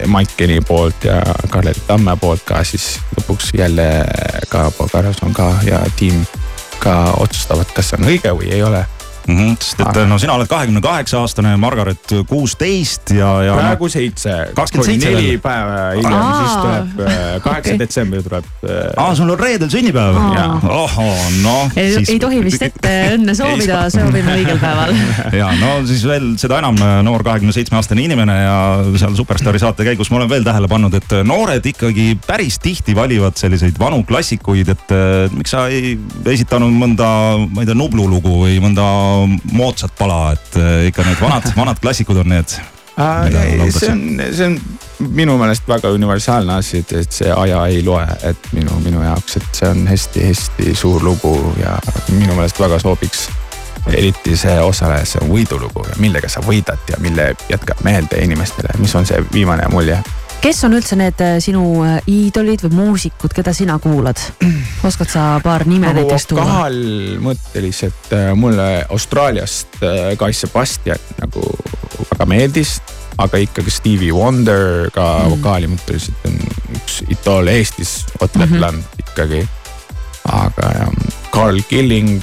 Mait 0.07 0.31
Keni 0.37 0.59
poolt 0.65 1.07
ja 1.07 1.21
Karl-Erik 1.49 1.87
Tamme 1.87 2.17
poolt 2.21 2.45
ka 2.47 2.63
siis 2.67 2.97
lõpuks 3.17 3.53
jälle 3.57 3.87
ka 4.49 4.67
Karlsson 4.91 5.33
ka 5.33 5.51
ja 5.65 5.81
tiim 5.95 6.25
ka 6.79 7.13
otsustavad, 7.17 7.69
kas 7.73 7.91
see 7.91 7.99
on 7.99 8.09
õige 8.11 8.33
või 8.37 8.51
ei 8.53 8.63
ole 8.63 8.85
mm. 9.27 9.37
-hmm, 9.37 9.55
sest 9.59 9.81
et 9.81 9.99
no 10.07 10.17
sina 10.19 10.33
oled 10.37 10.47
kahekümne 10.47 10.81
kaheksa 10.81 11.19
aastane, 11.21 11.55
Margaret 11.57 12.13
kuusteist 12.27 13.11
ja, 13.11 13.31
ja. 13.43 13.55
praegu 13.59 13.89
seitse. 13.89 14.35
kakskümmend 14.55 14.91
seitse. 14.91 15.09
neli 15.09 15.37
päeva 15.37 15.91
hiljem, 15.95 16.27
siis 16.39 16.55
tuleb 16.61 17.01
äh, 17.07 17.41
kaheksa 17.43 17.73
okay. 17.73 17.79
detsembril 17.79 18.23
tuleb. 18.23 18.47
Äh, 18.63 19.03
aa, 19.03 19.15
sul 19.15 19.29
on 19.29 19.39
reedel 19.39 19.69
sünnipäev? 19.69 20.19
ohoo, 20.69 21.15
noh. 21.43 21.71
ei 21.75 21.93
siis... 21.93 22.09
ei 22.09 22.19
tohi 22.19 22.43
vist 22.45 22.63
ette 22.69 22.93
õnne 23.17 23.35
soovida, 23.41 23.81
soovime 23.93 24.37
õigel 24.39 24.61
päeval. 24.63 24.95
ja 25.41 25.51
no 25.59 25.73
siis 25.87 26.05
veel 26.07 26.33
seda 26.39 26.61
enam 26.63 26.79
äh, 26.81 26.97
noor 27.07 27.25
kahekümne 27.27 27.55
seitsme 27.55 27.81
aastane 27.81 28.05
inimene 28.05 28.37
ja 28.41 28.57
seal 28.97 29.15
Superstaari 29.17 29.59
saate 29.61 29.85
käigus 29.87 30.11
ma 30.11 30.21
olen 30.21 30.31
veel 30.31 30.47
tähele 30.47 30.69
pannud, 30.71 30.93
et 30.97 31.17
noored 31.27 31.65
ikkagi 31.73 32.09
päris 32.27 32.59
tihti 32.63 32.95
valivad 32.95 33.37
selliseid 33.39 33.79
vanu 33.79 34.03
klassikuid, 34.07 34.71
et 34.71 34.95
miks 35.33 35.51
sa 35.53 35.67
ei 35.73 35.95
esitanud 36.31 36.71
mõnda, 36.73 37.07
ma 37.51 37.63
ei 37.63 37.67
tea, 37.67 37.75
Nublu 37.77 38.07
lugu 38.09 38.31
või 38.41 38.57
mõnda 38.61 38.85
moodsat 39.51 39.93
pala, 39.97 40.33
et 40.37 40.57
eh, 40.59 40.87
ikka 40.91 41.05
need 41.07 41.21
vanad, 41.21 41.47
vanad 41.61 41.79
klassikud 41.83 42.23
on 42.23 42.29
need. 42.35 42.57
see 43.69 43.91
on, 43.91 44.21
see 44.33 44.45
on 44.47 44.59
minu 45.13 45.35
meelest 45.37 45.67
väga 45.69 45.91
universaalne 45.93 46.55
asi, 46.57 46.81
et, 46.81 46.93
et 47.03 47.17
see 47.19 47.33
aja 47.33 47.65
ei 47.69 47.83
loe, 47.85 48.05
et 48.25 48.47
minu, 48.57 48.79
minu 48.85 49.03
jaoks, 49.05 49.37
et 49.37 49.59
see 49.59 49.69
on 49.69 49.83
hästi-hästi 49.87 50.73
suur 50.75 51.05
lugu 51.05 51.35
ja 51.61 51.77
minu 52.09 52.33
meelest 52.33 52.59
väga 52.59 52.79
sobiks 52.81 53.27
eriti 53.93 54.35
see 54.37 54.57
osale, 54.61 55.03
see 55.07 55.23
võidulugu 55.29 55.85
ja 55.87 55.97
millega 56.01 56.29
sa 56.31 56.41
võidad 56.43 56.89
ja 56.91 56.97
mille 56.99 57.29
jätkab 57.49 57.83
meelde 57.85 58.19
inimestele, 58.23 58.73
mis 58.81 58.95
on 58.97 59.05
see 59.07 59.21
viimane 59.31 59.69
mulje 59.71 59.99
kes 60.47 60.63
on 60.63 60.77
üldse 60.77 60.95
need 60.95 61.21
äh, 61.23 61.37
sinu 61.43 61.63
äh, 61.83 61.97
iidolid 62.07 62.61
või 62.67 62.77
muusikud, 62.79 63.33
keda 63.35 63.51
sina 63.55 63.75
kuulad? 63.83 64.19
oskad 64.87 65.09
sa 65.11 65.25
paar 65.43 65.65
nime 65.67 65.89
nagu 65.89 66.05
näiteks 66.05 66.29
tuua? 66.29 66.45
kahalmõtteliselt 66.45 68.13
äh, 68.15 68.29
mulle 68.39 68.67
Austraaliast 68.93 69.79
Guy 70.19 70.35
Sebastian 70.35 71.01
nagu 71.19 71.43
väga 72.13 72.27
meeldis, 72.29 72.77
aga 73.19 73.41
ikkagi 73.43 73.73
Stevie 73.73 74.13
Wonder 74.15 74.87
ka 74.95 75.07
mm. 75.25 75.35
vokaalimõtteliselt 75.35 76.29
on 76.29 76.39
üks 76.79 77.01
idool 77.11 77.51
Eestis, 77.51 77.97
Ott 78.21 78.35
Lepland 78.39 78.79
mm 78.79 78.83
-hmm. 78.83 79.03
ikkagi. 79.03 79.47
aga 80.31 80.71
ja, 80.79 80.87
Carl 81.31 81.59
Killing, 81.69 82.21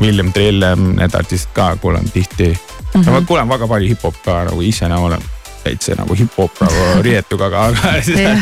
William 0.00 0.32
Trillem, 0.32 0.92
need 0.96 1.14
artistid 1.14 1.56
ka 1.56 1.76
kuulan 1.80 2.04
tihti 2.10 2.52
mm. 2.52 3.00
-hmm. 3.00 3.10
ma 3.10 3.22
kuulen 3.22 3.48
väga 3.48 3.68
palju 3.68 3.94
hip-hop 3.94 4.20
ka 4.24 4.44
nagu 4.44 4.60
ise 4.60 4.84
olen 4.84 5.24
veits 5.66 5.90
nagu 5.98 6.16
hip-hop 6.18 6.62
nagu 6.64 6.86
riietuga, 7.06 7.50
aga, 7.50 7.66
aga, 7.96 8.38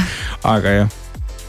aga 0.56 0.76
jah 0.82 1.00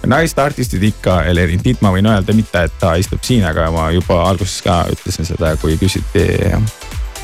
naiste 0.05 0.41
artistid 0.41 0.83
ikka, 0.85 1.23
Elerin 1.29 1.61
Tiit, 1.63 1.79
ma 1.81 1.89
võin 1.93 2.05
öelda, 2.05 2.33
mitte 2.37 2.65
et 2.67 2.73
ta 2.81 2.93
istub 3.01 3.23
siin, 3.25 3.45
aga 3.47 3.71
ma 3.73 3.87
juba 3.95 4.19
alguses 4.27 4.59
ka 4.65 4.83
ütlesin 4.93 5.25
seda, 5.25 5.55
kui 5.61 5.79
küsiti. 5.81 6.25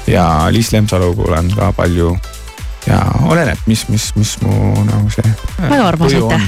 ja 0.10 0.26
Liis 0.49 0.72
Lemsalu 0.74 1.14
kuulan 1.16 1.52
ka 1.54 1.72
palju 1.78 2.16
ja 2.88 3.00
oleneb, 3.30 3.60
mis, 3.70 3.84
mis, 3.90 4.08
mis 4.16 4.32
mu 4.42 4.84
nagu 4.88 5.10
see. 5.14 5.34
väga 5.60 5.86
armas, 5.86 6.14
aitäh. 6.18 6.46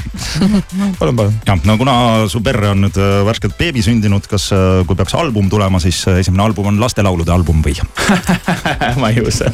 palun, 1.00 1.16
palun. 1.16 1.36
jah, 1.46 1.60
no 1.68 1.78
kuna 1.78 1.96
su 2.32 2.42
perre 2.46 2.72
on 2.74 2.82
nüüd 2.88 2.98
äh, 2.98 3.20
värskelt 3.28 3.58
beebi 3.60 3.84
sündinud, 3.86 4.26
kas, 4.30 4.48
äh, 4.56 4.82
kui 4.88 4.98
peaks 4.98 5.14
album 5.20 5.50
tulema, 5.52 5.82
siis 5.84 6.02
äh, 6.10 6.22
esimene 6.24 6.46
album 6.48 6.72
on 6.72 6.80
lastelaulude 6.82 7.34
album 7.34 7.62
või 7.66 7.76
ma 9.02 9.12
ei 9.14 9.22
usu. 9.22 9.46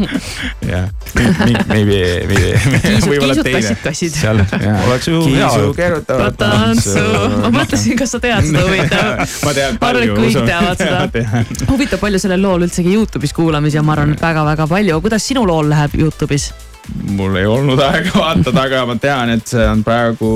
jah, 0.72 0.90
maybe, 1.14 2.00
maybe. 2.26 2.58
kassid, 3.20 3.78
kassid. 3.84 4.18
seal 4.18 4.42
oleks 4.42 5.08
ju 5.10 5.22
hea. 5.28 5.46
kiisu 5.46 5.72
keerutavad 5.78 6.38
tantsu. 6.40 7.06
ma 7.46 7.52
mõtlesin, 7.60 7.98
kas 8.00 8.16
sa 8.16 8.22
tead 8.22 8.50
seda 8.50 8.66
huvitav. 8.66 9.24
ma 9.46 9.54
tean 9.56 9.80
palju. 9.82 10.18
kõik 10.18 10.50
teavad 10.50 10.82
seda. 10.82 11.44
huvitav, 11.70 12.02
palju 12.02 12.22
sellel 12.22 12.44
lool 12.48 12.66
üldsegi 12.66 12.98
Youtube'is 12.98 13.34
kuulamisi 13.36 13.78
ja 13.78 13.86
ma 13.86 13.94
arvan, 13.94 14.16
et 14.16 14.26
väga-väga 14.26 14.66
palju. 14.70 15.00
kuidas 15.06 15.30
sinu 15.30 15.46
lool 15.46 15.70
läheb 15.70 15.99
Youtube'is? 16.00 16.50
mul 17.14 17.36
ei 17.36 17.46
olnud 17.46 17.80
aega 17.84 18.12
vaadata, 18.14 18.62
aga 18.62 18.84
ma 18.88 18.96
tean, 19.00 19.30
et 19.36 19.46
see 19.46 19.64
on 19.68 19.82
praegu 19.86 20.30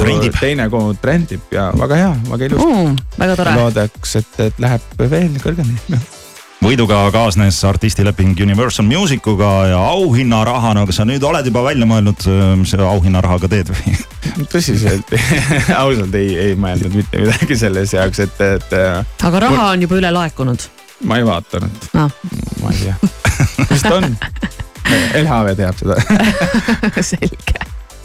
trendib. 0.00 0.36
teine 0.40 0.68
kogu 0.72 0.94
trendib 1.00 1.52
ja 1.54 1.68
väga 1.76 1.98
hea, 2.02 2.14
väga 2.30 2.48
ilus 2.48 2.64
mm,. 2.64 3.02
väga 3.18 3.36
tore. 3.38 3.58
loodaks, 3.62 4.16
et, 4.22 4.40
et 4.48 4.62
läheb 4.64 5.04
veel 5.04 5.36
kõrgemini 5.42 6.00
võiduga 6.64 7.04
kaasnes 7.14 7.60
artistileping 7.68 8.40
Universal 8.42 8.86
Musicuga 8.88 9.50
ja 9.70 9.82
auhinnarahana, 9.92 10.82
kas 10.88 10.98
sa 11.00 11.06
nüüd 11.06 11.22
oled 11.22 11.46
juba 11.46 11.62
välja 11.68 11.86
mõelnud, 11.86 12.26
mis 12.58 12.74
sa 12.74 12.88
auhinnarahaga 12.88 13.50
teed 13.52 13.70
või? 13.70 13.94
tõsiselt 14.52 15.14
ausalt 15.82 16.18
ei, 16.18 16.34
ei 16.48 16.58
mõelnud 16.58 16.98
mitte 16.98 17.22
midagi 17.22 17.60
selles 17.60 17.94
jaoks, 17.94 18.24
et, 18.26 18.42
et. 18.48 18.74
aga 18.74 19.44
raha 19.46 19.54
mul... 19.54 19.64
on 19.68 19.86
juba 19.86 20.02
üle 20.02 20.14
laekunud? 20.18 20.70
ma 21.06 21.20
ei 21.20 21.26
vaadanud 21.28 21.90
no.. 21.94 22.08
ma 22.64 22.74
ei 22.74 22.88
tea, 22.88 23.12
vist 23.70 23.92
on 23.94 24.16
LHV 25.22 25.56
teab 25.58 25.80
seda 25.80 25.96
selge. 27.10 27.58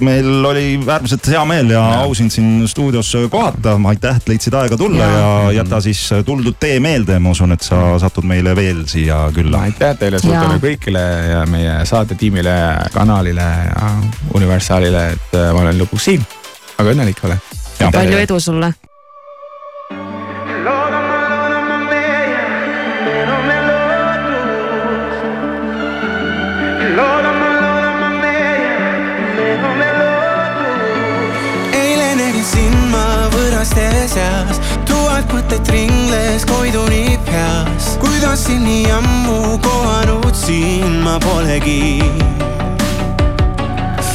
meil 0.04 0.46
oli 0.46 0.66
äärmiselt 0.82 1.28
hea 1.32 1.44
meel 1.48 1.70
ja 1.72 1.84
au 2.02 2.14
sind 2.18 2.34
siin 2.34 2.68
stuudios 2.68 3.14
kohata. 3.32 3.78
aitäh, 3.88 4.18
et 4.18 4.30
leidsid 4.30 4.54
aega 4.58 4.78
tulla 4.78 5.04
ja, 5.04 5.18
ja 5.18 5.52
jäta 5.62 5.82
siis 5.82 6.02
tuldud 6.26 6.58
tee 6.60 6.80
meelde, 6.84 7.20
ma 7.20 7.32
usun, 7.32 7.56
et 7.56 7.62
sa 7.62 8.00
satud 8.02 8.28
meile 8.28 8.56
veel 8.56 8.86
siia 8.90 9.26
külla. 9.36 9.66
aitäh 9.70 9.98
teile, 10.00 10.20
suur 10.20 10.36
tänu 10.36 10.60
kõigile 10.64 11.04
ja 11.32 11.44
meie 11.50 11.84
saatetiimile, 11.90 12.56
kanalile 12.94 13.50
ja 13.70 13.92
Universaalile, 14.34 15.10
et 15.18 15.38
ma 15.54 15.62
olen 15.68 15.84
lõpuks 15.86 16.10
siin. 16.12 16.26
väga 16.80 16.98
õnnelik 16.98 17.24
olen. 17.24 17.46
palju 17.94 18.26
edu 18.26 18.40
sulle 18.40 18.74
mõtet 35.44 35.68
ringles 35.72 36.46
koiduni 36.46 37.20
peas. 37.26 37.98
kuidas 38.00 38.46
siin 38.46 38.64
nii 38.64 38.92
ammu 38.92 39.60
kohanud 39.60 40.36
siin 40.36 41.02
ma 41.04 41.20
polegi. 41.20 42.00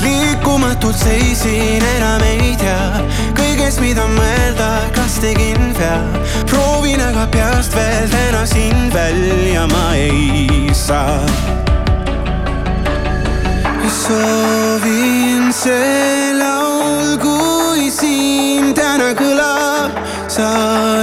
liikumatult 0.03 0.97
seisin, 0.97 1.85
enam 1.97 2.22
ei 2.22 2.57
tea 2.57 3.05
kõigest, 3.37 3.81
mida 3.81 4.07
mõelda, 4.09 4.70
kas 4.95 5.20
tegin 5.20 5.74
vea. 5.79 6.01
proovin 6.47 7.01
aga 7.01 7.26
peast 7.31 7.74
veel 7.76 8.09
täna 8.09 8.47
sind 8.47 8.93
välja 8.95 9.18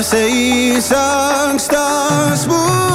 seisaks 0.06 1.66
taas 1.74 2.42
mu 2.50 2.95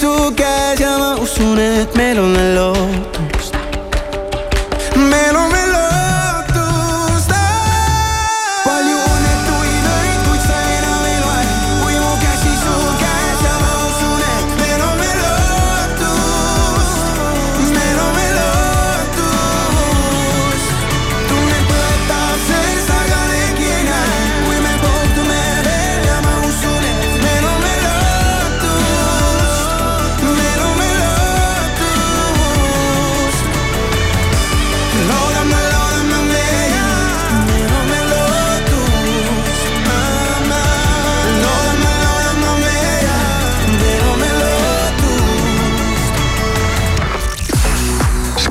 Su 0.00 0.32
käes 0.34 0.80
ja 0.80 0.96
ma 0.98 1.14
usun, 1.20 1.58
et 1.58 1.94
meil 1.96 2.18
on 2.18 2.32
veel 2.36 2.54
lootust. 2.56 3.09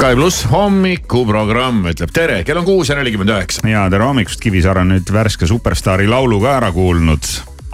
Sky 0.10 0.18
pluss 0.18 0.42
hommikuprogramm 0.50 1.84
ütleb 1.92 2.10
tere, 2.10 2.40
kell 2.42 2.58
on 2.58 2.64
kuus 2.66 2.90
ja 2.90 2.96
nelikümmend 2.98 3.30
üheksa. 3.30 3.62
ja 3.70 3.84
tere 3.94 4.08
hommikust, 4.08 4.40
Kivisaar 4.42 4.80
on 4.82 4.90
nüüd 4.90 5.12
värske 5.14 5.46
superstaari 5.46 6.08
laulu 6.10 6.40
ka 6.42 6.56
ära 6.56 6.72
kuulnud. 6.74 7.28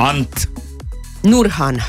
Ant, 0.04 0.44
Nurhan. 1.24 1.80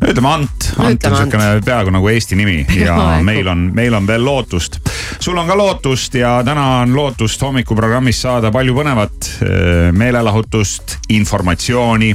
ütleme 0.00 0.30
Ant, 0.30 0.70
Ant 0.80 1.04
on 1.10 1.16
siukene 1.18 1.50
peaaegu 1.66 1.92
nagu 1.92 2.08
Eesti 2.08 2.38
nimi 2.40 2.62
ja 2.86 3.18
meil 3.20 3.52
on, 3.52 3.66
meil 3.76 3.98
on 4.00 4.08
veel 4.08 4.24
lootust. 4.24 4.80
sul 5.20 5.36
on 5.36 5.52
ka 5.52 5.58
lootust 5.60 6.16
ja 6.16 6.38
täna 6.46 6.64
on 6.78 6.96
lootust 6.96 7.44
hommikuprogrammis 7.44 8.22
saada 8.22 8.48
palju 8.50 8.78
põnevat 8.80 9.30
eh, 9.44 9.92
meelelahutust, 9.92 10.96
informatsiooni, 11.20 12.14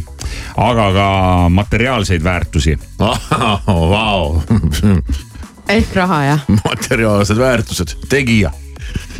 aga 0.65 0.89
ka 0.97 1.07
materiaalseid 1.61 2.25
väärtusi. 2.25 2.79
Vau, 3.93 4.41
ehk 5.69 5.95
raha 5.95 6.21
jah? 6.25 6.45
materiaalsed 6.69 7.39
väärtused, 7.39 7.97
tegija 8.09 8.51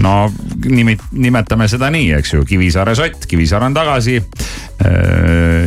no 0.03 0.31
nimi, 0.65 0.97
nimetame 1.11 1.67
seda 1.71 1.89
nii, 1.93 2.11
eks 2.19 2.33
ju, 2.35 2.45
Kivisaare 2.47 2.95
sott, 2.97 3.25
Kivisaar 3.29 3.63
on 3.63 3.73
tagasi. 3.73 4.21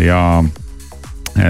ja 0.07 0.21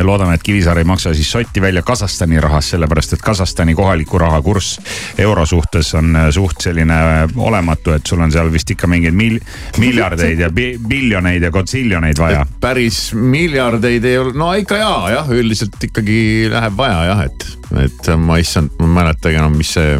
loodame, 0.04 0.34
et 0.34 0.42
Kivisaar 0.42 0.78
ei 0.78 0.86
maksa 0.88 1.14
siis 1.14 1.30
sotti 1.32 1.60
välja 1.62 1.82
Kasahstani 1.82 2.40
rahast, 2.40 2.74
sellepärast 2.74 3.16
et 3.16 3.22
Kasahstani 3.24 3.74
kohaliku 3.74 4.18
raha 4.18 4.40
kurss 4.42 4.78
euro 5.18 5.46
suhtes 5.46 5.94
on 5.98 6.16
äh, 6.16 6.30
suht 6.34 6.60
selline 6.62 6.98
olematu, 7.36 7.92
et 7.96 8.06
sul 8.06 8.20
on 8.24 8.32
seal 8.32 8.52
vist 8.52 8.70
ikka 8.74 8.90
mingeid 8.90 9.16
mil, 9.16 9.38
miljardeid 9.78 10.44
ja 10.44 10.50
bi, 10.54 10.70
biljoneid 10.88 11.42
ja 11.42 11.52
kotsiljoneid 11.54 12.18
vaja. 12.18 12.46
päris 12.60 13.12
miljardeid 13.14 14.04
ei 14.04 14.18
ole, 14.18 14.34
no 14.38 14.52
ikka 14.58 14.80
ja, 14.80 14.92
jah, 15.18 15.32
üldiselt 15.34 15.80
ikkagi 15.90 16.20
läheb 16.52 16.76
vaja 16.78 17.04
jah, 17.12 17.24
et, 17.28 17.48
et 17.84 18.12
ma 18.16 18.38
issand, 18.42 18.74
ma 18.78 18.88
ei 18.88 18.96
mäletagi 19.00 19.40
enam, 19.40 19.56
mis 19.58 19.74
see 19.78 19.96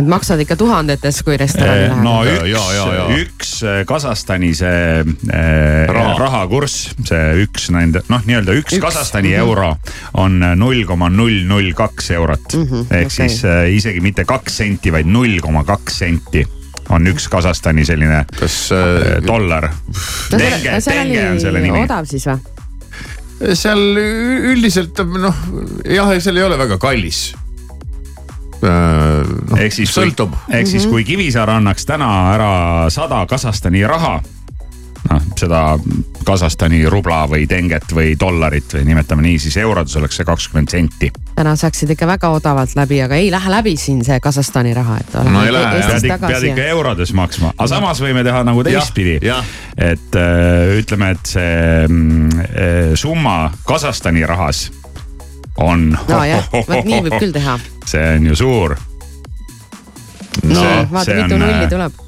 Need 0.00 0.08
maksavad 0.08 0.40
ikka 0.46 0.56
tuhandetes, 0.56 1.20
kui 1.26 1.36
restorani 1.40 1.90
läheb. 1.90 2.02
no 2.04 2.14
üks, 2.24 3.18
üks 3.20 3.50
äh, 3.68 3.80
Kasahstani 3.88 4.52
see 4.56 5.02
äh, 5.04 5.90
Raha. 5.90 6.14
rahakurss, 6.20 6.94
see 7.04 7.44
üks 7.44 7.68
nende 7.74 8.00
noh, 8.08 8.24
nii-öelda 8.24 8.56
üks, 8.56 8.78
üks 8.78 8.84
Kasahstani 8.86 9.34
mhm. 9.34 9.42
euro 9.44 9.74
on 10.22 10.40
null 10.56 10.86
koma 10.88 11.10
null 11.12 11.44
null 11.48 11.74
kaks 11.76 12.10
eurot 12.16 12.56
Mhm, 12.56 12.86
ehk 12.90 13.10
okei. 13.10 13.16
siis 13.28 13.44
äh, 13.44 13.66
isegi 13.74 14.00
mitte 14.00 14.24
kaks 14.28 14.56
senti, 14.62 14.92
vaid 14.92 15.08
null 15.10 15.38
koma 15.44 15.64
kaks 15.68 16.00
senti 16.04 16.46
on 16.90 17.06
üks 17.10 17.28
Kasahstani 17.30 17.84
selline 17.86 18.24
kas 18.38 18.56
äh, 18.74 19.20
dollar. 19.26 19.68
tenge, 20.30 20.80
tenge 20.84 21.28
on 21.30 21.40
selle 21.42 21.62
nimi. 21.62 21.84
odav 21.84 22.08
siis 22.10 22.26
või? 22.30 22.40
seal 23.56 23.80
üldiselt 24.50 24.98
noh, 25.00 25.44
jah, 25.88 26.10
seal 26.20 26.36
ei 26.40 26.44
ole 26.44 26.58
väga 26.60 26.76
kallis. 26.80 27.30
No, 28.62 29.56
ehk 29.56 29.72
siis, 29.72 29.94
sõltub. 29.94 30.34
ehk 30.48 30.66
siis, 30.66 30.84
Mhm. 30.84 30.90
kui 30.90 31.04
Kivisaar 31.04 31.50
annaks 31.50 31.86
täna 31.86 32.10
ära 32.34 32.90
sada 32.90 33.24
Kasahstani 33.26 33.86
raha 33.86 34.20
noh, 35.10 35.22
seda 35.38 35.62
Kasahstani 36.24 36.82
rubla 36.92 37.22
või 37.30 37.46
tenget 37.48 37.92
või 37.96 38.12
dollarit 38.20 38.74
või 38.74 38.84
nimetame 38.90 39.24
nii, 39.24 39.38
siis 39.40 39.56
eurodes 39.56 39.96
oleks 39.96 40.20
see 40.20 40.26
kakskümmend 40.28 40.70
senti. 40.70 41.10
täna 41.34 41.54
saaksid 41.56 41.90
ikka 41.94 42.06
väga 42.06 42.28
odavalt 42.36 42.74
läbi, 42.76 43.00
aga 43.02 43.16
ei 43.16 43.30
lähe 43.32 43.50
läbi 43.50 43.76
siin 43.80 44.04
see 44.04 44.20
Kasahstani 44.20 44.74
raha, 44.76 44.98
et. 45.00 45.14
no 45.24 45.44
ei 45.44 45.52
lähe 45.52 45.70
pead, 45.88 46.20
pead 46.20 46.48
ikka 46.52 46.66
eurodes 46.74 47.14
maksma, 47.16 47.54
aga 47.56 47.68
samas 47.68 48.02
võime 48.04 48.24
teha 48.24 48.44
nagu 48.44 48.64
teistpidi. 48.64 49.18
et 49.76 50.16
äh, 50.20 50.76
ütleme, 50.82 51.10
et 51.16 51.26
see 51.26 51.86
äh, 51.86 52.94
summa 52.94 53.50
Kasahstani 53.66 54.26
rahas 54.26 54.68
on. 55.60 55.90
nojah, 56.08 56.46
vot 56.52 56.84
nii 56.84 57.02
võib 57.06 57.18
küll 57.18 57.34
teha. 57.36 57.58
see 57.86 58.06
on 58.16 58.30
ju 58.30 58.36
suur. 58.36 58.76
no 60.42 60.62
vaata, 60.92 61.18
mitu 61.22 61.40
nulli 61.40 61.66
tuleb 61.70 62.06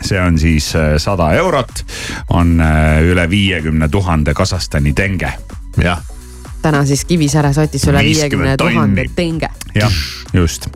see 0.00 0.20
on 0.20 0.38
siis 0.38 0.72
äh, 0.76 0.94
sada 0.96 1.32
eurot, 1.36 1.84
on 2.36 2.60
äh, 2.60 3.02
üle 3.04 3.26
viiekümne 3.30 3.88
tuhande 3.88 4.34
Kasahstani 4.34 4.92
tenge. 4.92 5.32
jah. 5.82 6.00
täna 6.62 6.84
siis 6.84 7.04
Kivisäre 7.04 7.52
sotis 7.52 7.84
üle 7.88 8.04
viiekümne 8.04 8.56
tuhande 8.56 9.04
tenge. 9.16 9.48
jah, 9.74 9.92
just 10.32 10.70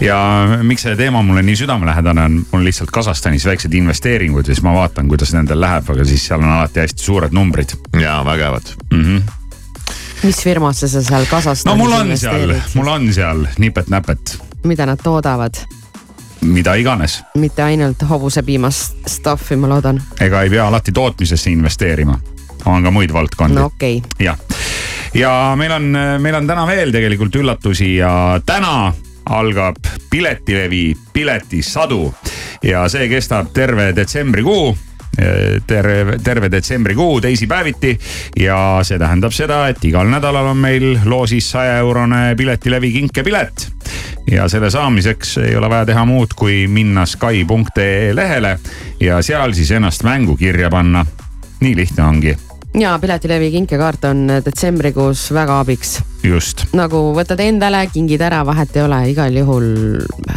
ja 0.00 0.18
miks 0.62 0.82
see 0.86 0.96
teema 0.98 1.22
mulle 1.22 1.42
nii 1.42 1.56
südamelähedane 1.56 2.24
on, 2.24 2.40
mul 2.52 2.64
lihtsalt 2.66 2.90
Kasahstanis 2.94 3.46
väiksed 3.46 3.74
investeeringud 3.74 4.48
ja 4.48 4.54
siis 4.54 4.64
ma 4.66 4.74
vaatan, 4.74 5.08
kuidas 5.08 5.34
nendel 5.34 5.60
läheb, 5.60 5.90
aga 5.90 6.06
siis 6.08 6.26
seal 6.28 6.42
on 6.42 6.50
alati 6.56 6.82
hästi 6.82 7.02
suured 7.02 7.34
numbrid. 7.36 7.76
ja 8.00 8.22
vägevad 8.24 8.74
mm. 8.90 9.02
-hmm. 9.02 9.22
Mis 10.24 10.42
firmasse 10.44 10.88
sa 10.88 11.02
seal 11.04 11.26
Kasahstanis 11.30 11.64
no 11.68 11.76
mul 11.76 11.92
on 11.92 12.18
seal, 12.18 12.54
mul 12.74 12.88
on 12.88 13.08
seal 13.12 13.46
nipet-näpet. 13.58 14.38
mida 14.64 14.86
nad 14.86 15.00
toodavad? 15.02 15.54
mida 16.40 16.74
iganes. 16.74 17.22
mitte 17.34 17.62
ainult 17.62 18.02
hobusepiimast 18.08 19.08
stuff'i, 19.08 19.56
ma 19.56 19.68
loodan. 19.68 20.02
ega 20.20 20.42
ei 20.42 20.50
pea 20.50 20.68
alati 20.68 20.92
tootmisesse 20.92 21.50
investeerima, 21.50 22.18
on 22.64 22.82
ka 22.82 22.90
muid 22.90 23.12
valdkondi. 23.12 23.54
no 23.54 23.66
okei 23.66 23.98
okay.. 23.98 24.26
jah, 24.26 24.38
ja 25.14 25.32
meil 25.56 25.72
on, 25.72 25.92
meil 26.18 26.40
on 26.40 26.46
täna 26.46 26.66
veel 26.66 26.92
tegelikult 26.92 27.36
üllatusi 27.36 27.96
ja 27.96 28.40
täna 28.46 28.92
algab 29.24 29.76
Piletilevi 30.10 30.94
piletisadu 31.12 32.14
ja 32.62 32.88
see 32.88 33.08
kestab 33.08 33.52
terve 33.52 33.92
detsembrikuu 33.96 34.76
terve, 35.66 36.18
terve 36.24 36.50
detsembrikuu 36.50 37.20
teisipäeviti. 37.20 37.98
ja 38.40 38.80
see 38.82 38.98
tähendab 38.98 39.32
seda, 39.32 39.68
et 39.68 39.84
igal 39.84 40.08
nädalal 40.10 40.52
on 40.52 40.56
meil 40.56 40.98
loosis 41.04 41.50
saja 41.50 41.78
eurone 41.78 42.34
Piletilevi 42.36 42.92
kinkepilet. 42.92 43.68
ja 44.30 44.48
selle 44.48 44.70
saamiseks 44.70 45.38
ei 45.38 45.56
ole 45.56 45.68
vaja 45.70 45.86
teha 45.86 46.04
muud, 46.04 46.34
kui 46.36 46.66
minna 46.66 47.06
Sky.ee 47.06 48.14
lehele 48.14 48.58
ja 49.00 49.22
seal 49.22 49.52
siis 49.52 49.70
ennast 49.70 50.02
mängu 50.02 50.36
kirja 50.36 50.70
panna. 50.70 51.06
nii 51.60 51.76
lihtne 51.76 52.04
ongi 52.04 52.36
ja 52.80 52.98
Piletilevi 52.98 53.50
kinkekaart 53.50 54.04
on 54.04 54.28
detsembrikuus 54.44 55.32
väga 55.32 55.60
abiks. 55.60 56.02
just. 56.22 56.66
nagu 56.72 57.12
võtad 57.14 57.40
endale, 57.40 57.86
kingid 57.92 58.20
ära, 58.20 58.44
vahet 58.46 58.76
ei 58.76 58.82
ole, 58.82 59.02
igal 59.10 59.36
juhul 59.36 59.66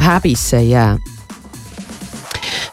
häbisse 0.06 0.58
ei 0.58 0.70
jää 0.70 1.17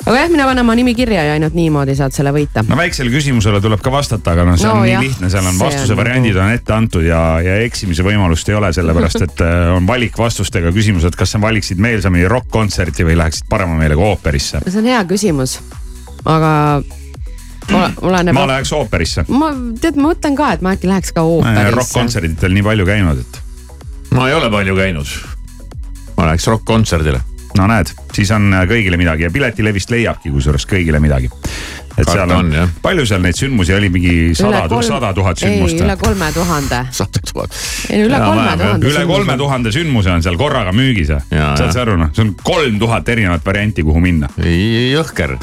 aga 0.05 0.16
jah, 0.18 0.30
mine 0.32 0.44
pane 0.44 0.61
oma 0.61 0.74
nimi 0.76 0.92
kirja 0.96 1.22
ja 1.28 1.36
ainult 1.36 1.55
niimoodi 1.57 1.94
saad 1.96 2.12
selle 2.16 2.32
võita. 2.34 2.64
no 2.68 2.76
väiksele 2.76 3.12
küsimusele 3.12 3.61
tuleb 3.64 3.80
ka 3.84 3.92
vastata, 3.92 4.34
aga 4.34 4.44
noh, 4.48 4.59
see 4.61 4.68
on 4.68 4.82
no, 4.82 4.84
nii 4.84 4.92
jah, 4.92 5.05
lihtne, 5.05 5.30
seal 5.32 5.48
on 5.48 5.61
vastuse 5.61 5.94
on 5.94 6.00
variandid 6.00 6.36
nagu... 6.36 6.44
on 6.44 6.59
ette 6.59 6.74
antud 6.76 7.07
ja, 7.07 7.20
ja 7.44 7.57
eksimise 7.64 8.05
võimalust 8.07 8.50
ei 8.52 8.59
ole, 8.59 8.72
sellepärast 8.76 9.24
et 9.24 9.44
äh, 9.44 9.70
on 9.72 9.88
valikvastustega 9.88 10.74
küsimused, 10.76 11.16
kas 11.16 11.34
sa 11.34 11.40
valiksid 11.40 11.80
meelsamini 11.80 12.28
rokk-kontserti 12.30 13.09
või 13.09 13.16
läheksid 13.22 13.48
parema 13.48 13.78
meelega 13.80 14.12
ooperisse? 14.12 14.61
see 14.68 14.82
on 14.82 14.92
hea 14.92 15.00
küsimus, 15.09 15.57
aga 16.28 16.52
oleneb. 18.05 18.36
ma 18.36 18.48
läheks 18.52 18.76
ooperisse. 18.76 19.24
ma 19.32 19.55
tead, 19.80 19.96
ma 19.96 20.11
mõtlen 20.12 20.36
ka, 20.36 20.52
et 20.59 20.64
ma 20.64 20.76
äkki 20.76 20.90
läheks 20.90 21.16
ka 21.16 21.24
ooperisse. 21.24 21.76
rokk-kontserditel 21.80 22.59
nii 22.61 22.72
palju 22.72 22.92
käinud, 22.92 23.24
et. 23.24 23.44
ma 24.12 24.28
ei 24.28 24.36
ole 24.36 24.52
palju 24.52 24.76
käinud. 24.84 25.20
ma 26.18 26.28
läheks 26.28 26.52
rokk-kontserdile 26.52 27.24
no 27.59 27.68
näed, 27.70 27.92
siis 28.14 28.30
on 28.34 28.50
äh, 28.52 28.66
kõigile 28.70 28.98
midagi 29.00 29.26
ja 29.26 29.32
Piletilevist 29.32 29.92
leiabki 29.94 30.32
kusjuures 30.34 30.66
kõigile 30.70 31.00
midagi. 31.02 31.30
et 31.94 32.09
seal 32.09 32.30
on, 32.34 32.50
on, 32.50 32.72
palju 32.82 33.07
seal 33.07 33.22
neid 33.22 33.38
sündmusi 33.38 33.74
oli, 33.76 33.88
mingi 33.94 34.14
sada, 34.34 34.66
sada 34.82 35.12
tuhat 35.14 35.38
sündmust? 35.38 35.78
ei, 35.78 35.86
üle 35.86 35.96
kolme 36.00 36.30
tuhande. 36.34 36.82
sada 37.00 37.22
tuhat. 37.32 37.59
ei, 37.90 38.02
üle 38.09 38.18
kolme 38.18 38.57
tuhande. 38.59 38.90
üle 38.90 39.07
kolme 39.11 39.38
tuhande 39.38 39.74
sündmuse 39.74 40.12
on 40.14 40.26
seal 40.26 40.38
korraga 40.40 40.74
müügis. 40.74 41.14
saad 41.30 41.70
sa 41.70 41.84
aru, 41.84 41.98
noh, 42.00 42.12
see 42.14 42.26
on 42.26 42.34
kolm 42.42 42.78
tuhat 42.82 43.09
erinevat 43.14 43.46
varianti, 43.46 43.86
kuhu 43.86 44.02
minna. 44.02 44.30
jõhker 44.38 45.38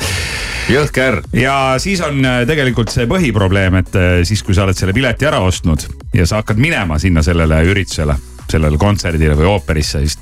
jõhker. 0.72 1.22
ja 1.34 1.55
siis 1.82 2.01
on 2.05 2.20
äh, 2.26 2.41
tegelikult 2.47 2.91
see 2.93 3.07
põhiprobleem, 3.09 3.80
et 3.82 3.95
äh, 3.95 4.12
siis, 4.28 4.43
kui 4.43 4.55
sa 4.57 4.68
oled 4.68 4.78
selle 4.78 4.93
pileti 4.95 5.28
ära 5.30 5.39
ostnud 5.43 5.88
ja 6.16 6.28
sa 6.28 6.41
hakkad 6.41 6.59
minema 6.62 6.99
sinna 6.99 7.24
sellele 7.26 7.64
üritusele, 7.72 8.18
sellele 8.51 8.80
kontserdile 8.82 9.38
või 9.39 9.49
ooperisse, 9.55 10.03
siis 10.03 10.20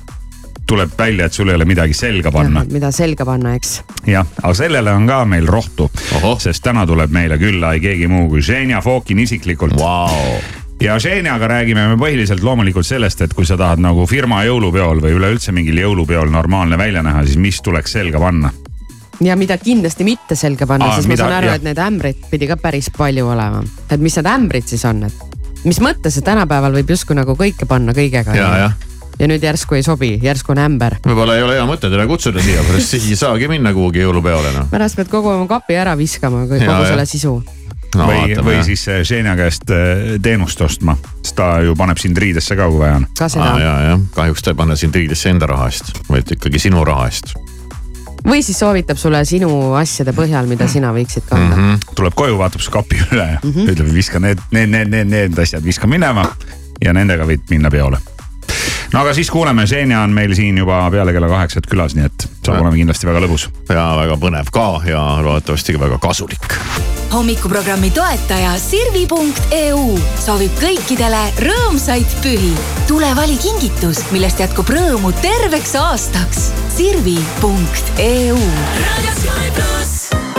tuleb 0.66 0.92
välja, 0.98 1.26
et 1.26 1.32
sul 1.32 1.48
ei 1.48 1.58
ole 1.58 1.64
midagi 1.64 1.94
selga 1.94 2.32
panna. 2.32 2.64
mida 2.70 2.92
selga 2.94 3.26
panna, 3.26 3.54
eks. 3.58 3.80
jah, 4.06 4.26
aga 4.42 4.54
sellele 4.54 4.92
on 4.92 5.06
ka 5.06 5.24
meil 5.24 5.46
rohtu, 5.46 5.90
sest 6.38 6.62
täna 6.62 6.86
tuleb 6.86 7.10
meile 7.10 7.38
külla 7.38 7.74
ei 7.74 7.84
keegi 7.84 8.08
muu 8.08 8.28
kui 8.28 8.42
Ženja 8.42 8.80
Fokin 8.84 9.18
isiklikult 9.18 9.78
wow 9.80 10.40
ja 10.80 10.98
Ženjaga 10.98 11.48
räägime 11.48 11.88
me 11.88 11.96
põhiliselt 12.00 12.42
loomulikult 12.42 12.86
sellest, 12.86 13.20
et 13.20 13.34
kui 13.34 13.46
sa 13.46 13.56
tahad 13.60 13.82
nagu 13.82 14.06
firma 14.08 14.42
jõulupeol 14.46 15.02
või 15.04 15.16
üleüldse 15.18 15.52
mingil 15.52 15.78
jõulupeol 15.82 16.32
normaalne 16.32 16.78
välja 16.78 17.02
näha, 17.04 17.24
siis 17.26 17.38
mis 17.38 17.60
tuleks 17.62 17.98
selga 17.98 18.20
panna? 18.20 18.52
ja 19.20 19.36
mida 19.36 19.58
kindlasti 19.60 20.04
mitte 20.04 20.36
selga 20.36 20.66
panna, 20.66 20.94
sest 20.96 21.08
mida, 21.08 21.24
ma 21.24 21.28
saan 21.28 21.38
aru, 21.42 21.54
et 21.58 21.66
neid 21.66 21.80
ämbreid 21.84 22.22
pidi 22.30 22.48
ka 22.48 22.56
päris 22.56 22.88
palju 22.96 23.28
olema. 23.28 23.64
et 23.90 24.00
mis 24.00 24.16
need 24.16 24.30
ämbrid 24.30 24.70
siis 24.70 24.84
on, 24.88 25.04
et 25.04 25.64
mis 25.64 25.80
mõttes, 25.84 26.16
et 26.16 26.24
tänapäeval 26.24 26.78
võib 26.80 26.94
justkui 26.96 27.18
nagu 27.18 27.36
kõike 27.36 27.68
panna 27.68 27.92
kõigega. 27.96 28.36
ja, 28.36 28.54
jah 28.64 28.89
ja 29.20 29.28
nüüd 29.28 29.44
järsku 29.44 29.76
ei 29.76 29.84
sobi, 29.84 30.14
järsku 30.22 30.54
on 30.54 30.62
ämber. 30.64 30.96
võib-olla 31.04 31.36
ei 31.36 31.44
ole 31.44 31.58
hea 31.58 31.66
mõte 31.68 31.90
teda 31.92 32.06
kutsuda 32.08 32.42
siia, 32.44 32.64
pärast 32.66 32.94
siis 32.96 33.08
ei 33.12 33.18
saagi 33.20 33.48
minna 33.50 33.74
kuhugi 33.76 34.04
jõulupeole 34.04 34.52
noh. 34.56 34.68
pärast 34.72 34.98
pead 34.98 35.10
kogu 35.12 35.34
oma 35.34 35.48
kapi 35.50 35.76
ära 35.80 35.96
viskama, 35.98 36.46
kogu 36.48 36.62
ja, 36.64 36.78
selle 36.88 37.06
sisu. 37.08 37.40
No, 37.90 38.04
või, 38.06 38.36
või 38.46 38.60
siis 38.62 38.84
Xenia 39.02 39.32
käest 39.34 39.70
äh, 39.74 40.14
teenust 40.22 40.60
ostma, 40.62 40.94
sest 41.24 41.34
ta 41.40 41.56
ju 41.66 41.74
paneb 41.74 41.98
sind 41.98 42.18
riidesse 42.22 42.54
ka, 42.54 42.68
kui 42.70 42.78
vaja 42.84 43.00
on. 43.00 43.06
ka 43.18 43.26
seda. 43.32 43.54
ja, 43.58 43.72
jah, 43.88 44.04
kahjuks 44.14 44.46
ta 44.46 44.54
ei 44.54 44.60
pane 44.60 44.76
sind 44.78 44.94
riidesse 44.94 45.32
enda 45.32 45.48
raha 45.50 45.66
eest, 45.72 45.90
vaid 46.08 46.30
ikkagi 46.36 46.62
sinu 46.68 46.84
raha 46.86 47.08
eest 47.10 47.34
või 48.20 48.44
siis 48.44 48.58
soovitab 48.60 48.98
sulle 49.00 49.24
sinu 49.24 49.48
asjade 49.80 50.12
põhjal, 50.12 50.46
mida 50.46 50.68
sina 50.68 50.92
võiksid 50.92 51.24
kanda 51.26 51.56
mm. 51.56 51.60
-hmm. 51.62 51.96
tuleb 51.96 52.14
koju, 52.14 52.38
vaatab 52.38 52.62
su 52.62 52.70
kapi 52.70 53.00
üle 53.10 53.26
ja 53.26 53.38
mm 53.42 53.50
-hmm. 53.50 53.72
ütleb, 53.72 53.92
viska 53.96 54.20
need, 54.20 54.42
need, 54.52 54.70
need, 54.70 54.92
need, 54.92 55.10
need 55.10 55.38
asjad, 55.40 55.64
viska 55.64 55.88
minema 55.90 56.28
ja 56.84 56.92
nendega 56.92 57.26
võid 57.26 57.48
minna 57.50 57.72
peole 57.72 57.98
no 58.92 59.00
aga 59.00 59.14
siis 59.14 59.30
kuuleme, 59.30 59.66
Xenia 59.66 60.02
on 60.02 60.14
meil 60.14 60.34
siin 60.34 60.58
juba 60.58 60.82
peale 60.90 61.12
kella 61.12 61.28
kaheksat 61.30 61.66
külas, 61.70 61.94
nii 61.96 62.06
et 62.08 62.26
saab 62.40 62.60
olema 62.60 62.76
kindlasti 62.76 63.08
väga 63.08 63.22
lõbus. 63.24 63.48
ja 63.68 63.84
väga 63.98 64.16
põnev 64.20 64.50
ka 64.54 64.66
ja 64.88 65.02
loodetavasti 65.24 65.76
ka 65.76 65.82
väga 65.84 65.98
kasulik. 66.02 66.56
hommikuprogrammi 67.12 67.90
toetaja 67.94 68.56
Sirvi.eu 68.58 69.84
soovib 70.24 70.58
kõikidele 70.62 71.22
rõõmsaid 71.46 72.18
pühi. 72.24 72.54
tule 72.88 73.12
vali 73.16 73.38
kingitus, 73.42 74.04
millest 74.10 74.42
jätkub 74.42 74.70
rõõmu 74.70 75.12
terveks 75.22 75.76
aastaks. 75.76 76.50
Sirvi.eu. 76.76 78.36
raadio 78.38 79.14
Sky 79.20 79.54
pluss. 79.54 80.29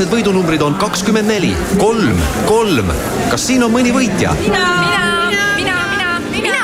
Seekordsed 0.00 0.16
võidunumbrid 0.16 0.62
on 0.64 0.76
kakskümmend 0.80 1.28
neli, 1.28 1.50
kolm, 1.76 2.16
kolm. 2.48 2.88
kas 3.28 3.44
siin 3.50 3.66
on 3.66 3.72
mõni 3.74 3.92
võitja? 3.92 4.32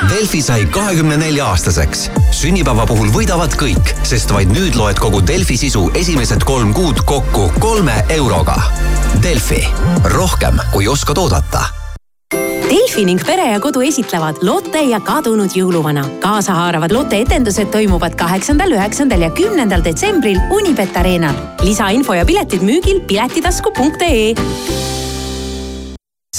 Delfi 0.09 0.41
sai 0.41 0.65
kahekümne 0.73 1.19
nelja 1.21 1.51
aastaseks. 1.53 2.09
sünnipäeva 2.33 2.87
puhul 2.89 3.13
võidavad 3.13 3.53
kõik, 3.61 3.93
sest 4.09 4.33
vaid 4.33 4.49
nüüd 4.57 4.79
loed 4.81 4.97
kogu 4.97 5.21
Delfi 5.21 5.59
sisu 5.61 5.91
esimesed 5.95 6.49
kolm 6.49 6.73
kuud 6.73 7.05
kokku 7.05 7.51
kolme 7.61 8.05
euroga. 8.09 8.57
Delfi, 9.21 9.67
rohkem 10.17 10.63
kui 10.73 10.89
oskad 10.89 11.19
oodata 11.21 11.86
Delfi 12.77 13.07
ning 13.09 13.21
Pere 13.25 13.47
ja 13.49 13.61
Kodu 13.63 13.81
esitlevad 13.81 14.43
Lotte 14.45 14.83
ja 14.85 14.99
kadunud 15.01 15.55
jõuluvana. 15.57 16.03
kaasahaaravad 16.21 16.93
Lotte 16.93 17.23
etendused 17.25 17.71
toimuvad 17.73 18.19
kaheksandal, 18.21 18.75
üheksandal 18.77 19.25
ja 19.25 19.31
kümnendal 19.33 19.85
detsembril 19.85 20.37
Unibet 20.53 20.97
Arenal. 20.97 21.39
lisainfo 21.65 22.19
ja 22.19 22.27
piletid 22.29 22.61
müügil 22.61 23.01
piletitasku.ee 23.09 24.35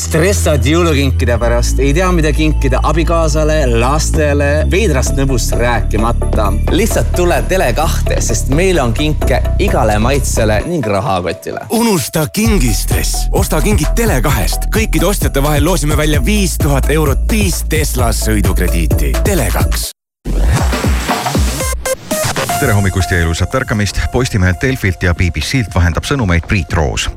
stressad 0.08 0.64
jõulukinkide 0.64 1.36
pärast, 1.40 1.82
ei 1.84 1.90
tea, 1.96 2.08
mida 2.16 2.30
kinkida 2.36 2.80
abikaasale, 2.88 3.58
lastele, 3.82 4.64
veidrast 4.72 5.18
nõbust 5.20 5.52
rääkimata. 5.60 6.46
lihtsalt 6.72 7.12
tule 7.16 7.42
Tele2-te, 7.50 8.22
sest 8.24 8.54
meil 8.56 8.80
on 8.80 8.94
kinke 8.96 9.42
igale 9.60 9.98
maitsele 10.00 10.62
ning 10.68 10.88
rahakotile. 10.88 11.66
unusta 11.70 12.28
kingistress, 12.34 13.28
osta 13.32 13.62
kingid 13.62 13.92
Tele2-st. 14.00 14.72
kõikide 14.72 15.12
ostjate 15.12 15.44
vahel 15.44 15.66
loosime 15.66 15.98
välja 15.98 16.24
viis 16.24 16.56
tuhat 16.58 16.90
eurot 16.90 17.28
viis 17.32 17.64
Tesla 17.70 18.14
sõidukrediiti. 18.16 19.12
Tele2 19.28 19.97
tere 22.60 22.74
hommikust 22.74 23.12
ja 23.12 23.20
ilusat 23.22 23.56
ärkamist. 23.56 24.00
Postimehelt, 24.12 24.62
Delfilt 24.62 25.04
ja 25.04 25.14
BBC-lt 25.14 25.76
vahendab 25.76 26.04
sõnumeid 26.04 26.48
Priit 26.48 26.74
Roos. 26.74 27.10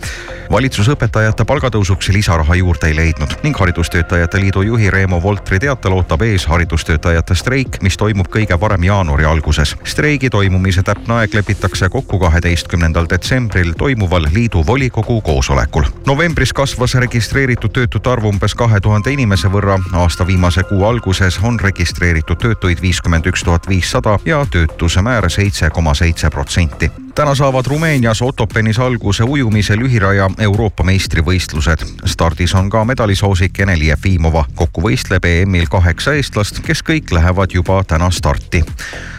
valitsus 0.50 0.88
õpetajate 0.90 1.44
palgatõusuks 1.46 2.08
lisaraha 2.10 2.54
juurde 2.58 2.88
ei 2.90 2.96
leidnud 2.96 3.30
ning 3.42 3.56
Haridustöötajate 3.56 4.40
Liidu 4.40 4.62
juhi 4.62 4.90
Reemo 4.90 5.22
Voltri 5.22 5.58
teatel 5.58 5.92
ootab 5.92 6.22
ees 6.22 6.46
haridustöötajate 6.46 7.34
streik, 7.34 7.78
mis 7.82 7.96
toimub 7.96 8.26
kõige 8.28 8.60
varem 8.60 8.84
jaanuari 8.84 9.24
alguses. 9.24 9.76
streigi 9.84 10.30
toimumise 10.30 10.82
täpne 10.82 11.14
aeg 11.14 11.34
lepitakse 11.34 11.88
kokku 11.88 12.18
kaheteistkümnendal 12.18 13.06
detsembril 13.10 13.72
toimuval 13.72 14.26
liidu 14.32 14.64
volikogu 14.66 15.20
koosolekul. 15.20 15.84
novembris 16.06 16.52
kasvas 16.52 16.94
registreeritud 16.94 17.72
töötute 17.72 18.10
arv 18.10 18.24
umbes 18.24 18.54
kahe 18.54 18.80
tuhande 18.80 19.12
inimese 19.12 19.48
võrra. 19.48 19.78
aasta 19.92 20.26
viimase 20.26 20.62
kuu 20.62 20.84
alguses 20.84 21.38
on 21.42 21.60
registreeritud 21.60 22.36
töötuid 22.36 22.82
viiskümmend 22.82 23.26
üks 23.26 23.44
tuhat 23.44 23.68
viissada 23.68 24.18
ja 24.24 24.46
töötuse 24.50 25.02
määr 25.02 25.29
seitse 25.30 25.70
koma 25.70 25.94
seitse 25.94 26.28
protsenti. 26.28 27.09
Täna 27.20 27.34
saavad 27.34 27.66
Rumeenias 27.66 28.22
Otopenis 28.22 28.78
alguse 28.78 29.24
ujumise 29.24 29.76
lühiraja 29.76 30.30
Euroopa 30.38 30.84
meistrivõistlused. 30.84 31.84
stardis 32.06 32.54
on 32.54 32.70
ka 32.70 32.84
medalisoosik 32.84 33.60
Ene-Li 33.60 33.86
Jefimova. 33.86 34.44
kokku 34.54 34.80
võistleb 34.80 35.24
EM-il 35.24 35.66
kaheksa 35.68 36.14
eestlast, 36.14 36.60
kes 36.60 36.82
kõik 36.82 37.12
lähevad 37.12 37.50
juba 37.52 37.84
täna 37.84 38.10
starti. 38.10 38.64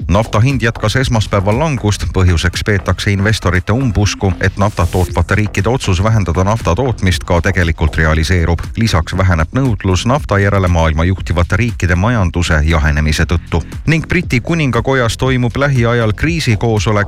nafta 0.08 0.39
hind 0.39 0.62
jätkas 0.62 0.95
esmaspäeval 0.95 1.60
langust, 1.60 2.06
põhjuseks 2.14 2.64
peetakse 2.66 3.12
investorite 3.12 3.74
umbusku, 3.74 4.34
et 4.39 4.58
naftat 4.58 4.91
tootvate 4.91 5.36
riikide 5.36 5.70
otsus 5.70 6.04
vähendada 6.04 6.43
nafta 6.43 6.76
tootmist 6.76 7.24
ka 7.24 7.41
tegelikult 7.41 7.97
realiseerub. 7.97 8.60
lisaks 8.78 9.18
väheneb 9.18 9.47
nõudlus 9.54 10.06
nafta 10.06 10.39
järele 10.39 10.68
maailma 10.68 11.04
juhtivate 11.04 11.58
riikide 11.58 11.95
majanduse 11.95 12.62
jahenemise 12.64 13.24
tõttu. 13.24 13.64
ning 13.86 14.08
Briti 14.08 14.39
kuningakojas 14.39 15.18
toimub 15.18 15.56
lähiajal 15.56 16.14
kriisikoosolek, 16.14 17.08